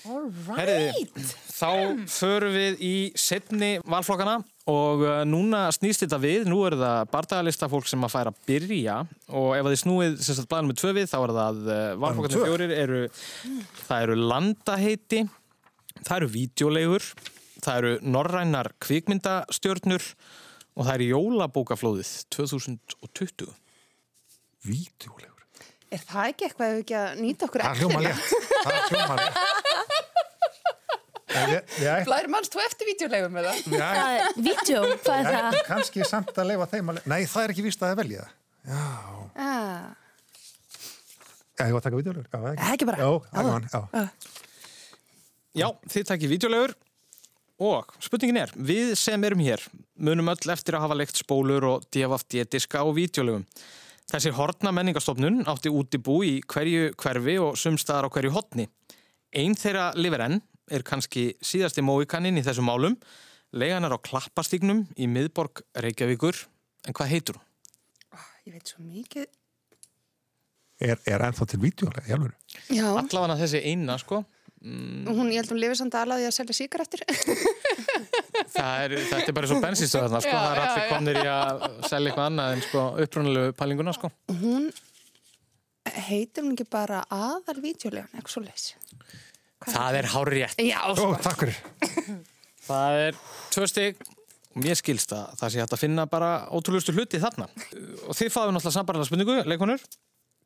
Herriði, 0.59 1.07
þá 1.49 1.69
förum 2.13 2.53
við 2.53 2.83
í 2.85 2.93
setni 3.17 3.71
valflokkana 3.89 4.38
og 4.69 5.01
uh, 5.05 5.13
núna 5.25 5.65
snýst 5.73 6.05
þetta 6.05 6.19
við, 6.21 6.45
nú 6.49 6.62
er 6.67 6.77
það 6.77 7.09
bardagalista 7.13 7.69
fólk 7.71 7.89
sem 7.89 8.05
að 8.05 8.13
færa 8.13 8.33
að 8.33 8.43
byrja 8.49 8.99
og 9.33 9.49
ef 9.57 9.63
að 9.63 9.73
þið 9.73 9.81
snúið 9.83 10.19
sem 10.21 10.38
sagt 10.38 10.51
blæðum 10.51 10.69
með 10.69 10.81
tvö 10.83 10.93
við 10.99 11.09
þá 11.09 11.17
er 11.19 11.35
það 11.39 11.63
uh, 11.65 11.79
valflokkarnir 12.03 12.45
fjórir 12.51 12.75
eru, 12.77 13.01
það 13.88 14.05
eru 14.05 14.19
landaheiti, 14.33 15.23
það 16.03 16.15
eru 16.19 16.29
vídeolegur, 16.35 17.09
það 17.57 17.81
eru 17.81 17.95
norrænar 18.17 18.71
kvikmyndastjörnur 18.85 20.12
og 20.77 20.85
það 20.85 20.93
eru 20.99 21.09
jólabókaflóðið 21.15 22.13
2020. 22.38 23.49
Vídeolegur. 24.69 25.38
Er 25.89 26.02
það 26.06 26.28
ekki 26.32 26.45
eitthvað 26.47 26.67
ef 26.69 26.73
við 26.75 26.82
ekki 26.84 26.97
að 26.99 27.21
nýta 27.23 27.45
okkur 27.47 27.62
er 27.62 27.69
eftir? 27.69 27.80
Það 28.60 28.73
er 28.73 28.82
hljóma 28.89 29.15
létt. 29.19 29.36
En 31.30 31.52
Ég, 31.54 31.62
ég 31.78 31.88
ætti, 31.93 32.08
Blæri 32.10 32.30
manns 32.34 32.49
þú 32.49 32.62
eftir 32.65 32.88
vídeolegum 32.89 33.36
með 33.38 33.47
það? 33.47 33.58
er 34.17 34.39
vídeo, 34.41 34.80
hvað 35.06 35.19
er 35.19 35.28
það? 35.36 35.58
kannski 35.67 36.06
samt 36.10 36.32
að 36.41 36.47
leifa 36.49 36.65
þeim 36.71 36.89
að 36.89 36.97
le- 36.97 37.04
Nei, 37.12 37.19
það 37.30 37.43
er 37.45 37.54
ekki 37.54 37.65
víst 37.67 37.84
að 37.84 37.91
það 37.91 37.99
velja 38.02 38.23
það. 38.25 38.32
Ah, 39.39 39.84
Já, 41.60 41.65
ég 41.67 41.73
var 41.75 41.82
að 41.82 41.86
taka. 41.86 41.97
Já, 41.99 42.04
það 42.34 42.73
Ekki 42.73 42.86
bara. 42.89 42.97
Já, 42.97 43.10
það 43.30 43.39
er 43.39 43.45
gaman, 43.45 43.65
já. 43.69 43.82
Já, 45.60 45.67
þið 45.93 46.08
takkið 46.10 46.34
vídeolegur 46.34 46.73
og 47.69 47.93
spurningin 47.99 48.38
er, 48.41 48.52
við 48.56 48.93
sem 48.97 49.23
erum 49.28 49.41
hér 49.43 49.63
munum 49.99 50.30
öll 50.34 50.54
eftir 50.54 50.78
að 50.78 50.86
hafa 50.88 50.95
leikt 50.97 51.19
spólur 51.19 51.65
og 51.73 51.86
DFD 51.93 52.45
diska 52.56 52.82
og 52.88 52.95
vídeolegum. 52.97 53.45
Þessi 54.10 54.32
hortna 54.34 54.72
menningastofnun 54.74 55.43
átti 55.52 55.69
útibú 55.69 56.19
í 56.26 56.39
hverju 56.50 56.93
hverfi 56.98 57.36
og 57.43 57.58
sumstaðar 57.62 58.08
á 58.10 58.13
hverju 58.13 58.32
hotni. 58.34 58.65
Einn 59.38 59.54
þeirra 59.54 59.91
lifir 59.93 60.24
enn 60.26 60.39
er 60.74 60.86
kannski 60.86 61.36
síðasti 61.45 61.84
móikaninn 61.86 62.39
í 62.41 62.45
þessum 62.45 62.65
málum. 62.69 62.95
Leganar 63.54 63.93
á 63.93 64.00
klappastígnum 64.02 64.88
í 64.98 65.06
miðborg 65.10 65.62
Reykjavíkur. 65.78 66.41
En 66.89 66.98
hvað 66.98 67.13
heitur 67.13 67.38
hún? 67.38 67.45
ég 68.50 68.56
veit 68.58 68.72
svo 68.72 68.82
mikið. 68.82 69.30
Er, 70.80 70.98
er 71.06 71.24
ennþá 71.28 71.45
til 71.52 71.60
í 71.62 71.72
alveg? 72.15 72.36
Já, 72.72 72.88
Allafana 72.88 73.36
þessi 73.38 73.62
eina, 73.67 73.98
sko. 74.00 74.24
Hún, 74.63 75.30
ég 75.32 75.39
held 75.39 75.54
hún 75.54 75.62
lifið 75.62 75.80
samt 75.80 75.95
aðlaði 76.00 76.28
að 76.28 76.36
selja 76.36 76.58
síkaretur. 76.58 77.04
Það 78.50 78.84
er, 78.84 78.93
þetta 79.10 79.30
er 79.30 79.36
bara 79.36 79.50
svo 79.50 79.58
bensinstöðarna, 79.63 80.19
sko. 80.24 80.32
það 80.34 80.52
er 80.52 80.62
allir 80.63 80.86
komnir 80.89 81.17
í 81.19 81.26
að 81.30 81.63
selja 81.89 82.10
eitthvað 82.10 82.28
annað 82.30 82.54
en 82.56 82.62
sko, 82.65 82.84
upprunalegu 83.04 83.56
pælinguna, 83.60 83.93
sko. 83.95 84.10
hún 84.41 84.69
heitir 86.08 86.45
hún 86.45 86.56
ekki 86.56 86.67
bara 86.72 87.02
aðal 87.13 87.60
vídeolegan, 87.63 88.10
eitthvað 88.13 88.34
svo 88.34 88.43
leys. 88.45 88.67
Það 89.69 90.00
er 90.00 90.10
hár 90.13 90.32
rétt. 90.34 90.62
Já, 90.63 90.80
Ó, 90.88 90.93
sko. 90.95 91.10
takk 91.24 91.43
fyrir. 91.43 91.60
Það 92.69 93.00
er 93.04 93.19
tvö 93.50 93.65
stig 93.69 94.02
og 94.06 94.60
mér 94.62 94.78
skilst 94.78 95.13
að 95.15 95.32
það 95.39 95.52
sé 95.54 95.62
hægt 95.63 95.74
að 95.74 95.82
finna 95.82 96.06
bara 96.10 96.30
ótrúlustu 96.54 96.93
hluti 96.93 97.22
þarna. 97.22 97.48
Og 98.06 98.17
þið 98.17 98.30
fáum 98.34 98.54
náttúrulega 98.54 98.76
sambarlega 98.76 99.08
spurningu, 99.10 99.38
leikonur. 99.50 99.82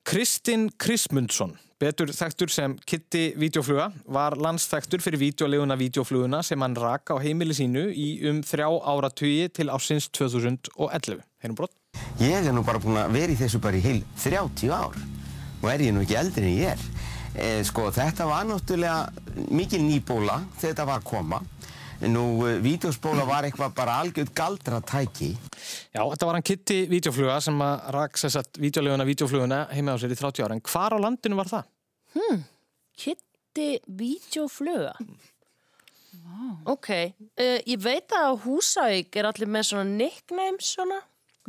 Kristinn 0.03 0.65
Krismundsson, 0.75 1.53
betur 1.79 2.09
þekktur 2.11 2.51
sem 2.51 2.73
Kitty 2.83 3.37
Vídeofluga, 3.39 3.85
var 4.11 4.35
landsþektur 4.35 4.99
fyrir 4.99 5.21
vídeoleguna 5.21 5.77
Vídeofluguna 5.79 6.41
sem 6.43 6.59
hann 6.59 6.75
raka 6.75 7.15
á 7.15 7.23
heimili 7.23 7.55
sínu 7.55 7.85
í 7.87 8.07
um 8.27 8.41
þrjá 8.43 8.67
áratugi 8.83 9.47
til 9.55 9.71
ásins 9.71 10.09
2011. 10.11 11.23
Heinum 11.39 11.55
brott. 11.55 11.71
Ég 12.19 12.35
er 12.35 12.51
nú 12.51 12.65
bara 12.67 12.83
búin 12.83 12.99
að 12.99 13.15
vera 13.15 13.31
í 13.31 13.39
þessu 13.39 13.63
bara 13.63 13.79
í 13.79 13.85
heil 13.85 14.03
30 14.19 14.75
ár 14.75 14.99
og 15.61 15.69
er 15.71 15.85
ég 15.87 15.95
nú 15.95 16.03
ekki 16.03 16.19
eldri 16.19 16.51
en 16.51 16.59
ég 16.59 16.75
er. 16.75 16.85
E, 17.33 17.47
sko, 17.63 17.87
þetta 17.95 18.27
var 18.27 18.43
náttúrulega 18.49 19.47
mikil 19.55 19.85
nýbóla 19.87 20.41
þegar 20.57 20.67
þetta 20.73 20.89
var 20.91 20.99
að 20.99 21.07
koma. 21.13 21.39
Nú, 22.11 22.23
e, 22.47 22.57
vídeospóla 22.59 23.23
var 23.27 23.45
eitthvað 23.47 23.75
bara 23.77 23.99
algjörð 24.01 24.33
galdra 24.35 24.79
tæki. 24.83 25.29
Já, 25.93 26.01
þetta 26.01 26.27
var 26.27 26.35
hann 26.35 26.45
Kitty 26.47 26.79
Vídeofluga 26.91 27.37
sem 27.43 27.61
að 27.63 27.85
rak 27.95 28.19
sér 28.19 28.33
satt 28.33 28.59
vídeoleguna 28.59 29.05
Vídeofluguna 29.07 29.59
heima 29.71 29.95
á 29.95 29.97
sér 30.01 30.11
í 30.11 30.17
30 30.19 30.43
ára. 30.43 30.57
En 30.57 30.63
hvar 30.67 30.95
á 30.95 30.99
landinu 30.99 31.37
var 31.39 31.51
það? 31.51 31.69
Kitty 32.99 33.69
Vídeofluga 33.87 34.93
Ok, 36.69 36.89
uh, 36.89 37.59
ég 37.67 37.79
veit 37.81 38.13
að 38.15 38.29
á 38.29 38.31
Húsavík 38.43 39.17
er 39.17 39.27
allir 39.27 39.49
með 39.49 39.69
svona 39.71 39.87
nicknames 39.87 40.73
svona 40.75 40.99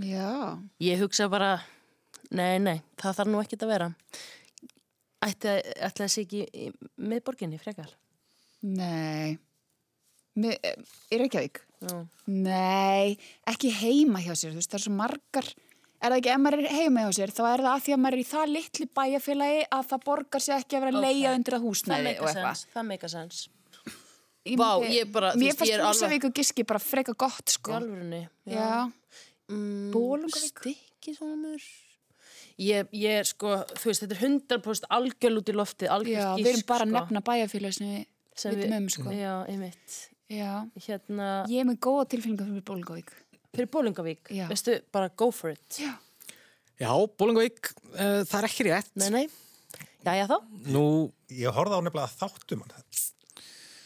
Já. 0.03 0.59
Ég 0.83 0.99
hugsa 1.03 1.29
bara, 1.31 1.59
nei, 2.35 2.59
nei, 2.59 2.79
það 2.99 3.19
þarf 3.21 3.31
nú 3.31 3.43
ekkert 3.43 3.67
að 3.67 3.75
vera 3.75 3.91
Ætti 5.25 5.51
að, 5.53 5.61
ætli 5.89 6.07
að 6.07 6.15
sé 6.15 6.25
ekki 6.25 6.71
miðborginni 6.99 7.61
frekar 7.63 7.93
Nei. 8.65 9.37
Eh, 10.37 10.75
Í 11.15 11.19
Reykjavík? 11.21 11.61
Já. 11.85 12.07
Nei, 12.27 13.17
ekki 13.47 13.71
heima 13.71 14.19
hjá 14.25 14.33
sér, 14.35 14.51
þú 14.55 14.59
veist, 14.59 14.71
það 14.73 14.79
er 14.81 14.85
svo 14.87 14.95
margar. 14.99 15.49
Er 16.05 16.11
það 16.13 16.19
ekki, 16.21 16.31
ef 16.35 16.41
maður 16.45 16.63
er 16.65 16.73
heima 16.75 17.05
hjá 17.05 17.13
sér, 17.17 17.31
þá 17.33 17.43
er 17.53 17.63
það 17.65 17.71
að 17.75 17.83
því 17.85 17.93
að 17.95 18.01
maður 18.05 18.17
er 18.17 18.23
í 18.23 18.29
það 18.29 18.51
litlu 18.55 18.87
bæjarfélagi 18.99 19.61
að 19.73 19.85
það 19.93 20.03
borgar 20.05 20.41
sér 20.45 20.57
ekki 20.59 20.77
að 20.77 20.83
vera 20.85 20.93
að 20.93 20.99
Ok. 20.99 21.05
leia 21.07 21.35
undir 21.39 21.55
það 21.55 21.61
Það 21.61 21.69
húsnæði 21.69 21.99
og 21.99 22.05
meika 22.05 22.25
eitthvað. 22.25 22.55
sens, 22.55 22.67
það 22.75 22.87
meika 22.91 23.09
sens 23.09 23.49
Vá, 24.45 24.71
ég 24.85 25.13
bara, 25.13 25.31
þú 25.33 25.41
Mér 25.41 25.55
veist, 25.55 25.63
ég 25.65 25.75
er 25.75 25.81
fannst 25.81 26.03
alveg- 26.03 26.11
Húsavík 26.11 26.25
og 26.29 26.35
Giski 26.37 26.65
bara 26.69 26.79
freka 26.85 27.15
gott, 27.17 27.49
sko. 27.49 27.73
alvörunni 27.73 28.29
Já. 28.47 28.93
mm, 29.49 29.91
Bolungarvík? 29.93 30.59
Stykki 30.61 31.17
svona 31.17 31.57
Ég, 32.59 32.87
ég, 32.93 33.25
sko, 33.27 33.65
þú 33.75 33.85
veist, 33.89 34.03
þetta 34.05 34.15
er 34.15 34.21
100% 34.29 34.85
algjörl 34.91 35.39
út 35.41 35.49
í 35.49 35.55
loftið, 35.57 35.89
algjörl 35.89 36.21
Já, 36.21 36.37
við 36.37 36.47
erum 36.53 36.67
bara 36.69 36.85
að 36.85 36.93
nefna 36.93 37.21
bæjarfélagi 37.25 37.73
sem 37.73 37.87
við 37.89 38.07
sem 38.37 38.55
vitum 38.55 38.77
um, 38.77 38.89
sko. 38.89 39.11
Já, 39.11 39.33
einmitt 39.49 39.97
Já. 39.97 40.14
Hérna, 40.87 41.29
Ég 41.51 41.61
er 41.63 41.69
með 41.69 41.79
góða 41.85 42.05
tilfinningar 42.15 42.49
fyrir 42.51 42.65
Bólingavík. 42.71 43.11
fyrir 43.55 43.69
Bólingavík, 43.71 44.31
Já. 44.35 44.47
veistu, 44.51 44.81
bara 44.93 45.09
go 45.17 45.31
for 45.31 45.51
it 45.55 45.79
Já. 45.79 45.93
Já, 46.81 46.91
Bólingavík, 47.19 47.71
uh, 47.95 48.25
það 48.27 48.39
er 48.41 48.49
ekki 48.49 48.65
rétt. 48.67 48.91
Nei, 48.99 49.11
nei, 49.15 49.29
já, 50.05 50.13
já 50.19 50.27
þá 50.27 50.37
Nú, 50.75 51.13
Ég 51.31 51.51
horfði 51.55 51.79
á 51.79 51.81
nefnilega 51.87 52.11
þáttum 52.19 52.65
hann. 52.65 52.83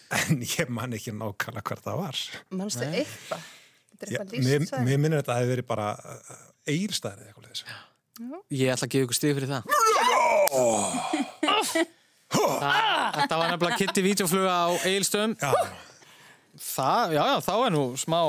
En 0.09 0.41
ég 0.41 0.69
man 0.73 0.93
ekki 0.97 1.13
nákvæmlega 1.13 1.63
hver 1.69 1.81
það 1.85 1.99
var. 2.01 2.17
Manstu 2.57 2.85
eitthvað? 2.89 3.43
Þetta 3.99 4.07
er 4.07 4.13
Já, 4.15 4.21
eitthvað 4.25 4.87
mér, 4.87 4.99
minnir 5.03 5.19
þetta 5.21 5.33
að 5.33 5.35
það 5.35 5.41
hefði 5.43 5.53
verið 5.53 5.67
bara 5.69 5.89
eirstæðir 6.69 7.19
eða 7.19 7.29
eitthvað 7.29 7.45
leðis. 7.45 7.63
ég 8.57 8.73
ætla 8.73 8.87
að 8.87 8.93
gefa 8.95 9.05
ykkur 9.05 9.19
stig 9.19 9.37
fyrir 9.37 9.51
það. 9.53 9.63
Þetta 12.29 13.37
var 13.39 13.53
nefnilega 13.53 13.79
Kitty 13.83 14.03
Vídeofluga 14.05 14.55
á 14.55 14.69
Egilstöðum. 14.89 15.37
Það, 16.63 17.17
já, 17.19 17.25
já, 17.33 17.37
þá 17.49 17.53
er 17.57 17.75
nú 17.75 17.83
smá... 18.01 18.21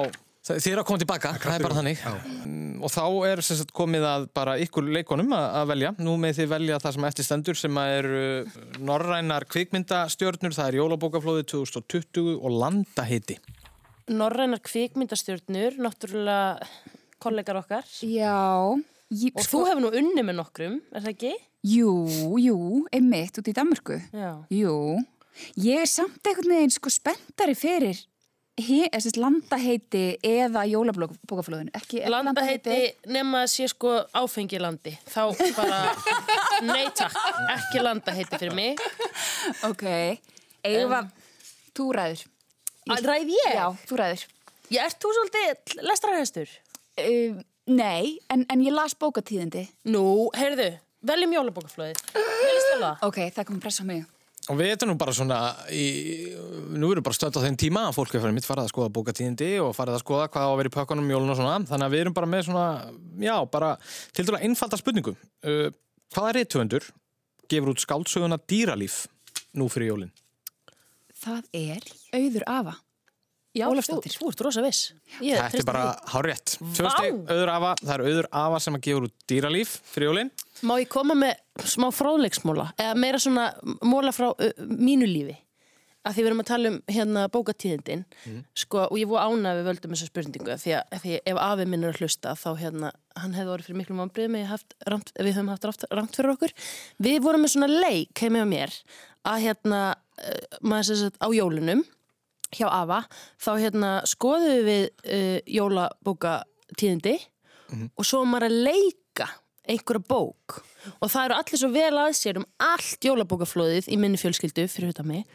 Þið 0.50 0.72
eru 0.72 0.82
að 0.82 0.88
koma 0.88 1.02
tilbaka, 1.04 1.32
það 1.44 1.56
er 1.56 1.64
bara 1.68 1.76
þannig. 1.78 2.00
Mm, 2.48 2.70
Og 2.82 2.90
þá 2.90 3.04
er 3.28 3.42
sagt, 3.46 3.74
komið 3.76 4.06
að 4.08 4.24
bara 4.34 4.56
ykkur 4.64 4.88
leikonum 4.96 5.34
að, 5.36 5.46
að 5.60 5.72
velja. 5.74 5.92
Nú 6.02 6.16
með 6.22 6.40
þið 6.40 6.48
velja 6.54 6.80
það 6.82 6.96
sem 6.96 7.08
eftir 7.10 7.28
stendur 7.28 7.60
sem 7.60 7.80
að 7.82 7.96
eru 7.98 8.22
norrænar 8.88 9.46
kvikmyndastjörnur. 9.52 10.56
Það 10.56 10.72
er 10.72 10.78
Jólabókaflóði 10.80 11.46
2020 11.52 12.32
og 12.40 12.56
Landahiti. 12.64 13.38
Norrænar 14.10 14.64
kvikmyndastjörnur, 14.66 15.78
náttúrulega 15.86 16.72
kollegar 17.22 17.60
okkar 17.60 17.86
Já. 18.02 18.40
Ég, 19.10 19.34
og 19.36 19.46
þú 19.46 19.64
hefur 19.68 19.84
nú 19.84 19.94
unni 20.00 20.24
með 20.26 20.38
nokkrum, 20.38 20.76
er 20.94 21.02
það 21.02 21.14
ekki? 21.16 21.32
Jú, 21.66 21.94
jú, 22.40 22.58
einmitt 22.94 23.40
út 23.42 23.50
í 23.50 23.56
Danmörku. 23.58 23.98
Já. 24.16 24.32
Jú. 24.54 24.76
Ég 25.60 25.82
er 25.84 25.90
samt 25.90 26.26
einhvern 26.30 26.54
veginn 26.54 26.74
sko 26.74 26.92
spenntari 26.94 27.56
fyrir 27.58 28.00
landaheiti 29.20 30.04
eða 30.26 30.66
jólabókaflöðun. 30.70 31.70
Ekki 31.78 32.02
Landaheiti 32.12 32.80
nema 33.12 33.46
að 33.46 33.54
sé 33.54 33.68
sko 33.72 33.94
áfengi 34.18 34.60
landi. 34.62 34.96
Þá 35.10 35.22
bara, 35.58 35.80
nei 36.70 36.90
takk, 36.98 37.16
ekki 37.56 37.84
landaheiti 37.86 38.40
fyrir 38.42 38.56
mig. 38.58 38.84
Ok. 39.68 39.86
Eigum 40.68 40.98
að, 40.98 41.14
þú 41.78 41.88
ræður. 41.96 42.26
Að 42.90 43.08
Ræð 43.10 43.34
ég? 43.36 43.56
Já, 43.56 43.66
þú 43.88 44.02
ræður. 44.02 44.28
Ég 44.74 44.86
ert 44.86 45.02
þú 45.02 45.16
svolítið 45.16 45.80
lestrarhestur? 45.86 46.54
Uh, 47.00 47.40
nei, 47.70 48.20
en, 48.34 48.46
en 48.50 48.64
ég 48.66 48.76
las 48.76 48.96
bókatíðindi. 49.00 49.68
Nú, 49.94 50.04
heyrðu, 50.38 50.72
veljum 51.06 51.36
það? 52.84 53.04
Ok, 53.08 53.20
það 53.36 53.48
kom 53.50 53.62
pressa 53.64 53.86
á 53.86 53.90
mig. 53.90 54.08
Og 54.50 54.58
við 54.58 54.72
erum 54.74 54.90
nú 54.90 54.96
bara 54.98 55.14
svona, 55.14 55.40
í, 55.70 55.84
nú 56.74 56.90
erum 56.90 57.06
bara 57.06 57.18
stönd 57.18 57.38
á 57.38 57.46
þeim 57.46 57.58
tíma 57.62 57.84
að 57.86 58.00
fólk 58.00 58.16
er 58.16 58.24
farið 58.24 58.38
mitt 58.40 58.48
farið 58.48 58.66
að 58.66 58.72
skoða 58.72 58.94
bókatíðindi 58.96 59.50
og 59.62 59.76
farið 59.78 60.00
að 60.00 60.02
skoða 60.02 60.30
hvað 60.34 60.48
á 60.48 60.50
að 60.50 60.58
vera 60.62 60.72
í 60.72 60.74
pökkunum 60.74 61.06
um 61.06 61.14
jólun 61.14 61.34
og 61.36 61.38
svona. 61.38 61.60
Þannig 61.70 61.86
að 61.86 61.94
við 61.94 62.04
erum 62.06 62.18
bara 62.18 62.32
með 62.32 62.44
svona, 62.48 62.66
já, 63.22 63.36
bara 63.54 63.70
til 64.18 64.26
dæla 64.26 64.42
einfalda 64.48 64.82
spurningu. 64.82 65.14
Uh, 65.46 65.70
hvaða 66.16 66.34
reytuöndur 66.40 66.90
gefur 67.50 67.74
út 67.76 67.86
skáldsöguna 67.86 68.42
dýralíf 68.50 69.04
nú 69.54 69.70
fyrir 69.70 69.94
jólinn? 69.94 70.14
Það 71.20 71.50
er 71.60 71.90
auður 72.16 72.50
afa. 72.50 72.80
Já. 73.58 73.66
Þú, 73.66 73.96
þú 74.06 74.28
ert 74.30 74.42
rosa 74.46 74.62
viss. 74.64 74.92
Ég 75.26 75.40
Þetta 75.42 75.58
er 75.58 75.66
bara 75.68 75.86
því. 75.90 76.12
hárétt. 76.14 76.52
Vá! 76.60 76.74
Tvösti, 76.78 77.10
auður 77.34 77.52
afa, 77.56 77.72
það 77.82 77.94
er 77.96 78.04
auður 78.06 78.28
afa 78.42 78.60
sem 78.66 78.78
að 78.78 78.84
gefur 78.86 79.08
út 79.08 79.16
dýralíf 79.30 79.74
fyrir 79.90 80.10
jólinn. 80.12 80.30
Má 80.66 80.76
ég 80.82 80.90
koma 80.92 81.16
með 81.18 81.38
smá 81.68 81.90
fróðleiksmóla 81.96 82.72
eða 82.80 82.96
meira 83.00 83.20
svona 83.22 83.52
móla 83.86 84.12
frá 84.16 84.32
uh, 84.32 84.50
mínu 84.60 85.08
lífi? 85.08 85.38
Að 86.08 86.16
því 86.16 86.24
við 86.24 86.30
erum 86.30 86.42
að 86.42 86.48
tala 86.48 86.70
um 86.72 86.76
hérna 86.88 87.24
bókatíðindin. 87.28 88.06
Sko, 88.58 88.86
og 88.88 88.96
ég 88.98 89.10
voru 89.10 89.20
ánað 89.20 89.58
við 89.60 89.66
völdum 89.68 89.94
þessa 89.94 90.08
spurningu 90.08 90.54
af 90.54 90.62
því 90.64 90.74
að, 90.78 90.84
af 90.96 91.02
því 91.04 91.18
ef 91.32 91.40
afi 91.44 91.66
minn 91.68 91.84
er 91.84 91.92
að 91.92 92.00
hlusta 92.00 92.36
þá 92.40 92.50
hérna, 92.62 92.92
hann 93.20 93.36
hefði 93.36 93.54
orðið 93.54 93.68
fyrir 93.68 93.80
miklu 93.82 93.98
rangt, 94.94 95.12
við 95.20 95.36
höfum 95.36 95.52
haft 95.52 95.86
rangt 95.92 96.16
fyrir 96.16 96.32
okkur. 96.32 96.54
Við 97.04 97.20
vorum 97.26 97.44
með 97.44 97.54
svona 97.54 97.68
leik 97.68 98.24
heimi 98.24 98.40
á 98.40 98.48
mér 98.48 98.78
að 99.28 99.44
hérna 99.44 99.82
uh, 99.92 100.60
maður 100.64 100.88
sem 100.88 101.02
sagt 101.04 101.20
á 101.20 101.28
jólunum 101.36 101.84
hjá 102.56 102.68
afa 102.72 103.02
þá 103.38 103.52
hérna 103.60 103.92
skoðum 104.08 104.64
við 104.72 104.88
uh, 104.88 105.40
jólabókatíðindi. 105.60 107.18
Og 108.00 108.08
svo 108.08 108.24
maður 108.26 108.48
að 108.48 108.62
leika 108.66 108.99
einhverja 109.70 110.06
bók. 110.10 110.60
Og 111.00 111.12
það 111.12 111.26
eru 111.30 111.40
allir 111.40 111.62
svo 111.62 111.72
vel 111.74 111.96
að 112.02 112.14
sér 112.20 112.42
um 112.42 112.48
allt 112.70 113.10
jólabókaflóðið 113.10 113.90
í 113.94 113.98
minni 114.02 114.20
fjölskyldu 114.22 114.68
fyrir 114.72 114.94
þetta 114.94 115.08
mig 115.08 115.26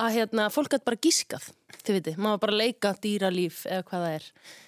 að 0.00 0.16
hérna, 0.16 0.48
fólk 0.52 0.72
gæti 0.72 0.86
bara 0.86 0.98
gískað 1.00 1.46
þið 1.80 1.96
viti, 1.96 2.12
maður 2.20 2.40
bara 2.42 2.56
leika 2.60 2.90
dýralíf 3.00 3.62
eða 3.68 3.84
hvað 3.88 4.02
það 4.04 4.14
er. 4.16 4.26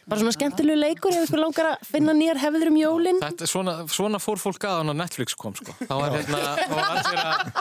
Bara 0.09 0.21
svona 0.23 0.35
skemmtilegu 0.37 0.79
leikur 0.79 1.17
ef 1.17 1.27
ykkur 1.27 1.43
langar 1.43 1.69
að 1.73 1.85
finna 1.89 2.15
nýjar 2.17 2.41
hefður 2.43 2.71
um 2.71 2.79
jólin. 2.81 3.21
Þetta, 3.23 3.49
svona, 3.51 3.75
svona 3.93 4.21
fór 4.23 4.41
fólk 4.43 4.67
að 4.69 4.79
hann 4.81 4.93
á 4.93 5.01
Netflix 5.03 5.37
kom 5.39 5.57
sko. 5.59 5.75
þá 5.83 5.93
var 5.93 6.17
hérna 6.17 6.41
var 6.73 6.89
allir 6.89 7.23
að, 7.23 7.53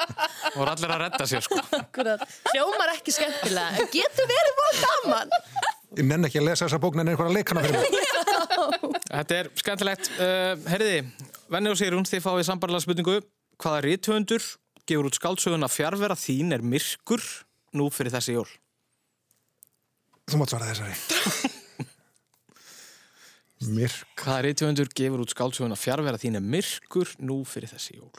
voru 0.56 0.74
allir 0.76 0.96
að 0.96 1.04
redda 1.06 1.30
sér 1.32 1.46
sko. 1.48 1.60
Hljómar 2.54 2.96
ekki 2.96 3.16
skemmtilega 3.16 3.90
getur 3.94 4.32
verið 4.32 4.58
búin 4.62 4.82
gaman 4.86 5.38
Ég 5.98 6.06
nenn 6.08 6.24
ekki 6.28 6.40
að 6.40 6.48
lesa 6.48 6.66
þessa 6.68 6.80
bókn 6.80 7.02
en 7.04 7.12
einhverja 7.12 7.36
leikana 7.36 7.64
fyrir 7.66 7.82
mig. 7.84 7.92
Þetta 9.12 9.38
er 9.42 9.50
skemmtilegt 9.60 10.08
uh, 10.16 10.54
Herriði, 10.72 11.02
Venni 11.52 11.72
og 11.74 11.78
Sigrún 11.80 12.08
þið 12.08 12.24
fáið 12.24 12.46
sambarlega 12.48 12.86
spurningu 12.86 13.18
hvaða 13.62 13.82
rithöfundur 13.86 14.46
gefur 14.88 15.10
út 15.10 15.18
skáldsöguna 15.20 15.68
fjárvera 15.72 16.16
þín 16.18 16.56
er 16.56 16.64
myrkur 16.64 17.24
nú 17.78 17.90
fyrir 17.94 18.14
þessi 18.16 18.38
jól 18.38 18.48
Þú 20.32 20.40
mátt 20.40 20.54
svara 20.54 20.70
þessari. 20.70 20.96
Myrk. 23.76 24.08
hvaða 24.24 24.42
rithöfundur 24.48 24.90
gefur 24.98 25.22
út 25.22 25.34
skáldsöguna 25.36 25.76
fjárvera 25.78 26.18
þín 26.22 26.40
er 26.40 26.46
myrkur 26.46 27.12
nú 27.22 27.42
fyrir 27.46 27.70
þessi 27.76 28.00
jól 28.00 28.10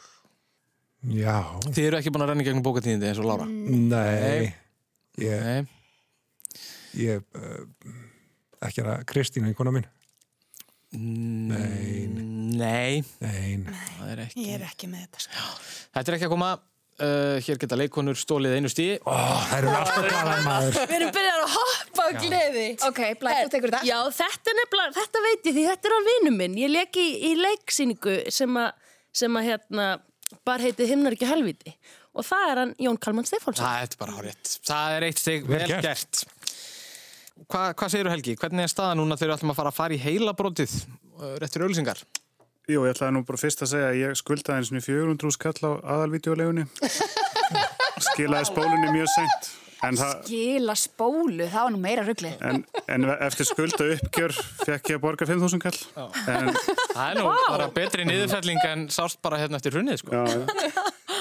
Já. 1.02 1.40
Þið 1.72 1.86
eru 1.88 1.98
ekki 1.98 2.12
búin 2.14 2.22
að 2.22 2.30
renna 2.30 2.44
í 2.44 2.46
gegnum 2.46 2.62
bókatíðindi 2.62 3.08
eins 3.08 3.18
og 3.18 3.26
Lára 3.26 3.48
Nei. 3.48 4.52
Ég, 5.18 5.40
Nei. 5.42 5.64
Ég 6.98 7.22
uh, 7.38 7.62
ekki 8.66 8.84
að 8.84 9.04
Kristín, 9.10 9.46
einhverna 9.48 9.72
minn. 9.78 9.88
Nei, 10.92 12.04
Nei, 12.52 13.00
nei. 13.22 13.62
það 13.96 14.10
er 14.12 14.20
ekki 14.26 14.42
Ég 14.44 14.58
er 14.58 14.64
ekki 14.66 14.88
með 14.92 15.06
þetta. 15.06 15.22
Sko. 15.24 15.46
Þetta 15.96 16.12
er 16.12 16.16
ekki 16.18 16.26
að 16.28 16.32
koma 16.34 16.50
uh, 16.52 17.38
hér 17.46 17.60
geta 17.62 17.78
leikonur 17.80 18.18
stólið 18.20 18.56
einu 18.58 18.68
stíi 18.68 18.98
Ó, 19.08 19.14
það 19.14 19.54
eru 19.56 19.70
alltaf 19.72 20.08
gaman 20.10 20.44
maður. 20.44 20.76
við 20.90 20.94
erum 20.98 21.14
byrjað 21.16 21.40
að 21.46 21.54
hoppa 21.56 22.04
á 22.04 22.10
gleði 22.20 22.66
Ok, 22.90 23.00
blæð, 23.22 23.38
þú 23.46 23.52
tekur 23.56 23.72
þetta. 23.72 23.88
Já, 23.88 23.98
þetta 24.20 24.54
nefnilega, 24.60 24.94
þetta 24.98 25.24
veit 25.30 25.48
ég 25.48 25.56
því 25.56 25.64
þetta 25.70 25.88
er 25.90 25.96
hann 25.96 26.08
vinnu 26.10 26.34
minn. 26.36 26.60
Ég 26.60 26.72
leik 26.76 27.00
í, 27.00 27.08
í 27.24 27.32
leiksýningu 27.40 28.18
sem 28.36 28.60
að 28.60 28.70
sem 29.22 29.40
að 29.40 29.48
hérna 29.48 29.88
bara 30.48 30.64
heiti 30.64 30.86
himnar 30.88 31.12
ekki 31.16 31.28
helviti 31.28 31.72
og 32.16 32.24
það 32.24 32.46
er 32.52 32.58
hann 32.62 32.70
Jón 32.80 32.96
Kalman 33.00 33.26
Stefánsson 33.28 33.64
Það 33.64 33.82
er 33.88 33.96
bara 34.00 34.14
horrið. 34.20 34.54
Það 34.68 34.94
er 34.98 35.06
eitt 35.08 35.20
stig 35.24 35.48
vel, 35.48 35.58
Vel 35.64 35.68
gert. 35.72 35.84
gert. 35.88 36.22
Hva, 37.50 37.62
hvað 37.74 37.92
segir 37.94 38.10
Helgi? 38.12 38.34
Hvernig 38.40 38.66
er 38.66 38.72
staða 38.72 38.96
núna 38.98 39.16
þegar 39.18 39.32
við 39.32 39.38
ætlum 39.40 39.52
að 39.54 39.58
fara 39.60 39.72
að 39.72 39.78
fara 39.78 39.96
í 39.96 40.02
heila 40.02 40.34
brotið 40.38 40.74
réttur 41.42 41.64
auðlýsingar? 41.66 42.02
Jú, 42.70 42.84
ég 42.86 42.92
ætlaði 42.94 43.16
nú 43.16 43.24
bara 43.26 43.40
fyrst 43.42 43.64
að 43.64 43.72
segja 43.72 43.88
að 43.90 43.98
ég 43.98 44.18
skuldaði 44.20 44.60
eins 44.62 44.70
og 44.70 44.84
400 44.86 45.34
skall 45.34 45.58
á 45.66 45.70
aðalvídeolegunni. 45.96 46.64
Skilaði 48.12 48.48
spólunni 48.48 48.92
mjög 48.94 49.10
seint. 49.16 49.50
En, 49.82 49.96
það, 49.98 50.12
Gila 50.30 50.74
spólu, 50.78 51.46
það 51.50 51.64
var 51.66 51.72
nú 51.74 51.80
meira 51.82 52.04
rugglið. 52.06 52.36
en, 52.46 52.60
en 52.86 53.06
eftir 53.26 53.48
skulda 53.48 53.88
uppgjör 53.96 54.34
fekk 54.62 54.92
ég 54.92 55.00
að 55.00 55.02
borga 55.02 55.26
5.000 55.26 55.58
kall. 55.64 55.80
En, 56.30 56.52
Það 56.92 57.02
er 57.08 57.18
nú 57.18 57.24
bara 57.48 57.66
betri 57.74 58.06
niðurfelling 58.06 58.62
en 58.68 58.84
sást 58.94 59.18
bara 59.26 59.40
hérna 59.42 59.58
eftir 59.58 59.74
hrunnið, 59.74 60.04
sko. 60.04 60.22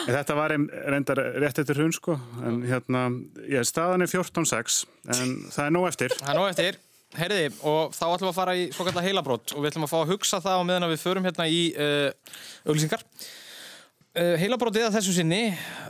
En 0.05 0.13
þetta 0.13 0.37
var 0.37 0.53
ein, 0.55 0.67
reyndar 0.93 1.19
rétt 1.41 1.59
eftir 1.61 1.77
hrun, 1.79 1.93
sko. 1.95 2.15
En 2.47 2.61
hérna, 2.67 3.07
ég, 3.49 3.65
staðan 3.67 4.05
er 4.05 4.11
14.6, 4.11 4.79
en 5.17 5.35
það 5.51 5.67
er 5.67 5.75
nóg 5.75 5.89
eftir. 5.91 6.15
Það 6.19 6.33
er 6.33 6.39
nóg 6.39 6.49
eftir. 6.53 6.79
Herriði, 7.11 7.51
og 7.67 7.91
þá 7.91 8.05
ætlum 8.07 8.29
við 8.29 8.31
að 8.31 8.37
fara 8.37 8.55
í 8.55 8.67
svo 8.71 8.85
kallar 8.87 9.03
heilabrót 9.03 9.51
og 9.51 9.59
við 9.59 9.73
ætlum 9.73 9.83
að 9.83 9.91
fá 9.91 9.97
að 9.99 10.11
hugsa 10.13 10.39
það 10.39 10.61
á 10.63 10.67
meðan 10.69 10.91
við 10.93 11.01
förum 11.01 11.25
hérna 11.27 11.47
í 11.51 11.63
uh, 11.75 12.35
auglýsingar. 12.63 13.03
Uh, 14.15 14.35
heilabrótið 14.39 14.85
að 14.87 14.95
þessu 14.95 15.15
sinni 15.17 15.41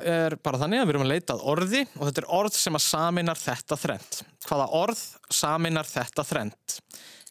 er 0.01 0.35
bara 0.41 0.57
þannig 0.63 0.81
að 0.81 0.87
við 0.87 0.93
erum 0.95 1.05
að 1.05 1.11
leita 1.11 1.35
að 1.35 1.45
orði 1.53 1.83
og 1.91 2.07
þetta 2.07 2.23
er 2.23 2.29
orð 2.39 2.57
sem 2.57 2.79
að 2.79 2.85
saminar 2.87 3.41
þetta 3.41 3.77
þrend. 3.83 4.19
Hvaða 4.47 4.67
orð 4.81 5.03
saminar 5.29 5.89
þetta 5.91 6.25
þrend? 6.25 6.77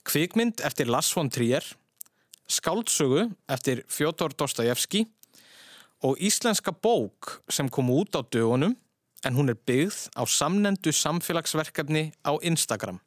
Kvikmynd 0.07 0.63
eftir 0.71 0.91
Lars 0.91 1.11
von 1.17 1.31
Trier, 1.35 1.67
skáldsögu 2.51 3.27
eftir 3.51 3.83
Fjótor 3.91 4.39
Dostojevski 4.39 5.03
og 6.03 6.17
íslenska 6.21 6.73
bók 6.73 7.41
sem 7.49 7.69
kom 7.69 7.91
út 7.91 8.17
á 8.17 8.25
dögunum 8.25 8.77
en 9.25 9.37
hún 9.37 9.53
er 9.53 9.59
byggð 9.67 10.09
á 10.17 10.23
samnendu 10.25 10.93
samfélagsverkefni 10.93 12.13
á 12.25 12.33
Instagram. 12.43 13.01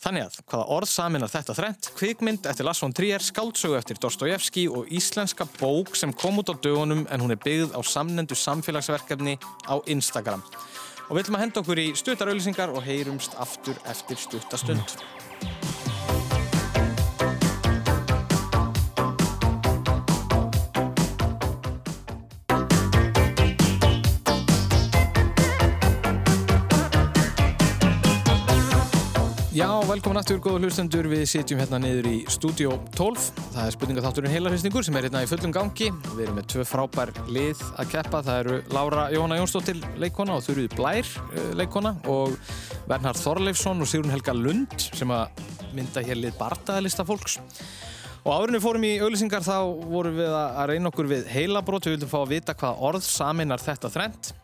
Þannig 0.00 0.30
að, 0.30 0.36
hvaða 0.48 0.68
orð 0.72 0.88
saminar 0.88 1.28
þetta 1.28 1.54
þrent? 1.58 1.90
Kvikmynd 1.98 2.46
eftir 2.48 2.64
Lars 2.64 2.80
von 2.80 2.94
Trier, 2.96 3.20
skáldsögu 3.20 3.76
eftir 3.76 4.00
Dostojevski 4.00 4.64
og 4.72 4.88
íslenska 4.88 5.44
bók 5.58 5.92
sem 5.92 6.14
kom 6.16 6.40
út 6.40 6.48
á 6.48 6.56
dögunum 6.56 7.04
en 7.04 7.20
hún 7.20 7.36
er 7.36 7.42
byggð 7.44 7.76
á 7.76 7.80
samnendu 7.84 8.32
samfélagsverkefni 8.32 9.36
á 9.68 9.76
Instagram. 9.92 10.40
Og 11.10 11.18
við 11.18 11.26
ætlum 11.26 11.36
að 11.36 11.44
henda 11.44 11.60
okkur 11.60 11.84
í 11.84 11.88
stuttarauðlýsingar 12.00 12.72
og 12.72 12.86
heyrumst 12.86 13.36
aftur 13.36 13.76
eftir 13.92 14.16
stuttastund. 14.16 14.96
Velkomin 29.90 30.20
aftur, 30.20 30.38
góða 30.38 30.60
hlustendur. 30.62 31.06
Við 31.10 31.22
sitjum 31.26 31.58
hérna 31.58 31.80
niður 31.82 32.06
í 32.06 32.18
Studio 32.30 32.76
12. 32.94 33.24
Það 33.56 33.64
er 33.64 33.74
spurningaþátturinn 33.74 34.34
heilarhysningur 34.36 34.86
sem 34.86 34.94
er 34.98 35.08
hérna 35.08 35.22
í 35.24 35.28
fullum 35.30 35.54
gangi. 35.54 35.88
Við 36.12 36.22
erum 36.28 36.36
með 36.38 36.46
tvö 36.52 36.66
frábær 36.68 37.10
lið 37.26 37.64
að 37.74 37.90
keppa. 37.96 38.20
Það 38.26 38.38
eru 38.44 38.58
Lára 38.76 39.08
Jóhanna 39.10 39.40
Jónsdóttir 39.40 39.80
leikona 39.98 40.36
og 40.38 40.44
Þurrið 40.46 40.76
Blær 40.76 41.10
eh, 41.10 41.50
leikona 41.58 41.96
og 42.12 42.36
Bernhard 42.86 43.18
Þorleifsson 43.18 43.82
og 43.82 43.90
Sigrun 43.90 44.14
Helga 44.14 44.36
Lund 44.36 44.76
sem 44.86 45.10
að 45.10 45.42
mynda 45.74 46.04
hér 46.06 46.22
lið 46.22 46.38
bardaðalista 46.38 47.06
fólks. 47.08 47.40
Og 48.20 48.50
við 48.52 48.62
fórum 48.62 48.84
í 48.84 48.92
auðlýsingar 49.00 49.42
þá 49.42 49.56
vorum 49.90 50.18
við 50.20 50.34
að 50.36 50.66
reyna 50.70 50.90
okkur 50.92 51.10
við 51.10 51.26
heilabrót. 51.32 51.88
Við 51.88 51.96
vildum 51.96 52.12
fá 52.12 52.18
að 52.20 52.34
vita 52.36 52.54
hvað 52.62 52.82
orð 52.90 53.06
saminar 53.08 53.62
þetta 53.64 53.90
þrend. 53.90 54.34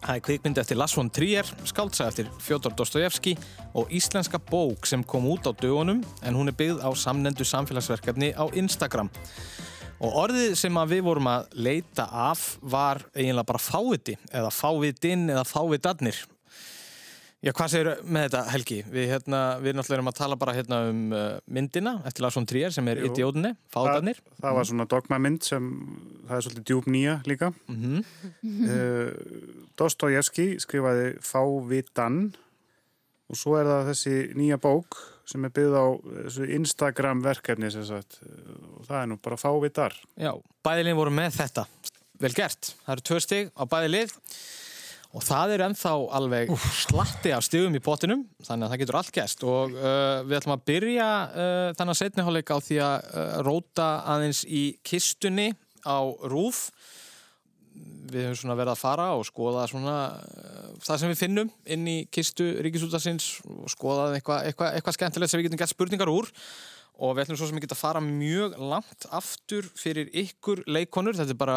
Það 0.00 0.16
er 0.16 0.22
kvikmynd 0.24 0.58
eftir 0.62 0.78
Lars 0.80 0.94
von 0.96 1.10
Trier, 1.12 1.48
skáldsaga 1.68 2.08
eftir 2.08 2.28
Fjótor 2.40 2.72
Dostojevski 2.76 3.34
og 3.76 3.90
íslenska 3.92 4.40
bók 4.48 4.88
sem 4.88 5.04
kom 5.04 5.28
út 5.28 5.44
á 5.44 5.52
dögunum 5.52 6.00
en 6.24 6.38
hún 6.38 6.48
er 6.48 6.56
byggð 6.56 6.80
á 6.80 6.88
samnendu 6.96 7.44
samfélagsverkefni 7.44 8.32
á 8.32 8.48
Instagram. 8.56 9.10
Og 10.00 10.16
orðið 10.22 10.54
sem 10.56 10.80
við 10.88 11.04
vorum 11.04 11.28
að 11.28 11.52
leita 11.52 12.08
af 12.08 12.56
var 12.62 13.02
eiginlega 13.12 13.50
bara 13.52 13.60
fáviti 13.60 14.16
eða 14.32 14.48
fávitinn 14.48 15.28
eða 15.28 15.44
fávitarnir. 15.44 16.16
Já, 17.40 17.54
hvað 17.56 17.70
segir 17.72 17.88
með 18.04 18.24
þetta 18.26 18.40
Helgi? 18.52 18.78
Við, 18.92 19.04
hérna, 19.14 19.38
við 19.64 19.76
náttúrulega 19.78 19.96
erum 19.96 20.10
að 20.10 20.16
tala 20.18 20.36
bara 20.36 20.52
hérna 20.58 20.80
um 20.90 20.98
uh, 21.16 21.22
myndina 21.48 21.94
eftir 22.04 22.24
Lars 22.26 22.36
von 22.36 22.44
Trier 22.48 22.74
sem 22.74 22.90
er 22.92 23.00
Jú. 23.00 23.08
Idiótinni, 23.08 23.54
fávitarnir. 23.72 24.20
Það, 24.26 24.42
það 24.42 24.58
var 24.58 24.68
svona 24.68 24.86
dogmamynd 24.92 25.46
sem, 25.48 25.70
það 26.28 26.34
er 26.36 26.44
svolítið 26.46 26.66
djúb 26.68 26.90
nýja 26.92 27.16
líka. 27.30 27.52
Mm 27.72 28.04
Uh, 28.40 29.08
Dostojevski 29.80 30.58
skrifaði 30.60 31.14
Fávitan 31.24 32.18
og 33.30 33.38
svo 33.38 33.56
er 33.56 33.68
það 33.68 33.88
þessi 33.90 34.14
nýja 34.36 34.58
bók 34.60 34.98
sem 35.30 35.44
er 35.46 35.52
byggð 35.56 35.76
á 35.80 35.86
þessu 36.26 36.48
Instagram 36.58 37.22
verkefni 37.24 37.70
sem 37.72 37.86
sagt 37.88 38.18
og 38.20 38.84
það 38.88 38.96
er 39.00 39.10
nú 39.10 39.18
bara 39.24 39.40
Fávitar. 39.40 39.96
Já, 40.20 40.34
bæðilinn 40.66 40.98
voru 40.98 41.14
með 41.16 41.38
þetta. 41.40 41.64
Vel 42.20 42.34
gert. 42.36 42.74
Það 42.84 42.96
eru 42.96 43.06
tvö 43.08 43.20
stig 43.24 43.52
á 43.56 43.64
bæði 43.70 43.92
lið 43.94 44.16
og 45.10 45.24
það 45.26 45.54
er 45.56 45.64
ennþá 45.66 45.92
alveg 46.18 46.52
slatti 46.84 47.32
af 47.34 47.42
stigum 47.42 47.74
í 47.74 47.82
pottinum 47.82 48.22
þannig 48.46 48.66
að 48.66 48.72
það 48.72 48.82
getur 48.84 48.98
allt 49.00 49.12
gæst 49.16 49.42
og 49.42 49.74
uh, 49.74 50.22
við 50.26 50.38
ætlum 50.38 50.54
að 50.54 50.64
byrja 50.70 51.08
uh, 51.10 51.66
þannig 51.78 51.94
að 51.94 52.00
setniháleika 52.00 52.58
á 52.58 52.60
því 52.62 52.80
að 52.86 53.10
uh, 53.10 53.34
róta 53.48 53.90
aðeins 54.14 54.44
í 54.46 54.64
kistunni 54.86 55.50
á 55.82 55.98
rúf 56.30 56.68
við 58.10 58.26
höfum 58.26 58.38
svona 58.38 58.58
verið 58.58 58.74
að 58.74 58.82
fara 58.82 59.08
og 59.18 59.26
skoða 59.26 59.66
svona 59.70 59.96
uh, 60.14 60.72
það 60.78 61.02
sem 61.02 61.12
við 61.12 61.22
finnum 61.24 61.54
inn 61.66 61.90
í 61.90 61.98
kistu 62.14 62.52
ríkisútasins 62.62 63.32
og 63.50 63.70
skoða 63.72 64.12
eitthvað 64.14 64.50
eitthva, 64.50 64.74
eitthva 64.78 64.94
skemmtilegt 64.94 65.32
sem 65.32 65.42
við 65.42 65.50
getum 65.50 65.62
gett 65.64 65.74
spurningar 65.74 66.12
úr 66.12 66.30
og 67.00 67.14
við 67.16 67.24
ætlum 67.24 67.38
svo 67.40 67.48
sem 67.48 67.58
ekki 67.58 67.70
að 67.72 67.80
fara 67.80 68.02
mjög 68.04 68.56
langt 68.60 69.06
aftur 69.16 69.66
fyrir 69.78 70.10
ykkur 70.22 70.60
leikonur, 70.68 71.16
þetta 71.16 71.32
er 71.32 71.40
bara 71.40 71.56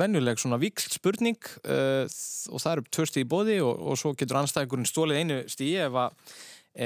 venjuleg 0.00 0.40
svona 0.40 0.58
vikl 0.60 0.88
spurning 0.94 1.36
uh, 1.68 2.08
og 2.48 2.62
það 2.62 2.72
eru 2.72 2.86
tvö 2.96 3.06
stíði 3.10 3.26
í 3.26 3.28
bóði 3.28 3.58
og, 3.64 3.84
og 3.84 4.00
svo 4.00 4.14
getur 4.16 4.40
anstæðingurinn 4.40 4.88
stólið 4.88 5.20
einu 5.20 5.38
stíði 5.52 5.84
ef 5.84 6.00
að, 6.04 6.34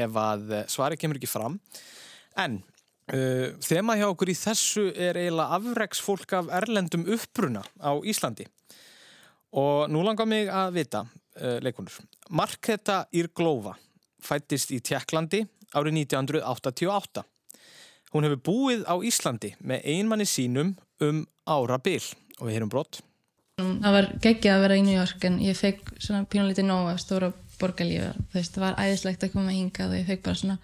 ef 0.03 0.21
að 0.25 0.55
svari 0.75 0.99
kemur 0.99 1.21
ekki 1.21 1.31
fram. 1.31 1.61
En 2.43 2.59
uh, 2.59 3.55
þema 3.63 3.99
hjá 4.01 4.09
okkur 4.09 4.35
í 4.35 4.39
þessu 4.41 4.89
er 4.91 5.23
eiginlega 5.23 5.61
afreksfólk 5.61 6.37
af 6.41 6.53
erlendum 6.59 7.07
uppruna 7.07 7.63
á 7.79 7.95
Íslandi. 8.03 8.49
Og 9.63 9.87
nú 9.93 10.03
langar 10.03 10.27
mig 10.27 10.51
að 10.51 10.79
vita 10.81 11.07
uh, 11.07 11.59
leikonur, 11.63 12.03
Marketa 12.35 13.05
Irglova 13.15 13.77
fættist 14.23 14.75
í 14.75 14.83
Tjekklandi 14.83 15.45
árið 15.79 16.03
1988 16.03 17.29
Hún 18.13 18.27
hefur 18.27 18.43
búið 18.45 18.83
á 18.85 18.95
Íslandi 19.01 19.55
með 19.65 19.87
einmanni 19.89 20.27
sínum 20.29 20.75
um 21.01 21.25
ára 21.49 21.79
bil 21.81 22.03
og 22.39 22.49
við 22.49 22.59
heyrum 22.59 22.73
brott. 22.73 23.01
Það 23.63 23.95
var 23.95 24.09
geggjað 24.25 24.57
að 24.57 24.63
vera 24.65 24.77
í 24.77 24.85
New 24.85 24.97
York 24.97 25.25
en 25.29 25.39
ég 25.45 25.57
fekk 25.57 25.93
svona 25.99 26.27
pínulítið 26.29 26.67
nóg 26.69 26.91
af 26.93 27.01
stóra 27.03 27.33
veist, 27.63 28.55
það 28.57 28.65
var 28.65 28.79
æðislegt 28.81 29.23
að 29.23 29.35
koma 29.37 29.53
hingað 29.55 29.93
og 29.93 30.01
ég 30.01 30.09
fekk 30.09 30.23
bara 30.25 30.41
svona 30.41 30.57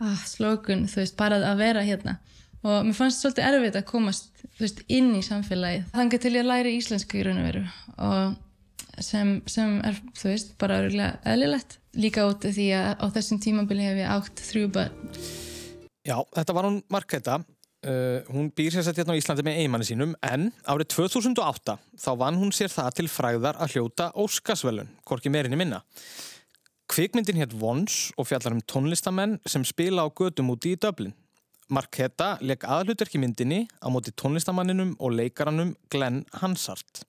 ah, 0.00 0.22
slókun, 0.26 0.86
þú 0.90 1.02
veist, 1.02 1.16
bara 1.16 1.38
að 1.46 1.60
vera 1.60 1.84
hérna. 1.86 2.16
Og 2.60 2.86
mér 2.88 2.96
fannst 2.96 3.22
svolítið 3.22 3.46
erfitt 3.46 3.78
að 3.78 3.86
komast 3.88 4.42
veist, 4.58 4.82
inn 4.88 5.12
í 5.16 5.22
samfélagið. 5.24 5.84
Þannig 5.94 6.24
til 6.24 6.34
ég 6.34 6.48
læri 6.48 6.74
íslensku 6.76 7.20
í 7.20 7.22
raun 7.24 7.40
og 7.40 7.46
veru. 7.46 7.62
Og 8.08 9.04
sem, 9.04 9.36
sem 9.48 9.78
er, 9.86 10.00
þú 10.18 10.32
veist, 10.32 10.56
bara 10.60 10.82
eðlilegt. 10.82 11.78
Líka 12.00 12.26
út 12.28 12.44
af 12.48 12.56
því 12.58 12.66
að 12.80 12.90
á 13.00 13.06
þessum 13.14 13.40
tímabili 13.44 13.86
hef 13.86 14.02
ég 14.02 14.10
átt 14.18 14.44
þrjú 14.50 14.72
börn 14.74 15.48
Já, 16.06 16.16
þetta 16.36 16.54
var 16.56 16.68
hún 16.68 16.82
Marketa. 16.92 17.40
Uh, 17.80 18.20
hún 18.28 18.50
býr 18.52 18.74
sér 18.74 18.84
sett 18.84 18.98
hérna 19.00 19.14
á 19.16 19.20
Íslandi 19.20 19.40
með 19.46 19.62
einmanni 19.62 19.86
sínum 19.88 20.10
en 20.20 20.50
árið 20.68 20.90
2008 20.98 21.78
þá 21.96 22.10
vann 22.20 22.36
hún 22.36 22.52
sér 22.52 22.68
það 22.68 22.90
til 22.98 23.06
fræðar 23.08 23.56
að 23.56 23.72
hljóta 23.72 24.10
Óskarsvelun, 24.20 24.90
hvorki 25.08 25.32
meirinni 25.32 25.56
minna. 25.56 25.80
Kvikmyndin 26.92 27.40
hétt 27.40 27.56
Vons 27.56 28.10
og 28.20 28.28
fjallar 28.28 28.52
um 28.52 28.60
tónlistamenn 28.68 29.38
sem 29.48 29.64
spila 29.64 30.04
á 30.04 30.12
gödum 30.12 30.52
úti 30.52 30.74
í 30.74 30.80
Dublin. 30.80 31.14
Marketa 31.72 32.34
leik 32.42 32.66
aðalhuturki 32.66 33.20
myndinni 33.22 33.62
á 33.80 33.88
móti 33.88 34.12
tónlistamanninum 34.12 34.96
og 34.98 35.14
leikaranum 35.16 35.72
Glenn 35.88 36.24
Hansard. 36.42 37.04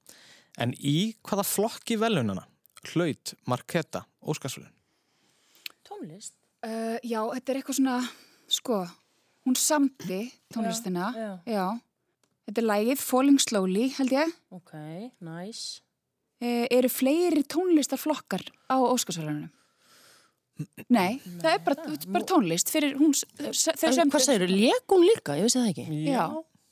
En 0.55 0.71
í 0.77 1.17
hvaða 1.25 1.47
flokki 1.47 1.99
velunana 1.99 2.45
hlaut 2.91 3.33
Marketa 3.49 4.05
Óskarsvelun? 4.21 4.71
Tónlist? 5.87 6.35
Uh, 6.61 6.97
já, 7.01 7.21
þetta 7.33 7.51
er 7.51 7.59
eitthvað 7.59 7.79
svona, 7.79 7.97
sko, 8.51 8.81
hún 9.47 9.55
samti 9.57 10.25
tónlistina. 10.53 11.11
Já, 11.15 11.31
já. 11.47 11.65
Þetta 12.49 12.61
er 12.63 12.67
lægið 12.67 12.99
Falling 13.05 13.39
Slowly, 13.39 13.87
held 13.97 14.11
ég. 14.15 14.35
Ok, 14.51 14.73
nice. 15.23 15.81
Uh, 16.41 16.65
eru 16.73 16.89
fleiri 16.89 17.43
tónlistarflokkar 17.45 18.41
á 18.67 18.75
Óskarsvælunum? 18.81 19.49
Nei, 20.93 21.17
það 21.41 21.51
er 21.55 21.61
bara, 21.65 21.85
bara 22.13 22.25
tónlist 22.29 22.69
fyrir 22.69 22.93
hún, 22.99 23.13
þau 23.15 23.47
En 23.87 23.95
sem... 23.95 24.09
hvað 24.13 24.25
segir, 24.27 24.49
lék 24.51 24.93
hún 24.93 25.05
líka? 25.07 25.37
Ég 25.39 25.47
vissi 25.47 25.57
það 25.61 25.69
ekki. 25.71 25.85
Já, 26.11 26.25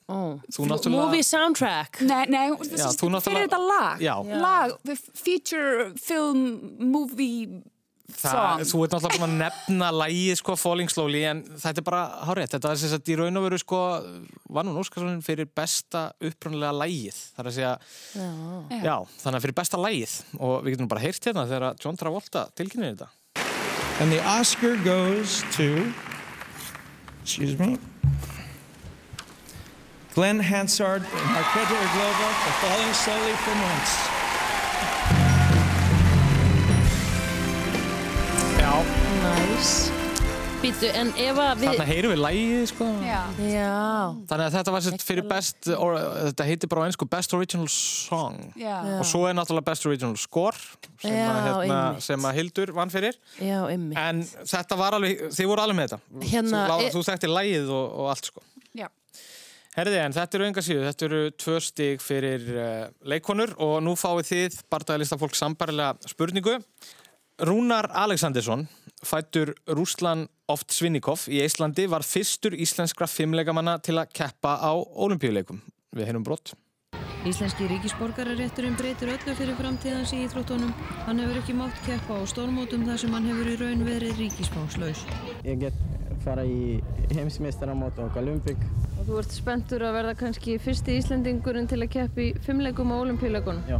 Ó. 0.10 0.42
Þú 0.50 0.66
náttúrulega- 0.66 1.06
Movie 1.06 1.24
soundtrack. 1.26 2.00
Nei, 2.02 2.24
nei, 2.34 2.48
Já, 2.50 2.90
þú 2.98 3.12
náttúrulega- 3.14 3.26
fyrir 3.28 3.44
þetta 3.46 3.60
lag. 3.62 4.00
Já. 4.02 4.16
Lag, 4.42 4.72
feature, 5.14 5.92
film, 6.02 6.40
movie, 6.80 7.62
Það, 8.10 8.64
þú 8.70 8.80
ert 8.86 8.94
náttúrulega 8.96 9.20
búin 9.20 9.26
að 9.28 9.42
nefna 9.44 9.90
lægið 9.94 10.38
sko, 10.40 10.56
Falling 10.60 10.90
Slowly 10.92 11.22
en 11.30 11.44
þetta 11.62 11.82
er 11.82 11.86
bara 11.88 12.02
hárétt, 12.28 12.54
þetta 12.56 12.72
er 12.74 12.80
sem 12.82 12.92
sagt 12.94 13.12
í 13.14 13.18
raun 13.20 13.38
og 13.40 13.46
veru 13.46 13.60
sko, 13.62 13.80
var 14.50 14.66
nú 14.66 14.74
Óskarssonin 14.82 15.22
fyrir 15.26 15.48
besta 15.56 16.08
upprunnilega 16.18 16.74
lægið 16.82 17.20
þar 17.38 17.50
að 17.52 17.58
segja, 17.60 17.74
Já. 18.16 18.82
já, 18.84 18.96
þannig 19.22 19.38
að 19.40 19.46
fyrir 19.46 19.58
besta 19.62 19.82
lægið 19.84 20.16
og 20.40 20.56
við 20.66 20.76
getum 20.76 20.92
bara 20.92 21.06
heyrt 21.06 21.30
hérna 21.30 21.46
þegar 21.52 21.80
John 21.86 22.00
Travolta 22.02 22.46
tilkynir 22.58 22.96
þetta. 22.96 23.10
And 24.00 24.12
the 24.12 24.22
Oscar 24.26 24.76
goes 24.84 25.44
to, 25.58 25.92
excuse 27.22 27.58
me, 27.60 27.78
Glenn 30.16 30.40
Hansard 30.40 31.04
and 31.04 31.38
Arcade 31.38 31.70
Globo 31.70 32.28
for 32.44 32.54
Falling 32.64 32.94
Slowly 32.94 33.36
for 33.46 33.56
Months. 33.56 34.19
Næs. 39.60 39.90
Býtu, 40.62 40.88
en 40.96 41.10
ef 41.20 41.40
að 41.40 41.58
við... 41.60 41.66
þarna 41.74 41.86
heyrum 41.90 42.12
við 42.14 42.20
lægið 42.22 42.62
sko 42.70 42.86
Já. 43.04 43.18
Já. 43.44 43.72
þannig 44.30 44.44
að 44.46 44.54
þetta 44.54 44.74
var 44.76 44.84
sett 44.86 45.04
fyrir 45.04 45.26
best 45.28 45.68
or, 45.74 45.96
þetta 46.30 46.46
heitir 46.48 46.70
bara 46.72 46.84
á 46.84 46.88
einsku 46.88 47.08
Best 47.12 47.36
Original 47.36 47.68
Song 47.74 48.38
Já. 48.60 48.78
og 48.94 49.04
svo 49.10 49.26
er 49.28 49.36
náttúrulega 49.36 49.68
Best 49.68 49.88
Original 49.90 50.16
Score 50.22 50.56
sem, 51.02 51.12
Já, 51.12 51.26
að, 51.26 51.48
hérna, 51.50 51.80
sem 52.06 52.28
að 52.30 52.40
Hildur 52.40 52.72
vann 52.78 52.94
fyrir 52.94 53.18
Já, 53.36 53.58
ymmi. 53.74 53.98
En 54.00 54.22
þetta 54.54 54.78
var 54.80 54.96
alveg, 54.96 55.26
þið 55.36 55.50
voru 55.52 55.66
alveg 55.66 55.80
með 55.82 55.90
þetta. 55.90 56.24
Hérna, 56.30 56.62
þú, 56.70 56.78
e- 56.86 56.94
þú 56.96 57.04
þekkti 57.10 57.32
lægið 57.34 57.74
og, 57.82 57.98
og 58.00 58.14
allt 58.14 58.32
sko. 58.32 58.46
Já. 58.80 58.88
Herði, 59.76 60.00
en 60.06 60.16
þetta 60.22 60.40
eru 60.40 60.48
enga 60.48 60.64
síðu, 60.70 60.86
þetta 60.88 61.10
eru 61.10 61.22
tvö 61.44 61.60
stig 61.68 62.06
fyrir 62.06 62.48
uh, 62.56 62.88
leikonur 63.12 63.58
og 63.60 63.76
nú 63.84 64.00
fáið 64.00 64.32
þið, 64.32 64.64
bardagalista 64.72 65.20
fólk, 65.20 65.36
sambarilega 65.40 66.14
spurningu. 66.16 66.62
Rúnar 67.40 67.88
Alexandersson, 67.94 68.68
fættur 69.04 69.54
Rúslan 69.68 70.26
Oft 70.52 70.74
Svinnikov 70.76 71.22
í 71.32 71.40
Íslandi, 71.40 71.86
var 71.88 72.04
fyrstur 72.04 72.52
íslenskra 72.52 73.08
fimmleikamanna 73.08 73.78
til 73.80 73.96
að 74.02 74.12
keppa 74.12 74.58
á 74.60 74.76
olimpíuleikum. 74.76 75.62
Við 75.96 76.10
heyrum 76.10 76.26
brott. 76.28 76.52
Íslenski 77.28 77.68
ríkisborgararétturinn 77.72 78.76
breytir 78.80 79.14
öllu 79.14 79.36
fyrir 79.40 79.56
framtíðans 79.56 80.12
í 80.16 80.20
íþróttunum. 80.26 80.74
Hann 81.06 81.24
hefur 81.24 81.40
ekki 81.40 81.56
mátt 81.56 81.80
keppa 81.86 82.20
á 82.20 82.24
stórmótum 82.28 82.84
þar 82.88 83.00
sem 83.06 83.16
hann 83.16 83.32
hefur 83.32 83.54
í 83.54 83.56
raun 83.62 83.86
verið 83.88 84.20
ríkisfangslaus. 84.20 85.06
Ég 85.48 85.64
get 85.64 85.80
fara 86.26 86.44
í 86.44 86.80
heimsmeistaramót 87.16 88.00
og 88.04 88.20
Olympic. 88.20 88.60
Og 89.00 89.08
þú 89.08 89.22
ert 89.22 89.36
spenntur 89.36 89.88
að 89.88 89.96
verða 90.02 90.18
kannski 90.26 90.58
fyrsti 90.60 91.00
Íslendingurinn 91.00 91.72
til 91.72 91.80
að 91.80 91.92
keppa 91.96 92.26
í 92.26 92.30
fimmleikum 92.44 92.92
á 92.92 92.96
olimpíuleikunum? 93.00 93.64
Já. 93.72 93.80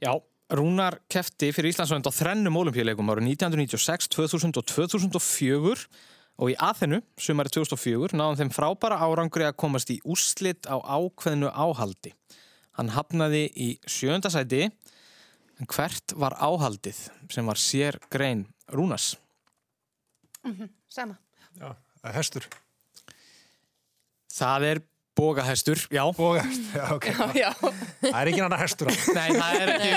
Já, 0.00 0.12
Rúnar 0.48 0.96
kefti 1.12 1.50
fyrir 1.52 1.74
Íslandsvönd 1.74 2.08
á 2.08 2.12
þrennum 2.14 2.56
olimpíuleikum 2.56 3.10
árið 3.12 3.26
1996, 3.34 4.08
2000 4.14 4.56
og 4.56 4.64
2004 4.70 5.74
og 6.38 6.52
í 6.52 6.54
aðhennu, 6.56 7.02
sumari 7.20 7.52
2004, 7.52 8.16
náðum 8.16 8.38
þeim 8.38 8.52
frábæra 8.54 9.00
árangri 9.04 9.44
að 9.44 9.58
komast 9.60 9.92
í 9.92 9.98
úrslit 10.08 10.64
á 10.64 10.80
ákveðnu 10.80 11.50
áhaldi. 11.52 12.14
Hann 12.78 12.94
hafnaði 12.94 13.44
í 13.58 13.68
sjönda 13.90 14.30
sæti, 14.32 14.70
en 15.58 15.68
hvert 15.68 16.14
var 16.16 16.38
áhaldið 16.40 17.02
sem 17.34 17.44
var 17.44 17.60
sér 17.60 17.98
grein 18.08 18.46
Rúnars? 18.72 19.16
Sama. 20.88 21.18
Já, 21.58 21.74
það 22.00 22.08
er 22.08 22.16
hestur. 22.16 22.48
Það 24.32 24.68
er 24.70 24.82
bógahestur, 25.18 25.80
já. 25.92 26.02
Bógahestur, 26.14 26.78
já, 26.78 26.84
ok. 26.94 27.06
Já. 27.36 27.50
Það 27.58 28.18
er 28.22 28.30
ekki 28.32 28.42
annar 28.46 28.62
hestur 28.62 28.88
á. 28.88 28.92
Nei, 29.18 29.28
það 29.34 29.58
er 29.58 29.72
ekki... 29.74 29.92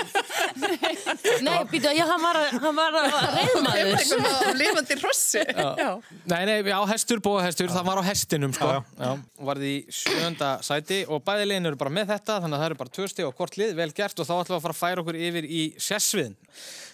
Nei, 1.46 1.58
býtu, 1.72 1.92
já, 1.96 2.04
hann 2.10 2.22
var, 2.24 2.40
að- 2.42 2.58
hann 2.64 2.78
var 2.80 2.98
að 3.00 3.28
reyðmaður. 3.38 3.92
Eitthvað 3.96 4.28
á 4.34 4.52
lifandi 4.58 4.98
hrossi. 5.02 5.44
Já. 5.46 5.90
Nei, 6.34 6.42
nei, 6.50 6.56
já, 6.68 6.78
hestur, 6.92 7.22
bóðahestur, 7.24 7.72
það 7.74 7.88
var 7.92 8.02
á 8.02 8.04
hestinum, 8.10 8.54
sko. 8.58 8.72
Já, 8.74 8.82
Já, 9.02 9.12
varði 9.52 9.72
í 9.72 9.80
sjönda 10.02 10.52
sæti 10.66 11.02
og 11.08 11.24
bæði 11.28 11.48
liðin 11.52 11.72
eru 11.72 11.80
bara 11.82 11.94
með 11.94 12.12
þetta, 12.16 12.40
þannig 12.44 12.58
að 12.58 12.64
það 12.66 12.70
eru 12.72 12.80
bara 12.82 12.96
tvö 12.98 13.10
stig 13.14 13.28
og 13.30 13.36
hvort 13.40 13.58
lið, 13.62 13.76
vel 13.80 13.92
gert 14.02 14.22
og 14.24 14.28
þá 14.30 14.34
ætlum 14.42 14.56
við 14.56 14.60
að 14.60 14.66
fara 14.68 14.76
að 14.78 14.82
færa 14.84 15.04
okkur 15.06 15.22
yfir 15.30 15.48
í 15.48 15.64
sessviðin. 15.82 16.38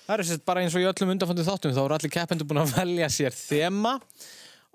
Það 0.08 0.14
er 0.22 0.28
sérst 0.30 0.46
bara 0.48 0.62
eins 0.64 0.76
og 0.78 0.84
í 0.84 0.88
öllum 0.88 1.10
undanföndu 1.16 1.44
þáttum, 1.48 1.74
þá 1.76 1.82
eru 1.84 1.96
allir 1.98 2.14
keppendur 2.14 2.48
búin 2.48 2.62
að 2.64 2.76
velja 2.78 3.10
sér 3.12 3.36
þema 3.36 3.98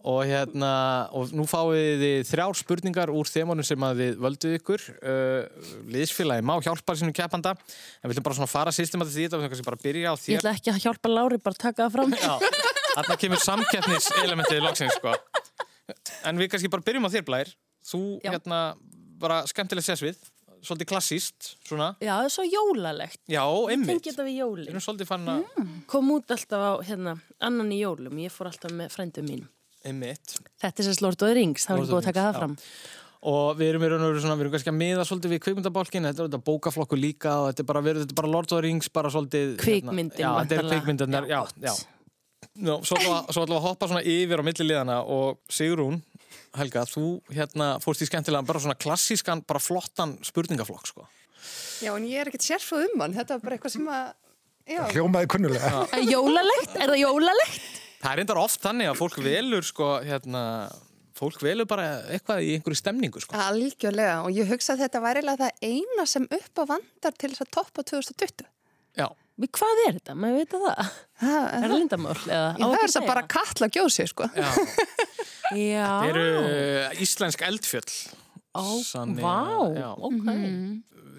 og 0.08 0.24
hérna, 0.26 0.70
og 1.14 1.30
nú 1.36 1.44
fáið 1.46 2.00
þið 2.02 2.22
þrjár 2.30 2.58
spurningar 2.58 3.12
úr 3.14 3.28
þemunum 3.30 3.66
sem 3.66 3.84
að 3.86 4.00
við 4.00 4.16
völduð 4.24 4.56
ykkur. 4.58 4.84
Uh, 4.98 5.68
liðsfélagi 5.94 6.44
má 6.48 6.56
hjálpa 6.64 6.96
sínum 6.98 7.14
keppanda, 7.16 7.54
en 7.54 8.10
við 8.10 8.16
ætlum 8.16 8.26
bara 8.26 8.38
svona 8.40 8.50
fara 8.50 8.74
systematist 8.74 9.20
í 9.20 9.26
þetta, 9.28 9.38
við 9.42 9.52
kannski 9.52 9.68
bara 9.68 9.82
byrja 9.84 10.10
á 10.10 10.14
Ég 10.18 10.24
þér. 10.24 10.40
ætla 10.42 10.54
ekki 10.58 10.74
að 10.74 10.82
hjálpa 10.86 11.12
Lári, 11.12 11.38
bara 11.46 11.60
taka 11.66 11.86
það 11.86 11.94
fram. 11.96 12.16
Já, 12.18 12.34
þarna 12.96 13.18
kemur 13.22 13.44
samkeppniselementið 13.46 14.58
í 14.58 14.66
loksins, 14.66 14.98
sko. 14.98 15.14
En 16.26 16.42
við 16.42 16.52
kannski 16.52 16.72
bara 16.72 16.86
byrjum 16.90 17.06
á 17.06 17.10
þér, 17.14 17.26
Blær. 17.30 17.54
Þú, 17.86 18.02
hérna, 18.26 18.60
bara 19.22 19.40
skemmtilegt 19.50 19.86
sérsvið, 19.86 20.18
svolítið 20.62 20.90
klassíst, 20.92 21.54
svona. 21.66 21.92
Já, 22.02 22.12
það 22.18 22.26
er 22.28 22.34
svo 22.36 22.44
jólalegt. 22.50 23.22
Já, 23.30 23.42
einmitt. 23.70 24.06
við 24.18 24.68
erum 24.68 24.82
svolítið 24.82 25.10
fann 25.10 25.30
að, 25.30 25.42
Kom 25.90 26.10
út 26.14 26.30
alltaf 26.34 26.62
á, 26.62 26.72
hérna, 26.86 27.16
annan 27.42 27.74
í 27.74 27.80
jólum. 27.82 28.18
Ég 28.22 28.34
fór 28.34 28.50
alltaf 28.50 28.74
með 28.74 28.94
frændum 28.94 29.26
mínum. 29.30 29.50
Einmitt. 29.88 30.36
Þetta 30.62 30.82
er 30.82 30.88
sérst 30.88 31.02
Lord 31.04 31.16
of 31.22 31.28
the 31.28 31.34
Rings, 31.38 31.66
þá 31.66 31.72
er 31.76 31.80
búið 31.86 31.96
að 32.00 32.08
taka 32.10 32.26
það 32.28 32.38
fram. 32.40 32.56
Og 33.32 33.52
við 33.60 33.68
erum 33.70 33.84
í 33.86 33.88
raun 33.92 34.02
og 34.02 34.08
veru 34.12 34.20
svona, 34.24 34.34
við 34.34 34.44
erum 34.48 34.52
kannski 34.56 34.70
að 34.72 34.78
miða 34.80 35.04
svolítið 35.06 35.30
við 35.36 35.40
kvikmyndabálkin, 35.44 36.06
þetta 36.08 36.22
er 36.24 36.28
þetta 36.30 36.40
bókaflokku 36.48 36.96
líka 36.98 37.34
og 37.38 37.50
þetta 37.52 37.62
er 37.62 37.68
bara, 37.68 37.82
verið, 37.86 38.02
þetta 38.02 38.14
er 38.16 38.18
bara 38.22 38.30
Lord 38.32 38.48
of 38.50 38.56
the 38.58 38.62
Rings, 38.66 38.88
bara 38.90 39.12
svolítið... 39.14 39.52
hérna, 39.52 39.62
Kvikmyndin, 39.62 40.22
Já, 40.24 40.30
þetta 40.40 40.56
er 40.58 40.70
kvikmyndirnar, 40.72 41.28
já, 41.30 41.40
já. 41.62 41.74
Nú, 42.66 42.74
svo 42.82 42.98
ætlum 42.98 43.12
við 43.12 43.18
að- 43.20 43.28
svo 43.36 43.44
ætlum 43.44 43.54
við 43.54 43.60
að 43.60 43.66
hoppa 43.68 43.88
svona 43.92 44.02
yfir 44.16 44.42
á 44.42 44.44
milli 44.48 44.66
liðana 44.66 44.96
og 45.06 45.38
Sigrún, 45.54 46.00
Helga, 46.58 46.82
þú 46.90 47.04
hérna 47.32 47.68
fórst 47.80 48.02
í 48.02 48.08
skemmtilega 48.10 48.44
bara 48.50 48.60
svona 48.64 48.74
klassískan, 48.82 49.44
bara 49.46 49.62
flottan 49.62 50.16
spurningaflokk, 50.26 50.90
sko. 50.90 51.06
Já, 51.82 51.94
en 51.94 52.04
ég 52.10 52.18
er 52.24 52.28
ekkert 52.32 52.44
sérfróð 52.44 52.90
um 52.92 53.00
hann. 53.06 53.14
Þetta 53.16 53.38
var 53.38 53.46
bara 53.46 53.56
eitthvað 53.56 53.72
sem 53.78 53.86
að... 53.90 54.10
Já. 54.70 54.82
Hljómaði 54.94 55.30
kunnulega. 55.32 55.70
Er 55.96 56.04
Jólalegt? 56.10 56.74
Er 56.78 56.92
það 56.92 57.00
jólalegt? 57.06 57.64
Það 58.02 58.10
er 58.12 58.18
reyndar 58.20 58.40
oft 58.42 58.62
þannig 58.64 58.90
að 58.90 58.98
fólk 58.98 59.18
velur, 59.22 59.66
sko, 59.66 59.88
hérna, 60.02 60.42
fólk 61.18 61.42
velur 61.44 61.68
bara 61.70 61.84
eitthvað 62.10 62.42
í 62.42 62.54
einhverju 62.56 62.80
stemningu, 62.80 63.22
sko. 63.22 63.36
Algjörlega. 63.38 64.16
Og 64.26 64.34
ég 64.34 64.48
hugsa 64.50 64.74
að 64.74 64.82
þetta 64.86 65.02
væri 65.04 65.22
það 65.28 65.50
eina 65.62 66.06
sem 66.10 66.26
upp 66.26 66.62
á 66.62 66.64
vandar 66.74 67.14
til 67.14 67.30
þess 67.30 67.44
að 67.46 67.52
toppa 67.58 67.84
2020. 67.86 68.48
Já. 68.98 69.06
Við 69.42 69.48
hvað 69.56 69.82
er 69.86 69.94
þetta? 69.96 70.16
Maður 70.18 70.40
veit 70.42 70.56
að 70.58 70.64
það. 70.66 70.90
Ha, 71.22 71.36
Er 71.56 71.62
það 71.62 71.76
lindamál? 71.78 72.16
Það 72.26 72.74
er 72.82 72.92
það 72.96 73.06
bara 73.08 73.22
kall 73.32 73.66
að 73.68 73.78
gjósi, 73.78 74.08
sko. 74.10 74.26
Já. 74.36 74.50
Já. 75.52 75.86
Það 75.86 76.08
eru 76.10 76.26
uh, 76.42 77.00
íslensk 77.06 77.42
eldfjöll. 77.46 77.94
Ó, 78.52 78.64
Þannig 78.84 79.24
vá, 79.24 79.38
já. 79.78 79.88
ok. 79.96 80.28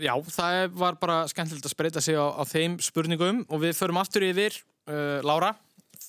Já, 0.03 0.13
það 0.36 0.59
var 0.84 0.97
bara 1.01 1.17
skemmtilegt 1.29 1.65
að 1.69 1.73
spreita 1.73 2.01
sig 2.03 2.17
á, 2.17 2.25
á 2.34 2.43
þeim 2.49 2.77
spurningum 2.81 3.43
og 3.47 3.61
við 3.63 3.75
förum 3.77 3.99
aftur 4.01 4.25
yfir. 4.27 4.59
Uh, 4.89 5.21
Lára, 5.25 5.53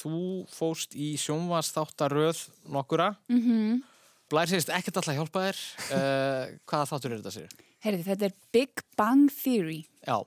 þú 0.01 0.47
fóst 0.51 0.95
í 0.97 1.14
sjónvastáttaröð 1.20 2.49
nokkura. 2.72 3.14
Mm 3.28 3.40
-hmm. 3.42 3.82
Blær 4.30 4.49
segist 4.49 4.68
ekkert 4.72 4.97
alltaf 4.97 5.14
hjálpa 5.14 5.40
þér. 5.47 5.59
Uh, 5.92 6.59
hvaða 6.66 6.86
þáttur 6.90 7.12
er 7.12 7.18
þetta 7.20 7.30
sér? 7.30 7.49
Heyrðu, 7.84 8.03
þetta 8.05 8.24
er 8.24 8.32
Big 8.53 8.70
Bang 8.97 9.30
Theory. 9.30 9.84
Já, 10.07 10.24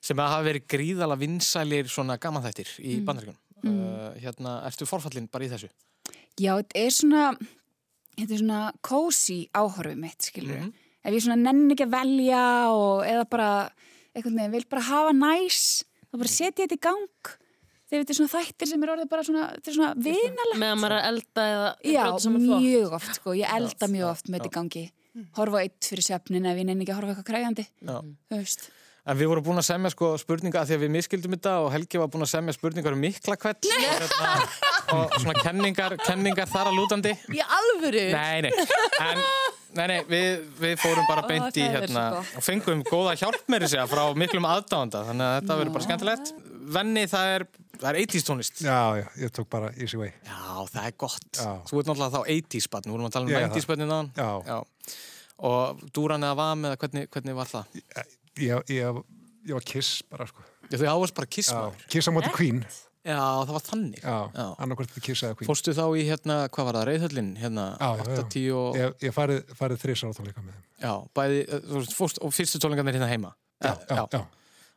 sem 0.00 0.16
að 0.16 0.28
hafa 0.28 0.44
verið 0.48 0.66
gríðala 0.66 1.16
vinsælir 1.18 1.86
svona 1.88 2.16
gamanþættir 2.18 2.68
í 2.80 2.98
Mm. 2.98 3.04
bandaríkunum. 3.04 3.36
Mm. 3.62 3.78
Uh, 3.78 4.14
hérna, 4.20 4.62
ertu 4.66 4.86
forfallin 4.86 5.28
bara 5.30 5.44
í 5.44 5.48
þessu? 5.48 5.68
Já, 6.40 6.56
þetta 6.56 6.74
er 6.74 6.90
svona, 6.90 7.36
þetta 8.18 8.32
er 8.32 8.38
svona 8.38 8.72
cozy 8.82 9.48
áhorfið 9.54 9.96
mitt, 9.96 10.18
skilur 10.22 10.56
Mhm. 10.58 10.72
Ef 11.02 11.14
ég 11.14 11.22
svona 11.22 11.36
nenni 11.42 11.74
ekki 11.74 11.86
að 11.86 11.96
velja 12.00 12.68
og 12.68 13.04
eða 13.06 13.24
bara, 13.30 13.70
einhvern 14.14 14.36
veginn, 14.36 14.50
vil 14.52 14.64
bara 14.68 14.82
hafa 14.82 15.12
næs, 15.12 15.84
þá 16.12 16.18
bara 16.18 16.28
setja 16.28 16.66
þetta 16.66 16.76
í 16.76 16.80
gang. 16.80 17.38
Þegar 17.90 18.04
þetta 18.04 18.14
er 18.14 18.18
svona 18.20 18.32
þættir 18.36 18.70
sem 18.70 18.82
er 18.86 18.90
orðið 18.92 19.08
bara 19.10 19.26
svona, 19.26 19.46
þetta 19.56 19.70
er 19.70 19.76
svona 19.76 19.92
vinalegt. 20.06 20.58
Meðan 20.62 20.78
maður 20.78 20.92
er 20.94 21.00
að 21.00 21.08
elda 21.10 21.46
eða 21.50 21.70
Já, 21.90 22.02
mjög 22.38 22.92
oft, 23.00 23.14
sko. 23.18 23.34
Ég 23.34 23.54
elda 23.56 23.88
mjög 23.90 24.10
oft 24.12 24.28
með 24.30 24.38
þetta 24.38 24.50
í 24.50 24.56
gangi. 24.58 24.84
Horfa 25.40 25.58
á 25.58 25.62
eitt 25.64 25.88
fyrir 25.90 26.06
svefnin 26.06 26.46
ef 26.46 26.60
ég 26.60 26.68
nenni 26.68 26.86
ekki 26.86 26.94
að 26.94 27.00
horfa 27.00 27.24
eitthvað. 27.24 27.64
Þú 28.30 28.38
veist. 28.38 28.70
En 29.10 29.16
við 29.16 29.30
vorum 29.30 29.44
búin 29.46 29.58
að 29.58 29.66
semja 29.66 29.90
sko 29.90 30.10
spurninga 30.20 30.60
að 30.60 30.70
því 30.70 30.76
að 30.76 30.82
við 30.84 30.90
miskildum 30.94 31.34
þetta 31.34 31.54
og 31.64 31.70
Helgi 31.72 32.00
var 32.02 32.10
búin 32.12 32.24
að 32.26 32.30
semja 32.34 32.54
spurningar 32.54 32.94
um 32.94 33.00
miklakveld 33.00 33.68
og, 33.70 33.86
hérna, 33.86 34.32
og 34.94 35.14
svona 35.22 35.34
kenningar, 35.40 35.96
kenningar 36.04 36.50
þar 36.52 36.70
að 36.70 36.76
lútandi. 36.76 37.14
Í 37.32 37.40
alvöru? 37.56 38.04
Nei, 38.12 38.44
nei, 38.44 38.52
en 39.06 39.22
nei, 39.78 39.86
nei, 39.94 39.96
við, 40.04 40.44
við 40.60 40.76
fórum 40.84 41.08
bara 41.08 41.24
beint 41.26 41.56
í 41.56 41.64
hérna 41.64 42.04
og 42.20 42.44
fengum 42.44 42.84
góða 42.86 43.16
hjálp 43.22 43.48
með 43.50 43.66
þessi 43.66 43.88
frá 43.90 44.04
miklum 44.20 44.48
aðdáðanda, 44.52 45.02
þannig 45.08 45.26
að 45.30 45.36
þetta 45.40 45.58
verður 45.62 45.76
bara 45.78 45.88
skemmtilegt. 45.88 46.34
Venni, 46.70 47.04
það 47.10 47.32
er, 47.34 47.44
það 47.80 47.88
er 47.90 47.98
80s 48.04 48.26
tónlist. 48.28 48.60
Já, 48.64 48.78
já, 49.00 49.06
ég 49.24 49.32
tók 49.34 49.48
bara 49.50 49.70
easy 49.76 49.98
way. 49.98 50.12
Já, 50.26 50.42
það 50.70 50.84
er 50.84 50.96
gott. 51.00 51.30
Já. 51.34 51.48
Þú 51.70 51.80
ert 51.80 51.90
náttúrulega 51.90 52.12
þá 52.14 52.34
80s 52.36 52.68
barn, 52.72 52.86
við 52.86 52.94
vorum 52.96 53.08
að 53.08 53.16
tala 53.16 53.26
um 53.26 53.32
Ég 53.32 53.40
er 53.40 53.48
90s 53.48 53.70
barnin 53.70 53.94
þann. 53.94 54.12
Já. 54.20 54.58
og 55.50 55.82
Dúran 55.96 56.26
eða 56.28 56.38
Vam 56.38 56.68
eða 56.68 56.78
hvernig, 56.84 57.08
hvernig 57.14 57.38
var 57.40 57.50
það? 57.50 57.80
Ég, 58.40 58.70
ég, 58.76 59.02
ég 59.48 59.56
var 59.56 59.66
Kiss 59.72 60.04
bara 60.10 60.28
sko. 60.30 60.46
Já, 60.70 60.76
þú 60.78 60.88
ávarst 60.92 61.18
bara 61.18 61.30
Kiss 61.30 61.50
Já, 61.50 61.58
maður. 61.58 61.84
Kiss 61.90 62.10
á 62.10 62.12
móti 62.14 62.32
Queen. 62.36 62.64
Já, 63.00 63.16
það 63.16 63.54
var 63.56 63.62
þannig. 63.64 64.02
Já, 64.04 64.16
annarkvæmt 64.60 64.98
Kiss 65.00 65.24
eða 65.24 65.38
Queen. 65.38 65.48
Fórstu 65.48 65.72
þá 65.74 65.84
í 65.96 66.02
hérna, 66.06 66.36
hvað 66.52 66.68
var 66.68 66.78
það, 66.78 66.88
Reyðhöllin, 66.90 67.30
hérna, 67.40 67.64
Já, 67.80 67.88
já, 67.96 68.10
já. 68.12 68.24
80 68.26 68.50
og... 68.58 68.76
Ég, 68.76 68.98
ég 69.06 69.14
farið, 69.16 69.54
farið 69.56 69.80
þrísar 69.86 70.12
átónleika 70.12 70.44
með 70.44 70.58
þeim. 70.58 70.66
Já, 70.84 70.92
bæði, 71.16 71.40
eh, 71.48 71.88
fórst, 71.96 72.20
og 72.20 72.34
fyrstu 72.36 72.60
tónleikarnir 72.60 72.98
hérna 72.98 73.08
heima. 73.08 73.32
Já, 73.64 73.72
já, 73.88 74.04
já. 74.12 74.20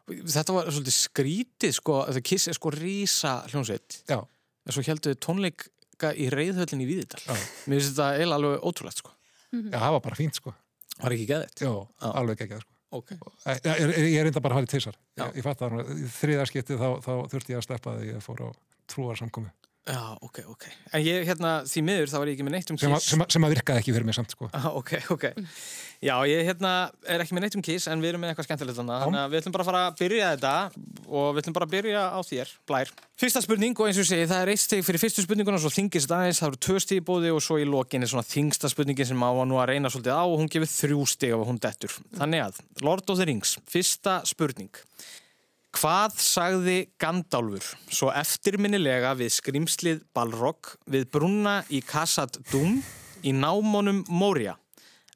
Þetta 0.10 0.56
var 0.58 0.68
svolítið 0.68 0.96
skrítið, 0.98 1.76
sko, 1.78 2.00
þetta 2.10 2.24
Kiss 2.28 2.50
er 2.52 2.58
sko 2.58 2.72
rísa 2.76 3.34
hljómsveit. 3.52 4.02
En 4.12 4.76
svo 4.76 4.84
heldur 4.84 5.14
þið 5.14 5.22
tónleika 5.24 6.12
í 6.20 6.28
Reyðhöllin 6.34 6.84
í 6.84 6.88
Víðidal. 6.90 7.22
Já. 7.24 7.34
Mér 7.72 7.80
finnst 7.80 7.94
þetta 7.94 8.10
eiginlega 8.18 8.40
alveg 8.42 8.68
ótrúlegt, 8.68 9.00
sko. 9.00 9.14
Já, 9.54 9.78
það 9.78 9.96
var 9.96 10.04
bara 10.10 10.20
fínt 10.20 10.40
sko. 10.40 10.54
Var 11.00 11.16
ekki 11.16 11.28
geðið? 11.30 11.64
Já, 11.64 11.72
alveg 12.10 12.40
geggjað 12.42 12.64
sko. 12.66 12.70
Ok. 12.94 13.12
Ég, 13.48 14.20
er 14.20 14.28
enda 14.30 14.42
bara 14.44 14.54
að 14.54 14.60
fara 14.60 14.68
í 14.68 14.72
tísar. 14.74 14.98
Ég, 15.18 15.38
ég 15.40 15.46
fatt 15.46 15.62
það, 15.64 15.80
í 15.96 16.10
þriða 16.14 16.46
skipti 16.50 16.78
þá, 16.78 16.88
þá 17.02 17.12
þurfti 17.32 17.56
ég 17.56 17.62
að 17.62 17.66
sleppa 17.66 17.96
því 17.98 18.12
ég 18.12 18.26
fór 18.26 18.44
á 18.46 18.50
trúarsamkomi. 18.94 19.54
Já, 19.84 20.00
ok, 20.24 20.38
ok. 20.48 20.64
En 20.96 21.02
ég, 21.04 21.26
hérna, 21.28 21.58
því 21.68 21.82
miður, 21.84 22.08
þá 22.08 22.14
var 22.22 22.30
ég 22.30 22.38
ekki 22.38 22.44
með 22.48 22.54
neitt 22.56 22.70
um 22.72 22.78
Sem, 22.80 22.88
að- 22.94 23.02
Kiss. 23.02 23.10
sem, 23.12 23.20
að- 23.20 23.34
sem 23.36 23.44
að 23.44 23.52
virkaði 23.52 23.82
ekki 23.82 23.92
fyrir 23.98 24.06
mig 24.08 24.16
samt 24.16 24.32
sko. 24.32 24.48
Ah, 24.56 24.70
ok, 24.80 24.94
ok. 25.12 25.26
Já, 26.04 26.14
ég 26.28 26.44
hérna, 26.48 26.72
er 27.04 27.20
ekki 27.24 27.36
með 27.36 27.44
neitt 27.44 27.58
um 27.60 27.64
Kiss 27.68 27.88
en 27.92 28.00
við 28.04 28.14
erum 28.14 28.24
með 28.24 28.32
eitthvað 28.32 28.48
skemmtilegt 28.48 28.78
þannig 28.80 29.04
þannig 29.04 29.20
að 29.24 29.34
við 29.34 29.42
ætlum 29.42 29.56
bara 29.58 29.64
að 29.66 29.70
fara 29.70 29.82
að 29.90 29.98
byrja 30.00 30.30
þetta 30.38 30.54
og 31.12 31.28
við 31.36 31.42
ætlum 31.44 31.56
bara 31.58 31.68
að 31.68 31.74
byrja 31.76 32.02
á 32.16 32.20
þér, 32.28 32.54
Blær. 32.72 32.94
Fyrsta 33.24 33.42
spurning 33.44 33.76
og 33.80 33.88
eins 33.90 34.00
og 34.00 34.04
ég 34.06 34.10
segi, 34.14 34.28
það 34.32 34.42
er 34.46 34.52
eitt 34.56 34.64
stig 34.64 34.84
fyrir 34.88 35.04
fyrstu 35.04 35.24
spurninguna 35.28 35.60
og 35.60 35.64
svo 35.64 35.72
þingist 35.76 36.12
aðeins, 36.16 36.40
það 36.40 36.50
eru 36.54 36.62
tvö 36.68 36.80
stig 36.84 37.02
í 37.02 37.06
bóði 37.08 37.32
og 37.36 37.44
svo 37.44 37.60
í 37.60 37.68
lokin 37.68 38.04
er 38.08 38.12
svona 38.12 38.24
þingsta 38.28 38.72
spurningin 38.72 39.08
sem 39.12 39.20
á 39.24 39.32
að 39.32 39.48
nú 39.52 39.60
að 39.60 39.68
reyna 39.74 39.92
svolítið 39.92 40.16
á 40.16 40.24
og 40.28 40.40
hún 40.40 40.52
gefur 40.52 40.72
þrjú 40.72 41.04
stig 41.12 41.36
ef 41.36 41.44
hún 41.48 41.60
dettur. 41.64 41.92
Þannig 42.20 42.44
að, 42.48 42.64
Lord 42.84 43.04
of 43.12 43.20
the 43.20 43.28
Rings, 43.30 43.58
fyrsta 43.72 44.22
spurning. 44.28 44.72
Hvað 45.74 46.20
sagði 46.22 46.76
Gandálfur 47.02 47.66
svo 47.90 48.12
eftirminnilega 48.14 49.16
við 49.18 49.32
skrimslið 49.34 50.04
Balrog 50.14 50.76
við 50.86 51.08
brunna 51.12 51.62
í 51.74 51.82
Kassad 51.86 52.38
Dum 52.52 52.78
í 53.26 53.34
námónum 53.34 54.04
Moria? 54.14 54.54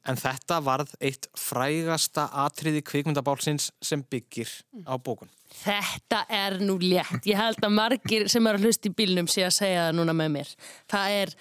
En 0.08 0.18
þetta 0.18 0.58
varð 0.64 0.94
eitt 1.04 1.28
frægasta 1.36 2.26
atriði 2.44 2.82
kvikmyndabálsins 2.86 3.68
sem 3.84 4.02
byggir 4.02 4.50
á 4.88 4.96
bókun. 4.96 5.30
Þetta 5.62 6.24
er 6.32 6.58
nú 6.64 6.78
létt. 6.80 7.26
Ég 7.28 7.38
held 7.38 7.60
að 7.62 7.74
margir 7.76 8.28
sem 8.32 8.46
eru 8.48 8.60
að 8.60 8.68
hlusta 8.68 8.88
í 8.90 8.94
bílnum 8.98 9.28
sé 9.30 9.44
að 9.46 9.56
segja 9.60 9.88
það 9.88 9.98
núna 10.00 10.16
með 10.16 10.32
mér. 10.38 10.54
Það 10.90 11.18
er 11.22 11.34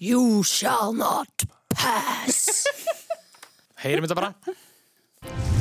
You 0.00 0.44
shall 0.44 0.94
not 0.96 1.48
pass. 1.74 2.66
Heyrim 3.80 4.06
þetta 4.06 4.20
bara. 4.20 5.58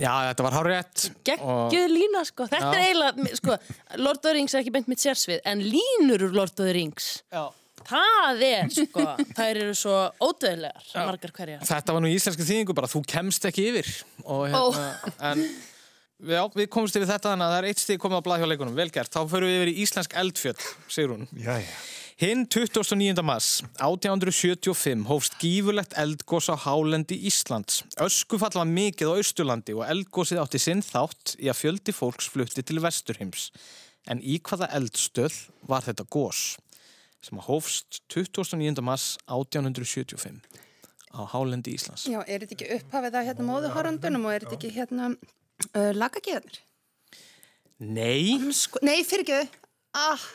Já, 0.00 0.12
þetta 0.30 0.44
var 0.46 0.56
hárétt. 0.56 1.06
Geggjuð 1.28 1.88
lína, 1.92 2.24
sko. 2.28 2.46
Þetta 2.50 2.68
Já. 2.68 2.74
er 2.74 2.84
eiginlega, 2.88 3.38
sko, 3.40 3.56
Lord 4.00 4.20
of 4.20 4.26
the 4.26 4.34
Rings 4.36 4.54
er 4.54 4.62
ekki 4.62 4.74
beint 4.74 4.90
mitt 4.90 5.02
sérsvið, 5.02 5.40
en 5.50 5.64
línur 5.64 6.26
úr 6.26 6.36
Lord 6.36 6.54
of 6.54 6.60
the 6.62 6.74
Rings. 6.76 7.10
Já. 7.32 7.48
Það 7.90 8.42
er, 8.44 8.70
sko, 8.76 9.06
þær 9.38 9.62
eru 9.64 9.76
svo 9.78 9.96
ódöðlegar, 10.22 10.86
margar 10.94 11.34
hverjar. 11.36 11.64
Þetta 11.68 11.96
var 11.96 12.04
nú 12.04 12.12
íslenski 12.12 12.46
þýðingu 12.48 12.76
bara, 12.76 12.90
þú 12.92 13.04
kemst 13.08 13.48
ekki 13.48 13.70
yfir. 13.70 13.92
Og 14.26 14.46
hérna, 14.52 14.90
en 15.30 15.46
já, 15.46 16.42
við 16.56 16.68
komumst 16.72 16.98
yfir 17.00 17.08
þetta 17.10 17.32
þannig 17.32 17.48
að 17.48 17.54
það 17.54 17.62
er 17.62 17.70
eitt 17.70 17.84
stig 17.84 18.02
komið 18.02 18.20
á 18.20 18.26
blað 18.28 18.44
hjá 18.44 18.50
leikunum. 18.52 18.76
Vel 18.76 18.90
gert, 18.94 19.12
þá 19.12 19.24
förum 19.32 19.50
við 19.52 19.58
yfir 19.60 19.72
í 19.72 19.78
íslensk 19.86 20.20
eldfjöll, 20.24 20.60
Sigrún. 20.92 21.26
Já, 21.40 21.56
já. 21.60 21.72
Hinn 22.20 22.42
29. 22.44 23.22
mars 23.24 23.62
1875 23.80 25.06
hófst 25.08 25.38
gífurlegt 25.40 25.94
eldgós 25.96 26.50
á 26.52 26.56
hálendi 26.66 27.16
Íslands. 27.16 27.78
Öskufall 27.96 28.52
var 28.58 28.66
mikið 28.68 29.08
á 29.08 29.16
Austurlandi 29.16 29.72
og 29.72 29.86
eldgósið 29.88 30.42
átti 30.42 30.58
sinn 30.60 30.82
þátt 30.84 31.38
í 31.40 31.48
að 31.48 31.56
fjöldi 31.62 31.94
fólks 31.96 32.28
flutti 32.28 32.60
til 32.60 32.82
Vesturhims. 32.84 33.46
En 34.04 34.20
í 34.20 34.36
hvaða 34.36 34.68
eldstöð 34.76 35.38
var 35.64 35.86
þetta 35.86 36.04
gós? 36.12 36.58
Sem 37.24 37.40
hófst 37.40 38.02
29. 38.12 38.84
mars 38.84 39.14
1875 39.24 40.44
á 41.16 41.24
hálendi 41.24 41.72
Íslands. 41.78 42.04
Já, 42.04 42.20
er 42.28 42.44
þetta 42.44 42.58
ekki 42.58 42.68
upphafið 42.76 43.16
af 43.16 43.30
hérna 43.30 43.48
móðuhorrandunum 43.48 44.28
og 44.28 44.34
er 44.34 44.44
þetta 44.44 44.58
ekki 44.58 44.74
hérna 44.76 45.08
uh, 45.14 45.92
lagageðanir? 45.96 46.60
Nei. 47.80 48.36
Sko, 48.52 48.84
nei, 48.84 48.98
fyrir 49.08 49.24
ekki. 49.24 49.64
Ah, 49.96 50.28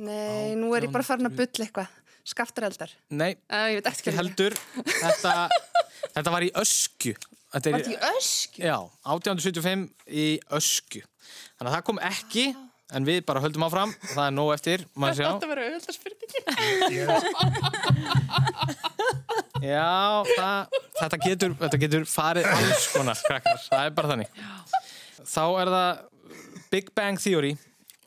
nei, 0.00 0.54
nú 0.58 0.66
er 0.76 0.82
ég 0.88 0.92
bara 0.94 1.04
farin 1.06 1.28
að 1.28 1.36
bulla 1.40 1.62
eitthvað. 1.66 1.88
Skaftareldar. 2.30 2.90
Nei, 3.16 3.32
uh, 3.48 3.66
ég 3.72 3.76
veit 3.80 3.88
ekki 3.90 4.12
heldur. 4.14 4.54
Þetta, 4.86 5.32
þetta 6.16 6.30
var 6.34 6.42
í 6.46 6.50
öskju. 6.60 7.14
Þetta 7.50 7.68
Var 7.74 7.80
þetta 7.82 7.94
í 7.94 7.96
öskju? 8.14 8.60
Já, 8.68 8.76
1875 9.10 9.84
í 10.06 10.26
öskju. 10.58 11.02
Þannig 11.58 11.70
að 11.70 11.74
það 11.74 11.86
kom 11.88 11.98
ekki, 12.06 12.44
en 12.94 13.02
við 13.08 13.18
bara 13.26 13.42
höldum 13.42 13.66
áfram. 13.66 13.90
Það 14.12 14.24
er 14.26 14.32
nóg 14.36 14.50
eftir, 14.54 14.78
maður 14.94 15.16
sjá. 15.18 15.28
Þetta 15.32 15.50
verður 15.50 15.66
auðvitað 15.70 15.96
spurningin. 15.98 16.44
Já, 19.60 20.24
það, 20.24 20.72
þetta, 20.96 21.16
getur, 21.20 21.52
þetta 21.60 21.78
getur 21.82 22.04
farið 22.08 22.46
alls 22.48 22.86
konar, 22.94 23.18
krakkar. 23.26 23.58
Það 23.66 23.82
er 23.88 23.92
bara 23.98 24.10
þannig. 24.14 24.30
Þá 25.20 25.44
er 25.60 25.68
það 25.74 25.90
Big 26.70 26.86
Bang 26.96 27.16
Theory, 27.20 27.52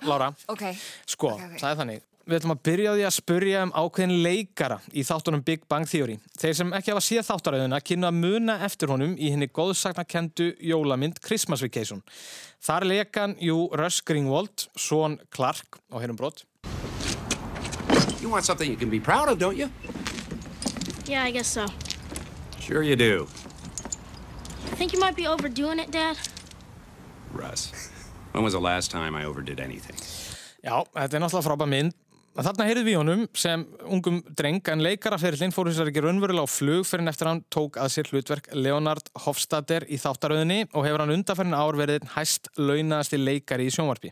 Lára. 0.08 0.32
Ok. 0.52 0.66
Sko, 1.06 1.36
það 1.60 1.70
er 1.70 1.80
þannig. 1.82 2.02
Við 2.24 2.38
ætlum 2.38 2.54
að 2.54 2.60
byrja 2.64 2.92
á 2.92 2.96
því 2.96 3.04
að 3.04 3.16
spurja 3.18 3.62
um 3.66 3.72
ákveðin 3.76 4.14
leikara 4.24 4.78
í 4.96 5.04
þáttunum 5.04 5.42
Big 5.44 5.66
Bang 5.68 5.88
Theory. 5.92 6.14
Þeir 6.40 6.54
sem 6.56 6.70
ekki 6.78 6.94
hafa 6.94 7.04
séð 7.04 7.26
þáttaröðuna 7.28 7.82
kynna 7.84 8.14
að 8.14 8.22
muna 8.22 8.56
eftir 8.64 8.94
honum 8.94 9.18
í 9.20 9.34
henni 9.34 9.50
góðsagnakendu 9.52 10.54
jólamynd 10.64 11.20
Christmas 11.26 11.60
Vacation. 11.66 12.00
Þar 12.64 12.88
leikan 12.88 13.36
jú 13.44 13.66
Russ 13.76 14.00
Greenwald, 14.08 14.70
Són 14.80 15.20
Clark 15.36 15.82
og 15.92 16.00
hérum 16.00 16.16
brott. 16.16 16.46
You 18.22 18.32
want 18.32 18.46
something 18.48 18.72
you 18.72 18.80
can 18.80 18.90
be 18.90 19.02
proud 19.04 19.28
of, 19.28 19.38
don't 19.38 19.60
you? 19.60 19.68
Yeah, 21.06 21.28
I 21.28 21.32
guess 21.32 21.52
so. 21.52 21.68
Sure 22.62 22.84
you 22.84 22.96
do, 22.96 23.28
I 24.72 24.76
think 24.76 24.94
you 24.94 25.00
might 25.00 25.18
be 25.18 25.28
overdoing 25.28 25.78
it, 25.78 25.92
Dad. 25.92 26.18
Russ. 27.34 27.92
When 28.34 28.44
was 28.44 28.54
the 28.54 28.62
last 28.62 28.92
time 28.92 29.16
I 29.16 29.26
overdid 29.26 29.60
anything? 29.60 29.98
Já, 30.64 30.82
þetta 30.96 31.18
er 31.18 31.22
náttúrulega 31.22 31.46
frábæð 31.46 31.70
mynd. 31.70 31.96
Þarna 32.34 32.66
heyrðum 32.66 32.88
við 32.88 32.96
í 32.96 32.98
honum 32.98 33.24
sem 33.38 33.64
ungum 33.94 34.16
dreng 34.34 34.70
en 34.74 34.82
leikaraferillin 34.82 35.52
fór 35.54 35.68
þess 35.70 35.84
að 35.84 35.92
ekki 35.92 36.02
raunverulega 36.02 36.50
á 36.50 36.50
flug 36.50 36.88
fyrir 36.90 37.04
en 37.04 37.12
eftir 37.12 37.30
hann 37.30 37.44
tók 37.54 37.78
að 37.78 37.92
sér 37.94 38.10
hlutverk 38.10 38.48
Leonard 38.58 39.12
Hofstadter 39.22 39.86
í 39.86 40.00
þáttaröðinni 40.02 40.64
og 40.72 40.88
hefur 40.88 41.04
hann 41.04 41.14
undanferðin 41.14 41.54
ár 41.54 41.78
verið 41.78 42.00
einn 42.00 42.14
hæst 42.16 42.50
launaðasti 42.58 43.20
leikari 43.22 43.68
í 43.70 43.76
sjónvarpi. 43.76 44.10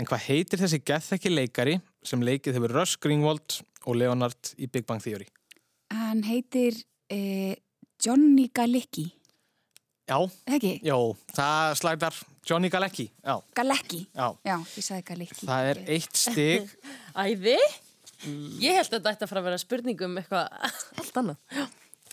En 0.00 0.08
hvað 0.08 0.24
heitir 0.30 0.62
þessi 0.64 0.80
gethekki 0.88 1.34
leikari 1.34 1.76
sem 2.00 2.24
leikið 2.24 2.56
hefur 2.56 2.74
Russ 2.78 2.96
Greenwald 2.96 3.58
og 3.84 4.00
Leonard 4.00 4.54
í 4.56 4.70
Big 4.72 4.88
Bang 4.88 5.04
Theory? 5.04 5.28
Hann 5.92 6.24
heitir 6.24 6.80
eh, 7.12 7.60
Johnny 8.00 8.48
Galecki. 8.56 9.10
Já, 10.04 10.18
Ekki? 10.52 10.72
Jó, 10.84 10.98
það 11.32 11.74
slætar 11.80 12.16
Johnny 12.44 12.68
Galecki. 12.68 13.06
Já, 13.24 13.38
Galecki. 13.56 14.02
já. 14.12 14.26
Já, 14.44 14.56
ég 14.76 14.84
sagði 14.84 15.04
Galecki. 15.08 15.46
Það 15.48 15.68
er 15.70 15.80
eitt 15.96 16.18
stig. 16.20 16.74
Æði? 17.24 17.56
Ég 18.60 18.76
held 18.76 18.90
að 18.90 18.98
þetta 18.98 19.14
ætti 19.14 19.24
að 19.26 19.30
fara 19.32 19.40
að 19.42 19.48
vera 19.48 19.60
spurning 19.62 20.04
um 20.04 20.18
eitthvað 20.20 20.68
allt 21.00 21.18
annað. 21.22 21.38
Já, 21.54 21.64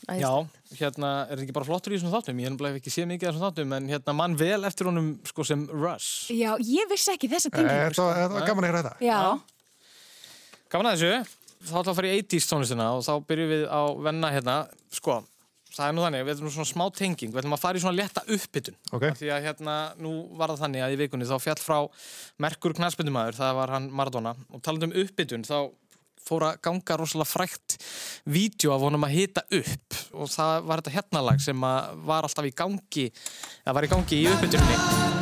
æðislegt. 0.08 0.24
Já, 0.72 0.80
hérna 0.80 1.10
er 1.28 1.36
þetta 1.36 1.44
ekki 1.46 1.56
bara 1.60 1.68
flottur 1.68 1.94
í 1.94 1.98
þessum 2.00 2.14
þáttum 2.16 2.40
ég 2.42 2.56
hef 2.64 2.80
ekki 2.80 2.94
séð 2.96 3.10
mikið 3.12 3.28
af 3.30 3.36
þessum 3.36 3.46
þáttum 3.46 3.76
en 3.78 3.90
hérna 3.92 4.16
mann 4.18 4.38
vel 4.40 4.64
eftir 4.72 4.88
honum 4.90 5.12
sko 5.30 5.46
sem 5.46 5.68
Russ 5.70 6.08
Já, 6.34 6.56
ég 6.58 6.88
vissi 6.90 7.12
ekki 7.14 7.30
þessa 7.30 7.52
Eh, 7.52 7.58
tengingu. 7.60 7.92
Þetta 7.92 8.30
var- 8.34 8.48
gaman 8.48 8.64
að 8.66 8.72
heyra 8.72 8.82
þetta. 8.82 8.96
Já. 9.06 9.20
Gaman 10.72 10.90
að 10.90 10.96
þessu, 10.98 11.38
þá 11.68 11.76
ætlum 11.76 11.84
við 11.86 11.92
að 11.92 12.00
fara 12.00 12.08
í 12.16 12.22
80s 12.24 12.50
tónlistina 12.50 12.88
og 12.96 13.04
þá 13.06 13.14
byrjum 13.30 13.52
við 13.52 13.64
á 13.70 13.82
venna 14.08 14.32
hérna 14.32 14.56
sko, 14.96 15.20
það 15.72 15.88
er 15.88 15.94
nú 15.98 16.04
þannig, 16.06 16.24
við 16.28 16.34
ætlum 16.36 16.54
svona 16.56 16.70
smá 16.72 16.86
tenging 16.98 17.32
við 17.32 17.42
ætlum 17.42 17.56
að 17.56 17.62
fara 17.64 17.80
í 17.80 17.84
svona 17.84 17.98
létta 18.00 18.24
uppbytun 18.28 18.76
Ok. 18.98 19.06
því 19.22 19.30
að 19.36 19.46
hérna, 19.48 19.76
nú 20.04 20.12
var 20.40 20.52
það 20.54 20.64
þannig 20.66 20.86
að 20.86 20.96
í 20.96 21.00
vikunni 21.02 21.30
þá 21.30 21.38
fjall 21.46 21.62
frá 21.64 21.78
Merkur 22.44 22.76
knæspindumæður 22.76 23.40
það 23.40 23.56
var 23.62 23.76
hann 23.78 23.88
Maradona. 23.92 24.36
Og 24.52 24.62
talandi 24.66 24.90
um 24.90 24.98
uppbytun 25.06 25.48
þá 25.48 25.58
fór 26.22 26.44
að 26.52 26.60
ganga 26.68 27.00
rosalega 27.02 27.32
frækt 27.32 27.78
vídeo 28.30 28.76
af 28.76 28.84
honum 28.86 29.08
að 29.08 29.16
hita 29.18 29.42
upp. 29.58 29.98
Og 30.14 30.30
það 30.30 30.68
var 30.70 30.84
þetta 30.84 30.96
hérna 31.00 31.24
lag 31.32 31.42
sem 31.42 31.66
var 32.06 32.28
alltaf 32.28 32.46
í 32.46 32.54
gangi 32.54 33.08
það 33.66 33.76
var 33.80 33.88
í 33.90 33.92
gangi 33.96 34.22
í 34.22 34.30
uppbytunni 34.36 35.21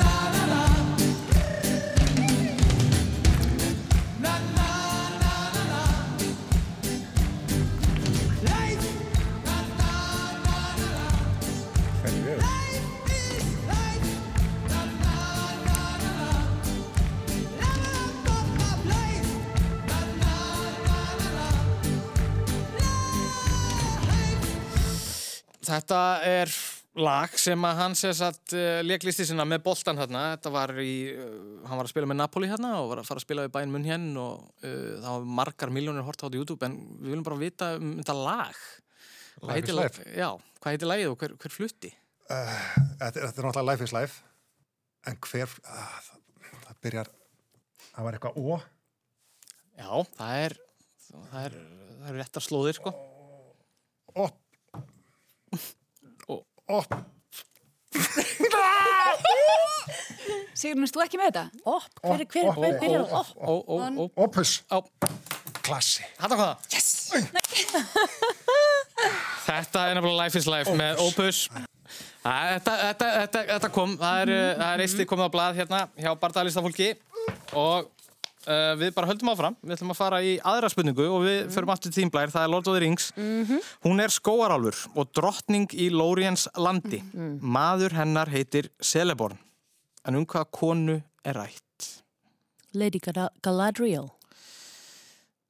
þetta 25.69 25.99
er 26.27 26.51
lag 26.99 27.31
sem 27.39 27.63
að 27.69 27.77
hann 27.79 27.95
sér 27.95 28.15
satt 28.17 28.53
uh, 28.57 28.79
leiklisti 28.83 29.23
sinna 29.29 29.45
með 29.47 29.61
boltan 29.69 29.99
hérna. 30.01 30.23
Þetta 30.35 30.51
var 30.51 30.73
í, 30.83 30.93
uh, 31.13 31.29
hann 31.69 31.79
var 31.79 31.87
að 31.87 31.93
spila 31.93 32.09
með 32.09 32.19
Napoli 32.19 32.49
hérna 32.51 32.73
og 32.81 32.89
var 32.91 33.01
að 33.03 33.07
fara 33.11 33.21
að 33.21 33.25
spila 33.27 33.45
við 33.45 33.53
bæinn 33.55 33.71
munn 33.75 33.87
hérna 33.87 34.23
og 34.25 34.65
uh, 34.65 34.97
það 34.99 35.07
var 35.13 35.27
margar 35.39 35.73
miljónir 35.75 36.05
hort 36.07 36.19
á 36.19 36.25
þetta 36.27 36.35
á 36.35 36.39
YouTube 36.41 36.67
en 36.67 36.75
við 36.99 37.13
viljum 37.13 37.27
bara 37.29 37.39
vita 37.43 37.69
um 37.79 37.93
þetta 38.01 38.17
lag. 38.19 38.59
Hvað 39.39 39.53
Life 39.53 39.59
is 39.59 39.69
heitir- 39.69 39.79
Life. 39.79 40.07
Já, 40.19 40.29
hvað 40.59 40.75
heitir 40.75 40.91
lagið 40.91 41.13
og 41.13 41.21
hver, 41.21 41.35
hver 41.45 41.55
flutti? 41.55 41.93
Þetta, 42.29 43.13
þetta 43.13 43.29
er 43.29 43.45
náttúrulega 43.47 43.67
Life 43.71 43.87
is 43.87 43.93
Life 43.95 44.19
en 45.09 45.21
hver 45.29 45.53
uh, 45.63 45.93
það, 46.09 46.19
það 46.65 46.81
byrjar 46.85 47.13
það 47.93 48.05
var 48.09 48.17
eitthvað 48.17 48.35
ó 48.37 48.59
Já, 49.79 49.89
það 50.19 50.33
er 50.43 50.57
það 51.09 51.39
er, 51.47 51.55
það 52.01 52.09
er 52.11 52.17
réttar 52.19 52.43
slóðir 52.45 52.77
sko 52.77 52.91
Opp 54.19 54.38
Opp. 56.69 56.93
Sigur, 60.53 60.77
næst 60.83 60.93
þú 60.93 61.01
ekki 61.01 61.17
með 61.17 61.31
þetta? 61.31 61.43
Opp, 61.65 62.01
hver, 62.03 62.21
hver, 62.29 62.49
hver, 62.53 62.75
hver 62.77 62.93
er 62.99 63.13
opp? 63.17 63.31
Ó, 63.41 63.53
ó, 63.57 63.75
ó 63.89 64.05
Opus 64.25 64.59
Klassi. 65.65 66.05
Þetta 66.19 66.37
hvað? 66.37 66.67
Yes! 66.73 66.89
Þetta 69.47 69.87
er 69.87 69.97
nefnilega 69.97 70.17
Life 70.19 70.37
is 70.37 70.49
Life 70.49 70.75
með 70.77 71.01
Opus. 71.07 71.41
Þetta, 72.21 72.73
þetta, 72.83 73.07
þetta, 73.15 73.43
þetta 73.55 73.69
kom, 73.73 73.95
það 73.97 74.23
er, 74.23 74.33
uh, 74.35 74.49
það 74.59 74.73
er 74.73 74.83
eitt 74.85 75.05
komið 75.09 75.25
á 75.25 75.33
blað 75.33 75.61
hérna 75.63 75.79
hjá 75.97 76.11
Bardalistafólki 76.21 76.91
og 77.57 77.89
uh, 78.49 78.73
við 78.79 78.93
bara 78.97 79.09
höldum 79.11 79.31
áfram, 79.33 79.57
við 79.61 79.75
ætlum 79.77 79.93
að 79.93 79.99
fara 80.01 80.19
í 80.25 80.35
aðra 80.51 80.71
spurningu 80.73 81.05
og 81.07 81.23
við 81.27 81.39
förum 81.53 81.73
aftur 81.75 81.93
blær, 82.11 82.33
það 82.33 82.45
er 82.47 82.53
Lord 82.53 82.67
of 82.67 82.75
the 82.77 82.83
Rings. 82.83 83.11
Hún 83.85 84.01
er 84.03 84.13
skóarálfur 84.13 84.81
og 84.95 85.11
drottning 85.15 85.69
í 85.77 85.89
Lóriens 85.93 86.47
landi. 86.57 87.01
Maður 87.41 87.97
hennar 88.01 88.31
heitir 88.33 88.71
Celeborn, 88.81 89.37
en 90.05 90.19
um 90.19 90.25
hvaða 90.25 90.49
konu 90.51 91.01
er 91.23 91.37
rætt? 91.37 91.91
Lady 92.73 92.99
Gala- 93.01 93.31
Galadriel. 93.41 94.09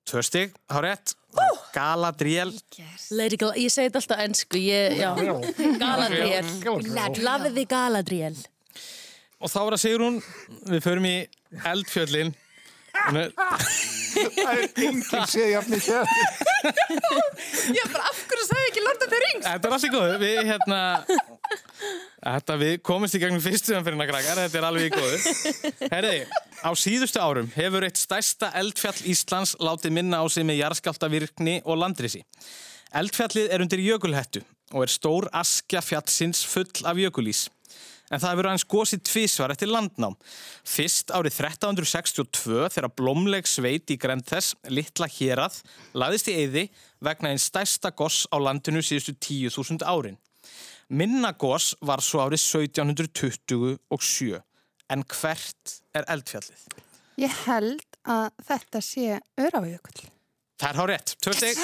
Tvö 0.09 0.21
stig, 0.25 0.53
há 0.71 0.79
rétt. 0.81 1.13
Galadriel. 1.73 2.53
Lady 3.13 3.37
Gal 3.37 3.51
ég 3.59 3.69
segi 3.69 3.89
þetta 3.91 3.99
alltaf 4.01 4.23
ennsku. 4.23 4.61
Galadriel. 5.83 6.47
Love 7.21 7.51
the 7.53 7.65
Galadriel. 7.69 8.39
Og 9.39 9.51
þá 9.51 9.59
er 9.61 9.75
það 9.75 9.81
Sigrún, 9.83 10.17
við 10.67 10.81
förum 10.83 11.05
í 11.07 11.15
eldfjöllin. 11.69 12.33
Er- 13.15 13.33
Það 14.09 14.49
er 14.49 14.63
enginn 14.65 15.27
sé 15.29 15.43
jafn 15.51 15.71
mikið 15.75 15.97
eftir. 15.99 16.29
Já, 17.77 17.83
bara 17.93 18.07
af 18.09 18.21
hverju 18.25 18.45
sagði 18.47 18.69
ekki 18.71 18.81
Lord 18.83 19.03
of 19.05 19.11
the 19.13 19.19
Rings? 19.23 19.45
Þetta 19.45 19.69
er 19.69 19.75
allt 19.75 19.85
í 19.85 19.91
góðu, 19.93 20.15
við 20.23 20.39
hérna 20.49 20.79
Þetta 22.19 22.55
við 22.59 22.73
komumst 22.89 23.15
í 23.15 23.21
gegnum 23.21 23.43
fyrstu 23.43 23.75
umfyrirna 23.77 24.07
krakkar, 24.09 24.41
þetta 24.43 24.59
er 24.59 24.67
alveg 24.67 24.89
í 24.89 24.91
góðu. 24.97 25.19
Herði, 25.93 26.15
á 26.65 26.69
síðustu 26.75 27.21
árum 27.23 27.47
hefur 27.55 27.85
eitt 27.87 28.01
stærsta 28.01 28.49
eldfjall 28.59 28.97
Íslands 29.13 29.53
látið 29.63 29.95
minna 29.95 30.19
á 30.19 30.25
sig 30.27 30.43
með 30.49 30.59
jarðskjáltavirkni 30.65 31.59
og 31.63 31.79
landrisi. 31.79 32.25
Eldfjallið 32.99 33.53
er 33.55 33.63
undir 33.63 33.85
jökulhettu 33.85 34.41
og 34.73 34.83
er 34.85 34.91
stór 34.91 35.29
askja 35.37 35.81
fjallsins 35.85 36.43
full 36.49 36.67
af 36.89 36.97
jökulís 36.99 37.45
En 38.09 38.21
það 38.21 38.33
hefur 38.33 38.49
aðeins 38.49 38.65
gósið 38.69 39.01
tvísvar 39.05 39.53
eftir 39.53 39.69
landnám. 39.69 40.15
Fyrst 40.65 41.11
árið 41.13 41.35
1362 41.45 42.69
þegar 42.73 42.95
blómleg 42.97 43.49
sveit 43.49 43.91
í 43.93 43.99
grænt 44.01 44.29
þess, 44.31 44.55
litla 44.69 45.09
hérað, 45.13 45.59
laðist 45.93 46.31
í 46.31 46.37
eyði 46.41 46.65
vegna 47.05 47.33
einn 47.33 47.41
stærsta 47.41 47.93
goss 47.93 48.25
á 48.33 48.37
landinu 48.41 48.81
síðustu 48.83 49.13
10.000 49.13 49.85
árin. 49.85 50.17
Minna 50.89 51.35
goss 51.37 51.75
var 51.85 52.01
svo 52.01 52.25
árið 52.25 52.41
1727. 52.41 54.41
En 54.89 55.05
hvert 55.05 55.75
er 55.93 56.07
eldfjallið? 56.09 56.61
Ég 57.21 57.33
held 57.45 57.85
að 58.09 58.31
þetta 58.47 58.81
sé 58.81 59.19
örafajökull. 59.37 60.09
Það 60.59 60.69
er 60.69 60.79
hár 60.81 60.91
rétt. 60.91 61.13
Tvö 61.21 61.33
stygg. 61.37 61.61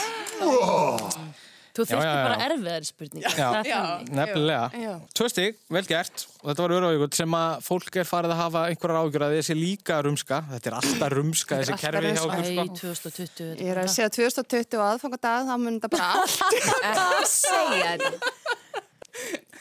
Þú 1.76 1.84
Já, 1.84 1.88
þurfti 1.90 2.08
já, 2.08 2.12
já. 2.16 2.24
bara 2.24 2.46
erfiðari 2.46 2.88
spurningar. 2.88 3.34
Já, 3.36 3.48
þannig. 3.68 4.12
nefnilega. 4.16 4.82
Já. 4.86 4.92
Tvö 5.20 5.28
stig, 5.34 5.58
vel 5.76 5.82
gert 5.90 6.26
og 6.40 6.46
þetta 6.48 6.64
var 6.66 6.74
öruvíkut 6.78 7.18
sem 7.20 7.36
að 7.36 7.56
fólk 7.66 7.98
er 8.00 8.08
farið 8.08 8.32
að 8.36 8.40
hafa 8.40 8.62
einhverjar 8.70 9.00
ágjur 9.02 9.26
að 9.28 9.36
þessi 9.36 9.58
líka 9.60 9.98
rumska 10.06 10.40
þetta 10.54 10.72
er 10.72 10.78
alltaf 10.80 11.16
rumska 11.16 11.60
þessi 11.62 11.78
kerfi 11.82 12.14
hjá 12.16 12.22
okkur 12.24 12.46
Æ, 12.46 12.54
sko. 12.54 12.66
2020. 12.80 13.50
Ég 13.60 13.74
er 13.74 13.82
að 13.84 13.92
segja 13.92 14.14
2020 14.16 14.80
og 14.80 14.86
aðfangadag, 14.94 15.50
þá 15.50 15.56
mun 15.66 15.80
þetta 15.82 15.92
bara 15.98 16.12
allt 16.22 17.34
segja 17.36 17.98
þetta. 17.98 18.32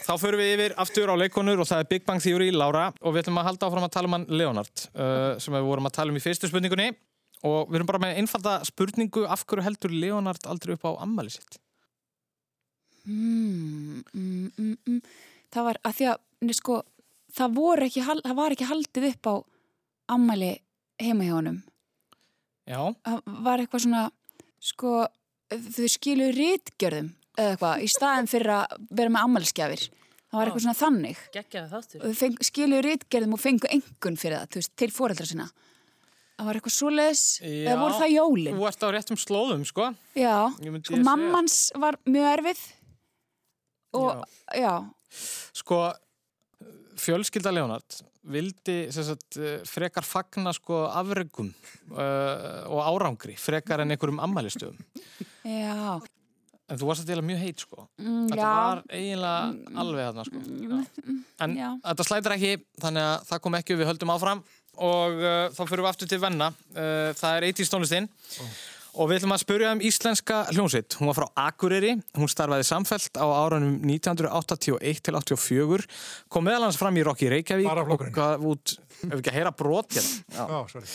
Þá 0.05 0.13
förum 0.21 0.41
við 0.43 0.51
yfir 0.59 0.73
aftur 0.83 1.11
á 1.11 1.15
leikonur 1.17 1.63
og 1.63 1.69
það 1.71 1.83
er 1.85 1.91
Big 1.95 2.03
Bang 2.05 2.21
Theory, 2.21 2.51
Lára 2.53 2.89
og 3.01 3.15
við 3.15 3.23
ætlum 3.25 3.39
að 3.41 3.47
halda 3.49 3.69
áfram 3.71 3.87
að 3.87 3.93
tala 3.95 4.11
um 4.11 4.17
hann 4.19 4.27
Leonard 4.29 4.83
uh, 4.93 5.35
sem 5.41 5.55
við 5.55 5.65
vorum 5.71 5.89
að 5.89 5.95
tala 5.97 6.13
um 6.13 6.19
í 6.19 6.23
fyrstu 6.25 6.51
spurningunni 6.51 6.91
og 7.45 7.71
við 7.71 7.79
erum 7.81 7.89
bara 7.89 8.03
með 8.03 8.19
einfalda 8.21 8.59
spurningu 8.69 9.25
af 9.31 9.45
hverju 9.49 9.65
heldur 9.65 9.95
Leonard 9.95 10.45
aldrei 10.51 10.75
upp 10.77 10.85
á 10.85 10.93
ammali 11.07 11.33
sitt? 11.33 11.57
Mm, 13.05 14.03
mm, 14.15 14.53
mm, 14.57 14.77
mm. 14.89 15.01
Það 15.53 15.67
var 15.69 15.79
að 15.85 15.97
því 15.99 16.07
að, 16.11 16.23
sko, 16.57 16.77
það, 17.37 17.59
ekki, 17.87 18.05
það 18.09 18.37
var 18.39 18.55
ekki 18.55 18.69
haldið 18.71 19.09
upp 19.11 19.29
á 19.29 19.35
ammæli 20.15 20.53
heima 21.03 21.27
hjá 21.27 21.35
honum. 21.37 21.59
Já. 22.65 22.81
Það 23.05 23.43
var 23.45 23.63
eitthvað 23.63 23.85
svona, 23.85 24.05
sko, 24.65 24.95
þau 25.53 25.91
skilu 25.93 26.31
rítgjörðum 26.35 27.13
eða 27.35 27.53
eitthvað, 27.53 27.85
í 27.85 27.91
staðin 27.93 28.31
fyrir 28.31 28.55
að 28.55 28.79
vera 28.95 29.13
með 29.13 29.29
ammælisgjafir. 29.29 29.85
Það 30.31 30.41
var 30.41 30.51
eitthvað 30.51 30.65
svona 30.65 30.81
þannig. 30.81 31.21
Og 32.01 32.17
þau 32.19 32.47
skilu 32.49 32.81
rítgjörðum 32.89 33.37
og 33.37 33.43
fengu 33.43 33.71
engun 33.71 34.17
fyrir 34.19 34.41
það, 34.41 34.59
veist, 34.59 34.75
til 34.81 34.91
fóreldra 34.95 35.29
sinna. 35.29 35.51
Það 36.35 36.49
var 36.49 36.59
eitthvað 36.59 36.75
svoleiðis, 36.75 37.27
eða 37.47 37.75
voru 37.79 37.99
það 38.01 38.11
jólin? 38.11 38.57
Þú 38.57 38.65
ert 38.67 38.81
á 38.83 38.89
réttum 38.91 39.19
slóðum, 39.23 39.61
sko. 39.69 39.91
Já, 40.19 40.39
sko 40.89 40.99
mammans 41.05 41.59
var 41.79 42.01
mjög 42.11 42.31
erfið 42.33 42.65
og, 43.95 44.25
já, 44.55 44.73
Sko, 45.55 45.79
fjölskylda 46.99 47.53
Leonard 47.55 48.01
vildi 48.25 48.89
sagt, 48.95 49.37
eh, 49.37 49.61
frekar 49.69 50.07
fagna 50.07 50.53
sko 50.57 50.87
afregum 50.89 51.51
uh, 51.93 52.65
og 52.73 52.81
árangri 52.89 53.37
frekar 53.39 53.83
en 53.85 53.93
einhverjum 53.95 54.23
ammælistöðum. 54.25 54.79
já, 55.45 56.01
En 56.65 56.79
þú 56.81 56.87
varst 56.89 57.05
að 57.05 57.11
dela 57.13 57.21
mjög 57.21 57.41
heit 57.43 57.61
sko. 57.61 57.83
Mm, 58.01 58.21
Þetta 58.31 58.41
já. 58.41 58.53
var 58.57 58.79
eiginlega 58.89 59.81
alveg 59.83 60.07
þarna 60.07 60.23
sko. 60.25 60.41
Já. 60.65 61.17
En 61.45 61.57
Já. 61.59 61.67
þetta 61.85 62.07
slætir 62.09 62.35
ekki, 62.39 62.53
þannig 62.81 63.09
að 63.11 63.27
það 63.29 63.43
kom 63.45 63.57
ekki 63.59 63.77
við 63.77 63.89
höldum 63.91 64.13
áfram 64.15 64.41
og 64.81 65.21
uh, 65.21 65.51
þá 65.53 65.61
fyrir 65.69 65.85
við 65.85 65.91
aftur 65.91 66.09
til 66.09 66.21
venna. 66.23 66.49
Uh, 66.73 67.11
það 67.21 67.37
er 67.37 67.47
80s 67.51 67.73
tónlistinn 67.75 68.09
og 68.95 69.09
við 69.11 69.17
ætlum 69.21 69.35
að 69.35 69.43
spyrja 69.43 69.73
um 69.75 69.81
íslenska 69.85 70.37
hljónsitt. 70.55 70.91
Hún 71.01 71.09
var 71.11 71.17
frá 71.19 71.27
Akureyri, 71.49 71.93
hún 72.19 72.31
starfaði 72.31 72.65
samfellt 72.69 73.15
á 73.19 73.27
árunum 73.27 73.75
1981 73.83 75.01
til 75.05 75.15
84, 75.19 75.87
kom 76.33 76.43
meðal 76.47 76.65
hans 76.69 76.81
fram 76.81 76.97
í 76.99 77.05
Rocky 77.07 77.27
Reykjavík 77.33 77.69
Bara 77.71 77.85
og 77.85 78.01
gaf 78.15 78.41
út, 78.45 78.67
ef 79.03 79.11
við 79.11 79.19
ekki 79.21 79.33
að 79.33 79.39
heyra 79.41 79.53
brot 79.55 79.91
hérna. 79.99 80.13
Já. 80.35 80.45
Já, 80.51 80.61
sorry. 80.75 80.89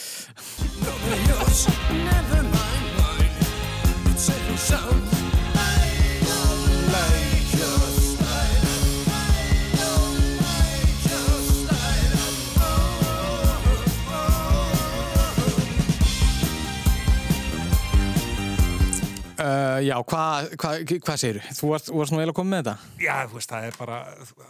Uh, 19.39 19.77
já, 19.85 19.93
hvað 20.03 20.49
hva, 20.59 20.71
hva 21.07 21.13
segir 21.19 21.37
þú? 21.39 21.53
Þú 21.55 21.67
varst, 21.69 21.91
varst 21.95 22.11
nú 22.11 22.17
eiginlega 22.19 22.35
komið 22.35 22.51
með 22.51 22.65
þetta? 22.65 22.89
Já, 22.99 23.13
þú 23.29 23.37
veist, 23.37 23.51
það 23.53 23.67
er 23.69 23.77
bara 23.79 23.99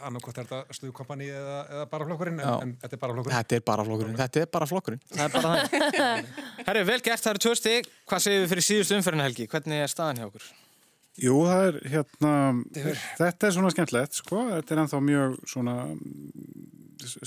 annarkot 0.07 0.39
er 0.39 0.47
þetta 0.47 0.77
stuðkompani 0.79 1.27
eða, 1.29 1.57
eða 1.75 1.83
bara 1.91 2.07
flokkurinn, 2.07 2.39
en, 2.41 2.63
en 2.63 2.71
þetta 2.81 2.97
er 2.97 3.03
bara 3.03 3.17
flokkurinn. 3.17 3.35
Þetta 3.37 3.59
er 3.59 3.65
bara 3.69 3.85
flokkurinn, 3.85 4.17
þetta 4.23 4.41
er 4.41 4.49
bara 4.55 4.69
flokkurinn 4.71 5.03
Það 5.11 5.21
er 5.27 5.35
bara 5.35 5.51
það 5.53 5.59
Herri, 6.69 6.83
vel 6.89 6.97
gert, 7.05 7.21
það 7.21 7.31
eru 7.35 7.43
tvö 7.45 7.53
stig 7.59 7.91
Hvað 8.09 8.25
segir 8.25 8.41
við 8.41 8.49
fyrir 8.55 8.67
síðustu 8.69 8.97
umferðin 8.97 9.25
Helgi? 9.27 9.47
Hvernig 9.53 9.83
er 9.85 9.93
staðan 9.93 10.23
hjá 10.23 10.27
okkur? 10.31 10.49
Jú, 11.19 11.37
það 11.45 11.65
er 11.67 11.79
hérna, 11.93 12.33
þetta 13.19 13.47
er 13.49 13.55
svona 13.59 13.73
skemmtilegt, 13.75 14.19
sko, 14.23 14.43
þetta 14.55 14.75
er 14.75 14.81
ennþá 14.85 15.01
mjög 15.03 15.39
svona 15.53 15.75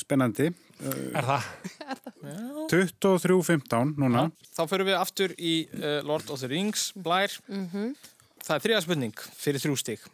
spennandi. 0.00 0.50
Er 1.14 1.26
það? 1.26 1.46
23.15 2.72 3.94
núna. 3.98 4.28
Þá 4.54 4.62
förum 4.70 4.88
við 4.90 4.98
aftur 4.98 5.34
í 5.38 5.54
uh, 5.74 6.00
Lord 6.06 6.30
of 6.30 6.40
the 6.42 6.50
Rings, 6.50 6.90
Blær 6.94 7.34
Það 8.42 8.56
er 8.56 8.62
þriða 8.64 8.82
spurning 8.82 9.24
fyrir 9.38 9.62
þrjú 9.62 9.78
stig 9.78 10.04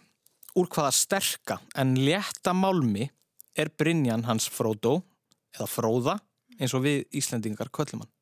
Úr 0.58 0.68
hvaða 0.72 0.90
sterka 0.96 1.58
en 1.78 1.94
létta 1.96 2.52
málmi 2.56 3.06
er 3.56 3.70
Brynjan 3.72 4.26
hans 4.28 4.48
Frodo 4.52 4.98
eða 5.56 5.68
Fróða 5.70 6.16
eins 6.58 6.74
og 6.76 6.84
við 6.84 7.06
Íslendingar 7.16 7.70
köllum 7.72 8.04
hann 8.04 8.14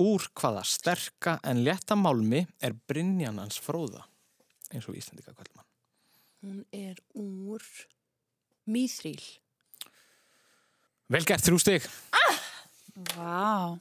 Úr 0.00 0.26
hvaða 0.34 0.64
sterka 0.66 1.36
en 1.46 1.62
létta 1.66 1.98
málmi 1.98 2.42
er 2.62 2.74
Brynjan 2.74 3.38
hans 3.42 3.60
Fróða 3.62 4.06
eins 4.72 4.86
og 4.86 4.94
við 4.94 5.04
Íslendingar 5.04 5.38
köllum 5.38 5.62
hann 5.62 5.68
Hún 6.40 6.60
er 6.72 6.96
úr 7.12 7.62
Mýþríl. 8.70 9.20
Vel 11.10 11.24
gert 11.26 11.42
þrjú 11.42 11.58
stig. 11.58 11.86
Vá. 13.16 13.74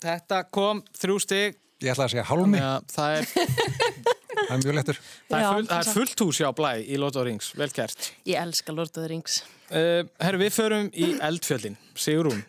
Þetta 0.00 0.44
kom 0.54 0.80
þrjú 0.96 1.18
stig. 1.20 1.58
Ég 1.80 1.92
ætla 1.92 2.06
að 2.06 2.14
segja 2.14 2.26
hálmi. 2.28 2.60
Það 2.92 3.18
er, 3.18 3.28
Það 4.40 4.54
er 4.54 4.62
mjög 4.64 4.76
lettur. 4.78 4.98
það 5.28 5.36
er, 5.38 5.46
full, 5.46 5.66
það 5.68 5.78
er 5.78 5.94
fullt 5.98 6.22
hús 6.24 6.40
hjá 6.40 6.48
Blæ 6.56 6.70
í 6.80 6.98
Lotto 7.00 7.22
Rings. 7.26 7.52
Vel 7.60 7.70
gert. 7.76 8.10
Ég 8.28 8.40
elska 8.40 8.74
Lord 8.74 8.90
of 8.90 8.96
the 8.96 9.08
Rings. 9.10 9.40
Uh, 9.70 10.02
herru, 10.22 10.40
við 10.42 10.56
förum 10.56 10.88
í 10.96 11.12
eldfjöldin, 11.28 11.76
Sigrún. 11.94 12.40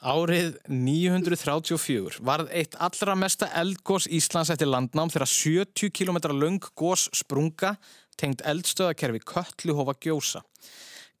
Árið 0.00 0.54
934 0.72 2.22
varð 2.24 2.52
eitt 2.56 2.76
allra 2.80 3.16
mesta 3.20 3.50
eldgós 3.60 4.06
Íslands 4.08 4.52
eftir 4.52 4.70
landnám 4.70 5.12
þegar 5.12 5.28
70 5.28 5.92
km 5.92 6.20
löng 6.32 6.70
gós 6.78 7.08
sprunga 7.16 7.74
tengd 8.20 8.40
eldstöðakerfi 8.48 9.20
Kötluhofa 9.28 9.96
gjósa. 10.00 10.40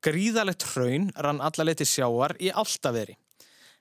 Gríðalegt 0.00 0.64
hraun 0.72 1.10
rann 1.20 1.42
alla 1.44 1.66
leiti 1.66 1.84
sjáar 1.84 2.32
í 2.40 2.48
Altaveri. 2.48 3.16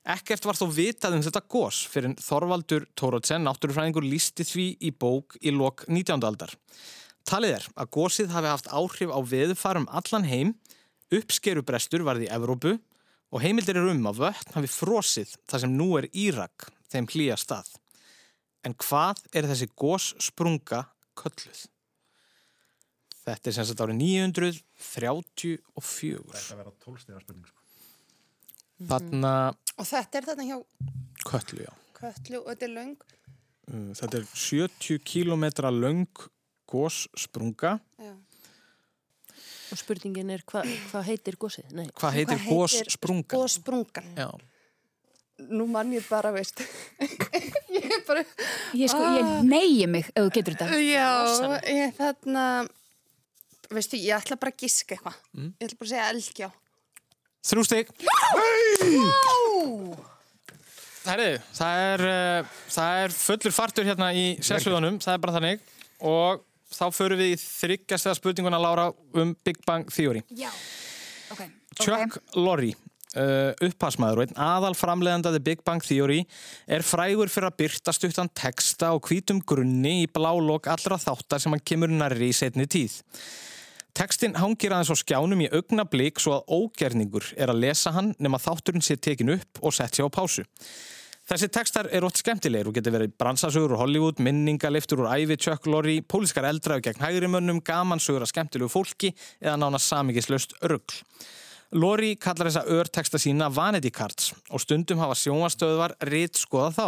Ekkert 0.09 0.45
var 0.47 0.57
þó 0.57 0.65
vitað 0.73 1.15
um 1.15 1.23
þetta 1.23 1.41
gós 1.51 1.83
fyrir 1.91 2.15
Þorvaldur 2.23 2.87
Tórótsen, 2.97 3.43
náttúrufræðingur, 3.45 4.03
lísti 4.07 4.45
því 4.47 4.65
í 4.83 4.91
bók 4.91 5.37
í 5.39 5.53
lok 5.55 5.85
19. 5.87 6.23
aldar. 6.27 6.51
Talið 7.27 7.55
er 7.59 7.67
að 7.75 7.91
gósið 7.95 8.33
hafi 8.33 8.51
haft 8.51 8.69
áhrif 8.71 9.11
á 9.15 9.19
veðufarum 9.31 9.87
allan 9.91 10.27
heim, 10.27 10.53
uppskerubrestur 11.13 12.03
varði 12.07 12.27
í 12.27 12.33
Evrópu 12.35 12.75
og 13.29 13.43
heimildir 13.43 13.79
eru 13.79 13.93
um 13.93 14.07
að 14.09 14.23
vötn 14.25 14.55
hafi 14.57 14.71
frosið 14.71 15.35
þar 15.49 15.63
sem 15.63 15.75
nú 15.75 15.91
er 15.99 16.09
Írak 16.11 16.69
þeim 16.91 17.09
hlýja 17.11 17.37
stað. 17.39 17.71
En 18.65 18.75
hvað 18.75 19.23
er 19.31 19.47
þessi 19.47 19.69
gós 19.77 20.13
sprunga 20.19 20.87
kölluð? 21.15 21.67
Þetta 23.29 23.51
er 23.51 23.55
sem 23.55 23.67
sagt 23.69 23.83
árið 23.85 23.99
934. 24.01 26.33
Þetta 26.33 26.59
verða 26.59 26.73
tólstega 26.81 27.21
spurning. 27.21 27.49
Sko. 27.49 27.57
Þarna 28.89 29.33
Og 29.79 29.87
þetta 29.87 30.19
er 30.19 30.27
þarna 30.29 30.45
hjá 30.47 30.57
köllu, 31.27 31.63
já. 31.65 31.71
Kötlu 31.99 32.41
og 32.41 32.49
þetta 32.53 32.67
er 32.67 32.73
löng. 32.73 32.95
Uh, 33.69 33.89
Þetta 33.97 34.21
er 34.21 34.27
70 34.33 35.03
km 35.05 35.45
löng 35.75 36.23
gós 36.69 37.03
sprunga. 37.17 37.77
Já. 37.99 38.13
Og 39.69 39.77
spurningin 39.77 40.31
er 40.33 40.41
hvað 40.49 40.69
hva 40.89 41.01
heitir 41.05 41.35
gósið? 41.37 41.67
Nei. 41.77 41.89
Hvað 41.93 42.15
heitir 42.17 42.39
gós 42.47 42.79
sprunga? 42.89 43.35
Góssprungan. 43.35 44.07
Já. 44.17 44.31
Nú 45.49 45.69
mann 45.71 45.93
ég 45.95 46.03
bara, 46.09 46.33
veist. 46.35 46.59
ég 47.77 47.85
er 47.85 48.01
bara... 48.07 48.25
Ég 48.75 48.91
sko, 48.91 49.03
ég 49.15 49.45
neyji 49.47 49.85
mig 49.87 50.09
ef 50.09 50.25
þú 50.25 50.33
getur 50.35 50.57
þetta. 50.57 50.81
Já, 50.83 51.61
ég 51.69 51.93
þarna... 51.99 52.45
Veistu, 53.69 53.99
ég 54.01 54.17
ætla 54.17 54.37
bara 54.39 54.53
að 54.53 54.63
giska 54.63 54.95
eitthvað. 54.95 55.17
Mm. 55.37 55.51
Ég 55.59 55.67
ætla 55.67 55.79
bara 55.79 55.87
að 55.87 55.93
segja 55.93 56.09
elgjá. 56.13 56.49
Þrjú 57.49 57.65
stig. 57.67 57.91
Herri, 61.05 61.29
það 61.55 61.83
er, 61.85 62.03
uh, 62.09 62.57
það 62.73 63.03
er 63.03 63.15
fullur 63.15 63.55
fartur 63.55 63.87
hérna 63.87 64.09
í 64.13 64.25
sessviðunum, 64.45 64.99
það 65.03 65.15
er 65.15 65.23
bara 65.23 65.35
þannig. 65.37 65.63
Og 66.09 66.43
þá 66.73 66.83
förum 66.95 67.21
við 67.21 67.35
í 67.35 67.39
þryggjastega 67.41 68.17
spurninguna, 68.17 68.59
Lára, 68.61 68.89
um 69.17 69.33
Big 69.45 69.61
Bang 69.67 69.89
Theory. 69.93 70.25
Já. 70.37 70.49
Ok. 71.33 71.45
Chuck 71.79 72.17
Lorre, 72.35 72.73
uh, 73.17 73.51
upphásmaður 73.65 74.23
og 74.23 74.25
einn 74.25 74.41
aðal 74.43 74.73
framleiðandaði 74.77 75.43
Big 75.45 75.61
Bang 75.67 75.85
Theory 75.85 76.23
er 76.67 76.85
frægur 76.85 77.31
fyrir 77.31 77.49
að 77.51 77.59
byrta 77.61 77.93
stuttan 77.95 78.31
texta 78.33 78.91
og 78.97 79.05
hvítum 79.09 79.39
grunni 79.45 80.01
í 80.03 80.09
blálok 80.11 80.69
allra 80.73 80.99
þáttar 81.01 81.41
sem 81.41 81.53
hann 81.55 81.63
kemur 81.63 81.93
nærri 81.93 82.33
í 82.33 82.35
setni 82.35 82.67
tíð. 82.69 82.99
Tekstin 83.97 84.37
hangir 84.37 84.73
aðeins 84.73 84.93
á 84.93 84.97
skjánum 85.01 85.41
í 85.43 85.49
augnablík 85.49 86.21
svo 86.21 86.37
að 86.37 86.53
ógerningur 86.59 87.33
er 87.35 87.51
að 87.51 87.63
lesa 87.65 87.93
hann 87.95 88.13
nema 88.21 88.39
þátturinn 88.41 88.85
sé 88.85 88.99
tekin 89.01 89.33
upp 89.33 89.61
og 89.61 89.73
sett 89.75 89.97
sér 89.97 90.07
á 90.07 90.13
pásu. 90.13 90.45
Þessi 91.29 91.49
tekstar 91.53 91.85
er 91.93 92.05
ótt 92.07 92.17
skemmtilegir 92.17 92.71
og 92.71 92.73
getur 92.73 92.95
verið 92.95 93.11
bransasugur 93.21 93.75
úr 93.75 93.81
Hollywood, 93.83 94.21
minningaliftur 94.25 95.03
úr 95.03 95.11
ævi 95.13 95.37
Lorre, 95.69 96.01
pólískar 96.01 96.47
eldraðu 96.49 96.81
gegn 96.87 97.03
hægrimönnum, 97.03 97.59
gamansögur 97.61 98.25
að 98.25 98.31
skemmtilegu 98.31 98.69
fólki 98.69 99.11
eða 99.39 99.57
nána 99.61 99.77
samingislaust 99.77 100.55
örgl. 100.61 101.03
Lorre 101.77 102.15
kallar 102.17 102.49
þessa 102.49 102.65
örteksta 102.65 103.19
sína 103.21 103.51
Vanity 103.53 103.91
Cards 103.91 104.33
og 104.49 104.63
stundum 104.63 104.97
hafa 104.97 105.13
sjónvastöðvar 105.13 105.93
rít 106.09 106.33
skoða 106.33 106.71
þá. 106.73 106.87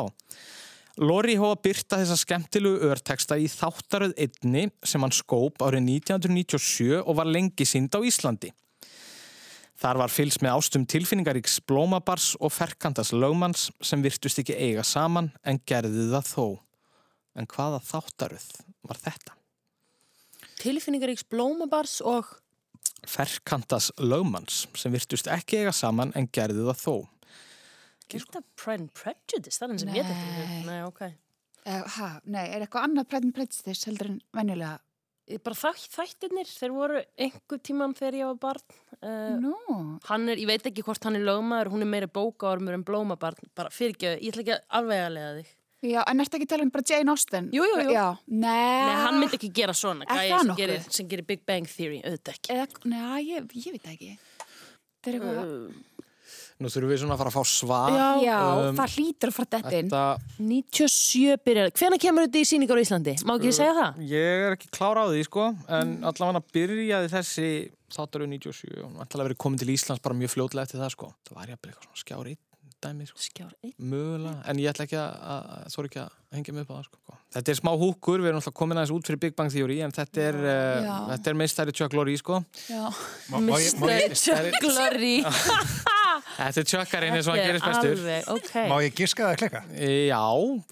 Lorre 0.99 1.37
hófa 1.39 1.61
byrta 1.63 2.01
þessa 2.01 2.17
skemmtilegu 2.19 2.89
örteksta 2.91 3.37
í 3.39 3.47
þáttaröð 3.51 4.15
einni 4.19 4.65
sem 4.83 5.03
hann 5.03 5.13
skóp 5.15 5.63
árið 5.63 5.85
1997 6.01 6.99
og 6.99 7.15
var 7.21 7.29
lengi 7.31 7.67
sínd 7.67 7.95
á 7.95 8.03
Íslandi. 8.03 8.51
Þar 9.81 10.01
var 10.03 10.13
fylgst 10.13 10.43
með 10.43 10.57
ástum 10.59 10.83
tilfinningaríks 10.85 11.61
blómabars 11.65 12.35
og 12.37 12.51
ferkantas 12.53 13.13
lögmanns 13.15 13.69
sem 13.81 14.03
virtust 14.03 14.43
ekki 14.43 14.57
eiga 14.59 14.83
saman 14.85 15.31
en 15.47 15.61
gerði 15.65 16.09
það 16.11 16.27
þó. 16.27 16.45
En 17.39 17.47
hvaða 17.47 17.79
þáttaröð 17.87 18.49
var 18.85 18.99
þetta? 18.99 19.33
Tilfinningaríks 20.61 21.25
blómabars 21.31 22.01
og 22.05 22.35
Ferkantas 23.07 23.89
lögmanns 23.97 24.67
sem 24.77 24.93
virtust 24.93 25.29
ekki 25.31 25.63
eiga 25.63 25.73
saman 25.73 26.11
en 26.17 26.27
gerði 26.29 26.67
það 26.67 26.81
þó. 26.83 26.95
Er 28.17 28.25
þetta 28.25 28.43
Pride 28.59 28.85
and 28.85 28.93
Prejudice? 28.97 29.57
Það 29.57 29.67
er 29.67 29.73
enn 29.73 29.81
sem 29.83 29.91
ég 29.95 30.07
þetta. 30.11 30.61
Nei, 30.67 30.79
ok. 30.87 31.03
Uh, 31.61 31.83
ha, 31.95 32.07
nei, 32.25 32.45
er 32.49 32.65
eitthvað 32.65 32.87
annað 32.87 33.11
Pride 33.11 33.29
and 33.29 33.37
Prejudice 33.37 33.89
heldur 33.89 34.11
en 34.13 34.17
venjulega? 34.37 34.79
Bara 35.45 35.55
þæ, 35.55 35.83
þættirnir, 35.93 36.49
þeir 36.49 36.73
voru 36.75 37.01
einhver 37.23 37.59
tíman 37.63 37.93
þegar 37.95 38.17
ég 38.17 38.29
var 38.33 38.39
barn. 38.41 38.77
Uh, 38.99 39.37
Nú. 39.39 39.53
Hann 40.09 40.27
er, 40.33 40.41
ég 40.41 40.49
veit 40.49 40.65
ekki 40.67 40.83
hvort 40.83 41.05
hann 41.07 41.15
er 41.15 41.23
lögmaður, 41.23 41.71
hún 41.71 41.85
er 41.85 41.91
meira 41.93 42.09
bókaormur 42.11 42.75
en 42.75 42.83
blómabarn. 42.87 43.51
Bara 43.55 43.71
fyrir 43.71 43.95
ekki, 43.95 44.11
ég 44.17 44.33
ætla 44.33 44.43
ekki 44.43 44.55
að 44.57 44.65
alveg 44.81 45.03
að 45.05 45.15
leiða 45.15 45.33
þig. 45.37 45.53
Já, 45.81 46.03
en 46.05 46.21
ertu 46.21 46.37
ekki 46.37 46.45
að 46.45 46.51
tala 46.51 46.65
um 46.67 46.71
bara 46.73 46.85
Jane 46.91 47.09
Austen? 47.09 47.47
Jú, 47.55 47.63
jú, 47.65 47.77
jú. 47.89 48.01
Nei. 48.29 48.49
Nei, 48.51 48.97
hann 49.01 49.15
myndi 49.17 49.39
ekki 49.39 49.49
gera 49.61 49.73
svona. 49.73 50.05
Er 50.05 50.19
það 50.19 50.27
sem 50.27 50.51
nokkuð? 50.51 50.59
gerir, 50.61 50.83
sem 50.97 51.07
gerir 51.09 51.25
Big 51.31 51.41
Bang 51.47 51.69
Theory, 51.69 52.03
auðvitað 52.05 52.35
ekki. 52.35 52.51
Eða, 52.53 52.81
nei, 52.91 53.21
ég, 53.31 53.55
ég 53.63 53.77
veit 53.77 53.87
ekki. 53.89 54.11
Það 55.01 55.09
er 55.09 55.17
eitthvað... 55.17 55.55
Nú 56.61 56.69
þurfum 56.69 56.91
við 56.93 56.99
svona 57.01 57.15
að 57.17 57.21
fara 57.23 57.31
að 57.31 57.37
fá 57.39 57.43
svar. 57.49 57.95
Já, 57.97 58.09
Já, 58.21 58.37
Um, 58.61 58.75
það 58.77 58.91
hlýtur 58.95 59.31
að 59.31 59.35
fara 59.39 59.49
þetta 59.55 59.73
inn. 59.79 59.89
Þetta, 59.89 60.03
97 60.51 61.39
byrjar. 61.47 61.67
Hvenær 61.81 62.01
kemur 62.03 62.21
þetta 62.27 62.39
í 62.43 62.45
síningar 62.51 62.77
á 62.77 62.83
Íslandi? 62.85 63.13
Má 63.25 63.33
ekki 63.39 63.51
segja 63.57 63.73
það? 63.79 63.91
ég 64.11 64.45
er 64.45 64.51
ekki 64.57 64.69
klára 64.77 64.99
á 65.03 65.05
því, 65.09 65.21
sko, 65.25 65.43
en 65.79 65.87
allavega 66.05 66.41
byrjaði 66.53 67.07
þessi 67.15 67.49
þáttaröð 67.91 68.29
97 68.37 68.77
og 68.85 68.89
allavega 69.03 69.27
verið 69.31 69.41
komin 69.41 69.59
til 69.59 69.73
Íslands 69.73 69.99
bara 70.05 70.15
mjög 70.15 70.31
fljótlega 70.37 70.63
eftir 70.69 70.79
það, 70.79 70.93
sko. 70.95 71.07
Það 71.27 71.35
var 71.41 71.45
ég 71.51 71.57
að 71.57 71.61
byrja 71.65 71.73
eitthvað 71.75 71.91
svona 71.91 72.03
skjár 72.05 72.27
einn 72.31 72.39
dæmi, 72.81 73.05
sko. 73.05 73.19
Skjár 73.21 73.51
einn? 73.61 73.73
Mögulega, 73.77 74.39
en 74.49 74.57
ég 74.57 74.65
ætla 74.71 74.85
ekki 74.87 74.97
að, 74.97 75.41
þú 75.69 75.83
ekki 75.85 75.99
að 76.01 76.09
hengja 76.33 76.53
mig 76.55 76.63
upp 76.65 76.71
á 76.71 76.73
það, 76.79 76.85
sko. 76.87 76.97
Þetta 77.35 77.49
er 77.53 77.57
smá 77.59 77.71
húkur, 77.77 78.17
við 78.23 78.27
erum 78.31 78.39
alltaf 78.41 78.55
komin 78.57 78.77
aðeins 78.81 78.93
út 78.95 79.05
fyrir 79.07 79.19
Big 79.21 79.35
Bang 79.37 79.51
Theory, 79.53 79.77
en 79.85 79.93
þetta 79.93 80.17
er, 80.31 80.35
uh, 80.41 80.81
Já. 80.81 80.95
þetta 81.13 81.27
er 81.29 81.35
meistæri 81.43 81.75
Chuck 81.77 81.93
Lorre, 81.93 82.15
sko. 82.17 82.41
Já. 82.65 82.89
Má- 83.29 83.37
Þetta 86.37 86.61
er 86.61 86.67
Chuckarinn 86.71 87.15
eins 87.17 87.27
og 87.27 87.33
hann 87.35 87.41
er 87.43 87.49
gerist 87.51 87.65
bestur. 87.67 87.95
alveg, 87.97 88.27
ok. 88.35 88.53
Má 88.71 88.75
ég 88.85 88.95
giska 88.97 89.23
það 89.25 89.31
að 89.33 89.39
klika? 89.41 89.61
Já, 90.11 90.21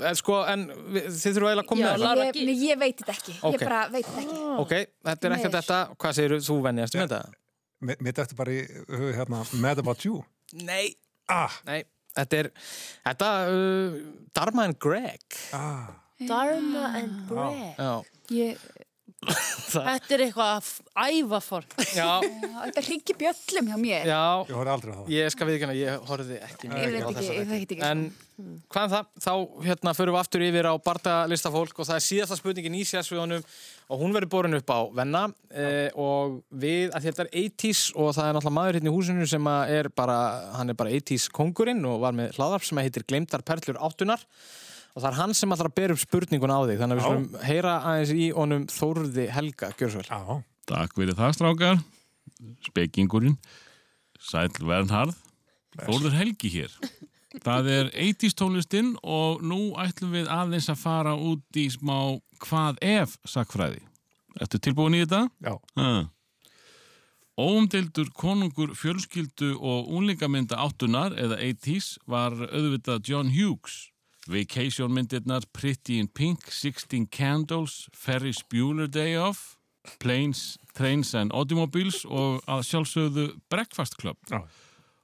en 0.09 0.15
sko, 0.19 0.37
en 0.53 0.63
við- 0.95 1.07
þið 1.19 1.37
þurfum 1.37 1.61
að 1.63 1.65
koma 1.71 1.81
Já, 1.81 1.85
með 1.85 1.93
það. 1.93 2.05
Lára, 2.07 2.25
Ég, 2.29 2.39
nei, 2.45 2.55
ég 2.69 2.79
veit 2.79 2.97
þetta 3.03 3.15
ekki. 3.17 3.35
Ok. 3.43 3.53
Ég 3.59 3.65
bara 3.67 3.81
veit 3.89 4.05
þetta 4.05 4.23
ekki. 4.23 4.39
Ok, 4.63 4.73
þetta 5.09 5.29
er 5.31 5.37
ekkert 5.37 5.57
þetta. 5.59 5.79
Hvað 5.99 6.17
segir 6.19 6.35
þú, 6.49 6.57
venjast 6.69 6.95
um 6.95 7.05
þetta? 7.07 7.21
Mitt 8.01 8.17
eftir 8.19 8.35
bara 8.35 8.51
í 8.51 8.61
hug 8.89 9.15
hérna 9.15 9.43
Mad 9.53 9.79
About 9.79 10.03
You. 10.05 10.23
Nei. 10.53 10.95
Ah, 11.29 11.51
Nei, 11.65 11.83
þetta 12.17 12.33
er, 12.43 12.51
þetta, 13.05 13.29
uh, 13.47 13.99
Dharma 14.33 14.63
and 14.63 14.79
Greg. 14.79 15.21
ah. 15.53 15.87
Dharma 16.19 16.87
and 16.99 17.27
Bread. 17.29 17.75
Já. 17.77 18.03
Ég, 18.35 18.57
Þetta 19.69 20.15
er 20.15 20.21
eitthvað 20.23 20.67
ævaform. 20.95 21.73
Já, 21.93 22.07
já, 22.23 22.53
þetta 22.63 22.83
ringi 22.85 23.15
bjöllum 23.19 23.67
hjá 23.69 23.75
mér. 23.77 24.07
já, 24.07 24.21
Ég 24.47 24.55
horfði 24.55 24.71
aldrei 24.73 24.93
á 24.93 24.97
það. 24.97 25.09
ég 25.13 25.33
skal 25.33 25.47
við 25.49 25.57
ekki 25.57 25.67
hana, 25.67 25.75
ég 25.77 26.07
horfði 26.09 26.37
ekki 26.47 26.69
Ég 26.69 26.93
veit 26.95 27.09
ekki, 27.09 27.25
ég 27.35 27.49
veit 27.51 27.73
ekki. 27.75 27.81
En 27.89 28.05
hvað 28.71 28.85
um 28.87 28.93
það, 28.93 29.09
þá 29.25 29.33
hérna 29.67 29.93
förum 29.97 30.15
við 30.15 30.21
aftur 30.23 30.45
yfir 30.47 30.69
á 30.71 30.73
barndalista 30.87 31.51
fólk 31.53 31.81
og 31.83 31.89
það 31.89 31.99
er 31.99 32.05
síðasta 32.07 32.37
spurningin 32.39 32.77
í 32.79 32.85
sérsviðunum 32.87 33.43
og 33.89 34.01
hún 34.01 34.15
verður 34.15 34.31
borin 34.31 34.57
upp 34.57 34.71
á 34.71 34.79
venna 35.01 35.25
eh, 35.51 35.89
og 35.99 36.39
við, 36.49 36.87
að 36.95 37.09
þetta 37.09 37.25
er 37.27 37.31
80s 37.43 37.83
og 37.99 38.13
það 38.15 38.29
er 38.31 38.37
náttúrulega 38.39 38.57
maður 38.61 38.79
hérna 38.79 38.93
í 38.93 38.95
húsinu 38.95 39.27
sem 39.29 39.51
að 39.51 39.75
er 39.81 39.91
bara, 39.99 40.17
hann 40.55 40.71
er 40.71 40.79
bara 40.79 40.95
80s 40.95 41.27
kongurinn 41.35 41.83
og 41.89 41.99
var 42.07 42.15
með 42.15 42.39
hlaðarp 42.39 42.65
sem 42.65 42.81
heitir 42.81 43.05
Gleimtar 43.09 43.43
Perlur 43.45 43.81
áttunar 43.83 44.23
og 44.95 45.01
það 45.03 45.09
er 45.11 45.17
hann 45.19 45.33
sem 45.37 45.55
allra 45.55 45.71
ber 45.79 45.93
upp 45.93 46.01
spurningun 46.01 46.53
á 46.53 46.59
þig 46.67 46.81
þannig 46.81 46.95
að 46.95 46.99
við 46.99 47.07
skulum 47.07 47.47
heyra 47.49 47.75
aðeins 47.91 48.13
í 48.15 48.27
honum 48.35 48.67
Þórði 48.73 49.25
Helga, 49.35 49.71
gjör 49.79 49.93
svo 49.93 50.03
vel. 50.03 50.09
Já, 50.09 50.43
Takk 50.69 50.97
fyrir 50.99 51.17
það 51.17 51.35
strákar, 51.37 51.79
spekingurinn, 52.69 53.37
Sæll 54.19 54.51
Vernharð, 54.69 55.15
Þórður 55.79 56.17
Helgi 56.19 56.51
hér. 56.59 56.75
Það 57.45 57.67
er 57.71 57.89
80s 57.93 58.35
tónlistinn 58.37 58.95
og 59.05 59.43
nú 59.45 59.75
ætlum 59.77 60.15
við 60.17 60.29
aðeins 60.33 60.69
að 60.73 60.79
fara 60.81 61.13
út 61.13 61.59
í 61.61 61.67
smá 61.69 62.17
hvað 62.41 62.79
ef 62.85 63.17
sakfræði. 63.29 63.83
Ertu 64.41 64.59
tilbúin 64.61 64.97
í 64.97 65.03
þetta? 65.03 65.27
Já. 65.45 65.53
Ha. 65.77 65.91
Óumdeildur 67.39 68.09
konungur 68.17 68.73
fjölskyldu 68.75 69.53
og 69.55 69.87
úlingamynda 69.95 70.57
áttunar 70.59 71.13
eða 71.15 71.37
80s 71.39 71.93
var 72.09 72.35
auðvitað 72.49 73.05
John 73.07 73.29
Hughes. 73.31 73.87
Vacation 74.29 74.93
myndirnar 74.93 75.41
Pretty 75.53 75.97
in 75.97 76.07
Pink, 76.07 76.51
16 76.51 77.07
Candles, 77.09 77.87
Ferris 77.93 78.43
Bueller 78.45 78.87
Day 78.87 79.17
Off, 79.17 79.57
Planes, 79.99 80.57
Trains 80.77 81.15
and 81.17 81.33
Automobiles 81.33 82.03
og 82.05 82.43
að 82.45 82.65
sjálfsögðu 82.69 83.29
Breakfast 83.49 83.97
Club. 83.97 84.17
Já. 84.29 84.43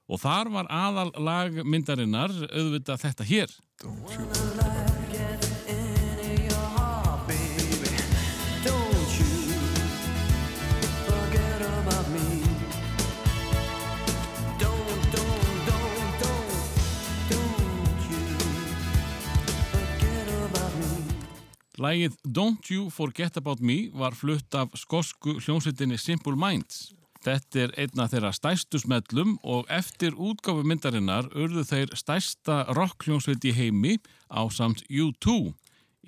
Og 0.06 0.22
þar 0.22 0.52
var 0.54 0.70
aðal 0.70 1.10
lag 1.18 1.58
myndarinnar 1.66 2.30
auðvitað 2.46 3.02
þetta 3.08 3.26
hér. 3.26 3.56
Lægið 21.76 22.14
Don't 22.24 22.70
You 22.72 22.88
Forget 22.88 23.36
About 23.36 23.60
Me 23.60 23.90
var 23.92 24.14
flutt 24.16 24.54
af 24.56 24.72
skosku 24.80 25.34
hljómsveitinni 25.44 25.98
Simple 26.00 26.32
Minds. 26.32 26.94
Þetta 27.20 27.60
er 27.66 27.74
einna 27.82 28.06
þeirra 28.08 28.30
stærstu 28.32 28.80
smellum 28.80 29.34
og 29.44 29.68
eftir 29.68 30.16
útgáfu 30.16 30.64
myndarinnar 30.64 31.28
urðu 31.36 31.66
þeir 31.68 31.92
stærsta 31.98 32.62
rockhljómsveit 32.78 33.44
í 33.44 33.52
heimi 33.58 33.98
á 34.32 34.48
samt 34.48 34.86
U2 34.88 35.52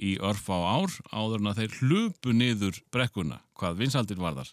í 0.08 0.14
örf 0.24 0.48
á 0.48 0.56
ár 0.56 0.96
áður 1.12 1.42
en 1.42 1.52
að 1.52 1.60
þeir 1.60 1.76
hlupu 1.82 2.32
niður 2.32 2.80
brekkuna, 2.94 3.42
hvað 3.58 3.80
vinsaldir 3.82 4.24
varðar. 4.24 4.48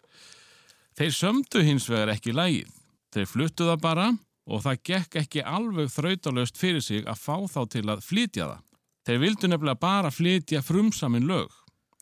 Þeir 1.00 1.16
sömdu 1.16 1.64
hins 1.64 1.88
vegar 1.88 2.12
ekki 2.12 2.36
lægið. 2.36 2.76
Þeir 3.16 3.32
fluttu 3.32 3.72
það 3.72 3.84
bara 3.88 4.12
og 4.52 4.68
það 4.68 4.84
gekk 4.92 5.20
ekki 5.24 5.48
alveg 5.48 5.94
þrautalöst 5.96 6.60
fyrir 6.60 6.84
sig 6.84 7.08
að 7.08 7.22
fá 7.24 7.38
þá 7.48 7.62
til 7.72 7.88
að 7.88 8.04
flytja 8.04 8.52
það. 8.52 8.65
Þeir 9.06 9.22
vildu 9.22 9.50
nefnilega 9.50 9.78
bara 9.78 10.10
flytja 10.10 10.64
frumsamin 10.66 11.28
lög. 11.30 11.52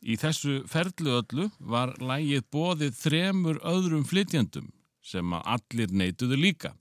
Í 0.03 0.15
þessu 0.19 0.61
ferlu 0.71 1.17
öllu 1.19 1.49
var 1.59 1.93
lægið 1.99 2.45
bóðið 2.51 2.95
þremur 2.99 3.59
öðrum 3.67 4.05
flytjandum 4.07 4.69
sem 5.03 5.35
að 5.35 5.49
allir 5.55 5.93
neituðu 5.99 6.39
líka. 6.39 6.71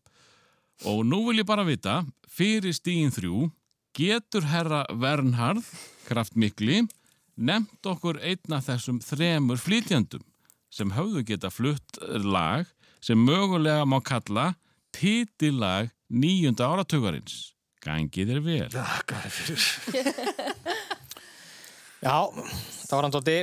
Og 0.87 1.03
nú 1.07 1.25
vil 1.29 1.43
ég 1.43 1.47
bara 1.47 1.67
vita, 1.67 2.03
fyrir 2.27 2.75
stígin 2.75 3.15
þrjú, 3.15 3.49
getur 3.95 4.47
herra 4.51 4.83
Vernharð, 4.91 5.67
kraftmikli, 6.07 6.85
nefnt 7.37 7.87
okkur 7.87 8.19
einna 8.23 8.61
þessum 8.63 9.01
þremur 9.03 9.59
flytjandum 9.63 10.23
sem 10.73 10.93
höfðu 10.95 11.25
geta 11.29 11.51
flutt 11.53 11.99
lag 12.25 12.69
sem 13.03 13.19
mögulega 13.19 13.85
má 13.85 13.99
kalla 14.01 14.53
titillag 14.95 15.91
nýjunda 16.09 16.69
áratugarins. 16.69 17.52
Gangið 17.83 18.37
er 18.37 18.41
vel. 18.45 18.69
Þakkar 18.77 19.27
fyrir. 19.33 19.67
Já, 22.07 22.17
það 22.35 22.95
var 22.95 23.07
hann 23.07 23.15
tótti. 23.15 23.39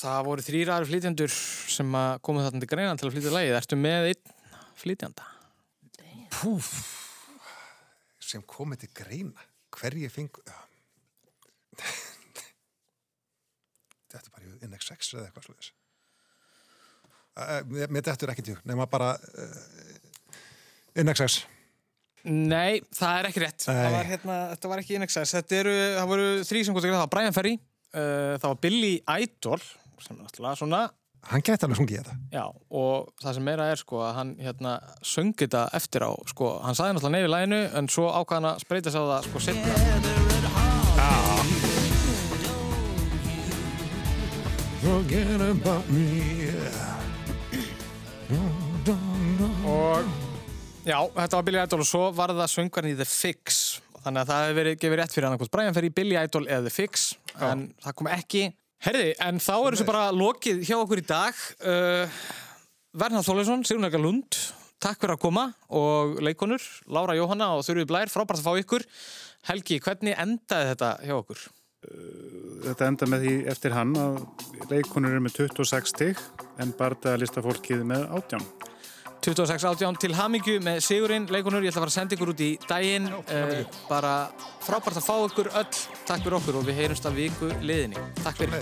Það 0.00 0.20
voru 0.28 0.44
þrýra 0.46 0.76
aðri 0.76 0.90
flytjandur 0.92 1.32
sem 1.34 1.96
að 1.98 2.12
komu 2.26 2.44
þarna 2.44 2.62
til 2.62 2.70
greina 2.70 2.94
til 2.98 3.08
að 3.08 3.16
flytja 3.16 3.34
lagið. 3.34 3.56
Ertu 3.58 3.78
með 3.78 4.08
einn 4.12 4.34
flytjanda? 4.78 5.26
Púf. 6.30 6.70
Sem 8.22 8.44
komið 8.46 8.84
til 8.84 8.92
greina. 9.02 9.48
Hverji 9.74 10.10
feng... 10.12 10.30
Þetta 14.10 14.26
er 14.26 14.32
bara 14.34 14.70
NX6 14.70 15.14
eða 15.14 15.26
eitthvað 15.28 15.46
sluðis. 15.48 15.72
Mér 17.70 18.04
dettur 18.04 18.30
ekki 18.32 18.44
til, 18.44 18.56
nema 18.68 18.86
bara 18.90 19.12
uh, 19.14 19.60
NX6. 20.98 21.44
Nei, 22.28 22.80
það 22.92 23.18
er 23.18 23.28
ekki 23.30 23.42
rétt. 23.44 23.66
Var, 23.70 23.98
hérna, 24.10 24.38
þetta 24.54 24.70
var 24.70 24.82
ekki 24.82 24.96
eru, 25.60 25.76
það 25.96 26.08
voru 26.12 26.30
þrý 26.50 26.64
sem 26.64 26.74
komið 26.74 26.86
til 26.86 26.90
greina. 26.90 27.00
Það 27.00 27.06
var 27.06 27.12
Brian 27.16 27.36
Ferry, 27.36 27.54
uh, 27.94 28.34
það 28.36 28.48
var 28.48 28.58
Billy 28.66 28.94
Idol, 29.00 29.60
sem 30.00 30.16
er 30.16 30.24
náttúrulega 30.24 30.60
svona 30.60 30.88
Hann 31.28 31.42
gæti 31.44 31.66
alveg 31.66 31.76
sungið 31.76 31.98
þetta. 32.00 32.14
Já, 32.32 32.44
og 32.48 33.10
það 33.20 33.34
sem 33.36 33.44
meira 33.44 33.66
er 33.68 33.80
sko 33.80 33.98
að 34.00 34.14
hann 34.16 34.30
hérna 34.40 34.70
söngi 35.04 35.44
þetta 35.44 35.66
eftir 35.76 36.06
á 36.08 36.10
sko, 36.32 36.46
hann 36.64 36.78
sagði 36.78 36.96
náttúrulega 36.96 37.16
neyfi 37.18 37.32
læginu 37.34 37.60
en 37.76 37.90
svo 37.92 38.06
ákvað 38.08 38.36
hann 38.38 38.48
að 38.54 38.62
spreita 38.64 38.92
sig 38.94 39.00
á 39.04 39.10
það 39.10 39.22
sko 39.28 39.38
setna 39.44 39.72
Forget 44.80 45.40
about 45.44 45.84
me 45.92 46.60
og 49.68 50.19
já, 50.90 50.98
þetta 51.16 51.38
var 51.38 51.46
Billy 51.46 51.62
Idol 51.62 51.82
og 51.84 51.88
svo 51.88 52.02
var 52.16 52.34
það 52.34 52.52
söngarinn 52.54 52.94
í 52.94 52.98
The 52.98 53.08
Fix. 53.08 53.60
Þannig 54.00 54.22
að 54.22 54.30
það 54.30 54.44
hefði 54.44 54.58
verið 54.60 54.78
gefið 54.82 55.00
rétt 55.00 55.16
fyrir 55.16 55.28
hann 55.28 55.40
hvort. 55.40 55.52
Brian 55.54 55.76
fer 55.76 55.86
í 55.88 55.92
Billy 55.96 56.16
Idol 56.20 56.46
eða 56.46 56.66
The 56.66 56.74
Fix 56.74 57.10
en 57.40 57.66
það 57.84 57.98
kom 58.00 58.12
ekki. 58.12 58.46
Herði, 58.80 59.10
en 59.20 59.42
þá 59.44 59.52
er 59.56 59.74
þessu 59.74 59.90
bara 59.90 60.06
lokið 60.16 60.62
hjá 60.64 60.78
okkur 60.78 61.02
í 61.02 61.04
dag. 61.04 61.42
Uh, 61.60 62.22
Vernhard 62.96 63.28
Þóleisson, 63.28 63.66
Sigrun 63.68 63.88
Eka 63.90 64.00
Lund 64.00 64.38
takk 64.80 65.00
fyrir 65.00 65.16
að 65.16 65.22
koma. 65.22 65.46
Og 65.76 66.20
leikonur 66.24 66.64
Lára 66.92 67.16
Jóhanna 67.18 67.52
og 67.56 67.64
Þurfið 67.66 67.88
Blær, 67.90 68.12
frábært 68.12 68.40
að 68.40 68.48
fá 68.48 68.62
ykkur. 68.62 68.86
Helgi, 69.48 69.80
hvernig 69.84 70.16
endaði 70.20 70.72
þetta 70.72 70.90
hjá 71.04 71.16
okkur? 71.16 71.44
Þetta 72.66 72.88
enda 72.90 73.08
með 73.08 73.22
því 73.24 73.36
eftir 73.52 73.76
hann 73.76 73.94
að 73.96 74.18
leikonur 74.72 75.14
eru 75.14 75.24
með 75.24 75.38
26 75.38 75.94
stig 75.94 76.20
en 76.60 76.74
bardaða 76.76 77.22
lista 77.22 77.44
fólkið 77.44 77.86
með 77.88 78.04
18. 78.18 78.44
26 79.20 79.64
átján 79.68 79.98
til 80.00 80.14
hamingju 80.16 80.60
með 80.64 80.80
Sigurinn 80.84 81.28
leikonur, 81.28 81.64
ég 81.64 81.74
ætla 81.74 81.82
að 81.82 81.86
fara 81.86 81.92
að 81.92 81.98
senda 81.98 82.16
ykkur 82.16 82.32
út 82.32 82.44
í 82.44 82.50
daginn. 82.64 83.08
Uh, 83.28 83.62
bara 83.90 84.14
frábært 84.64 85.00
að 85.02 85.08
fá 85.10 85.16
ykkur 85.28 85.52
öll. 85.52 85.70
Takk 86.08 86.24
fyrir 86.24 86.40
okkur 86.40 86.62
og 86.62 86.68
við 86.68 86.84
heyrumst 86.84 87.08
að 87.10 87.24
viku 87.24 87.54
liðinni. 87.60 88.10
Takk 88.24 88.40
fyrir 88.40 88.56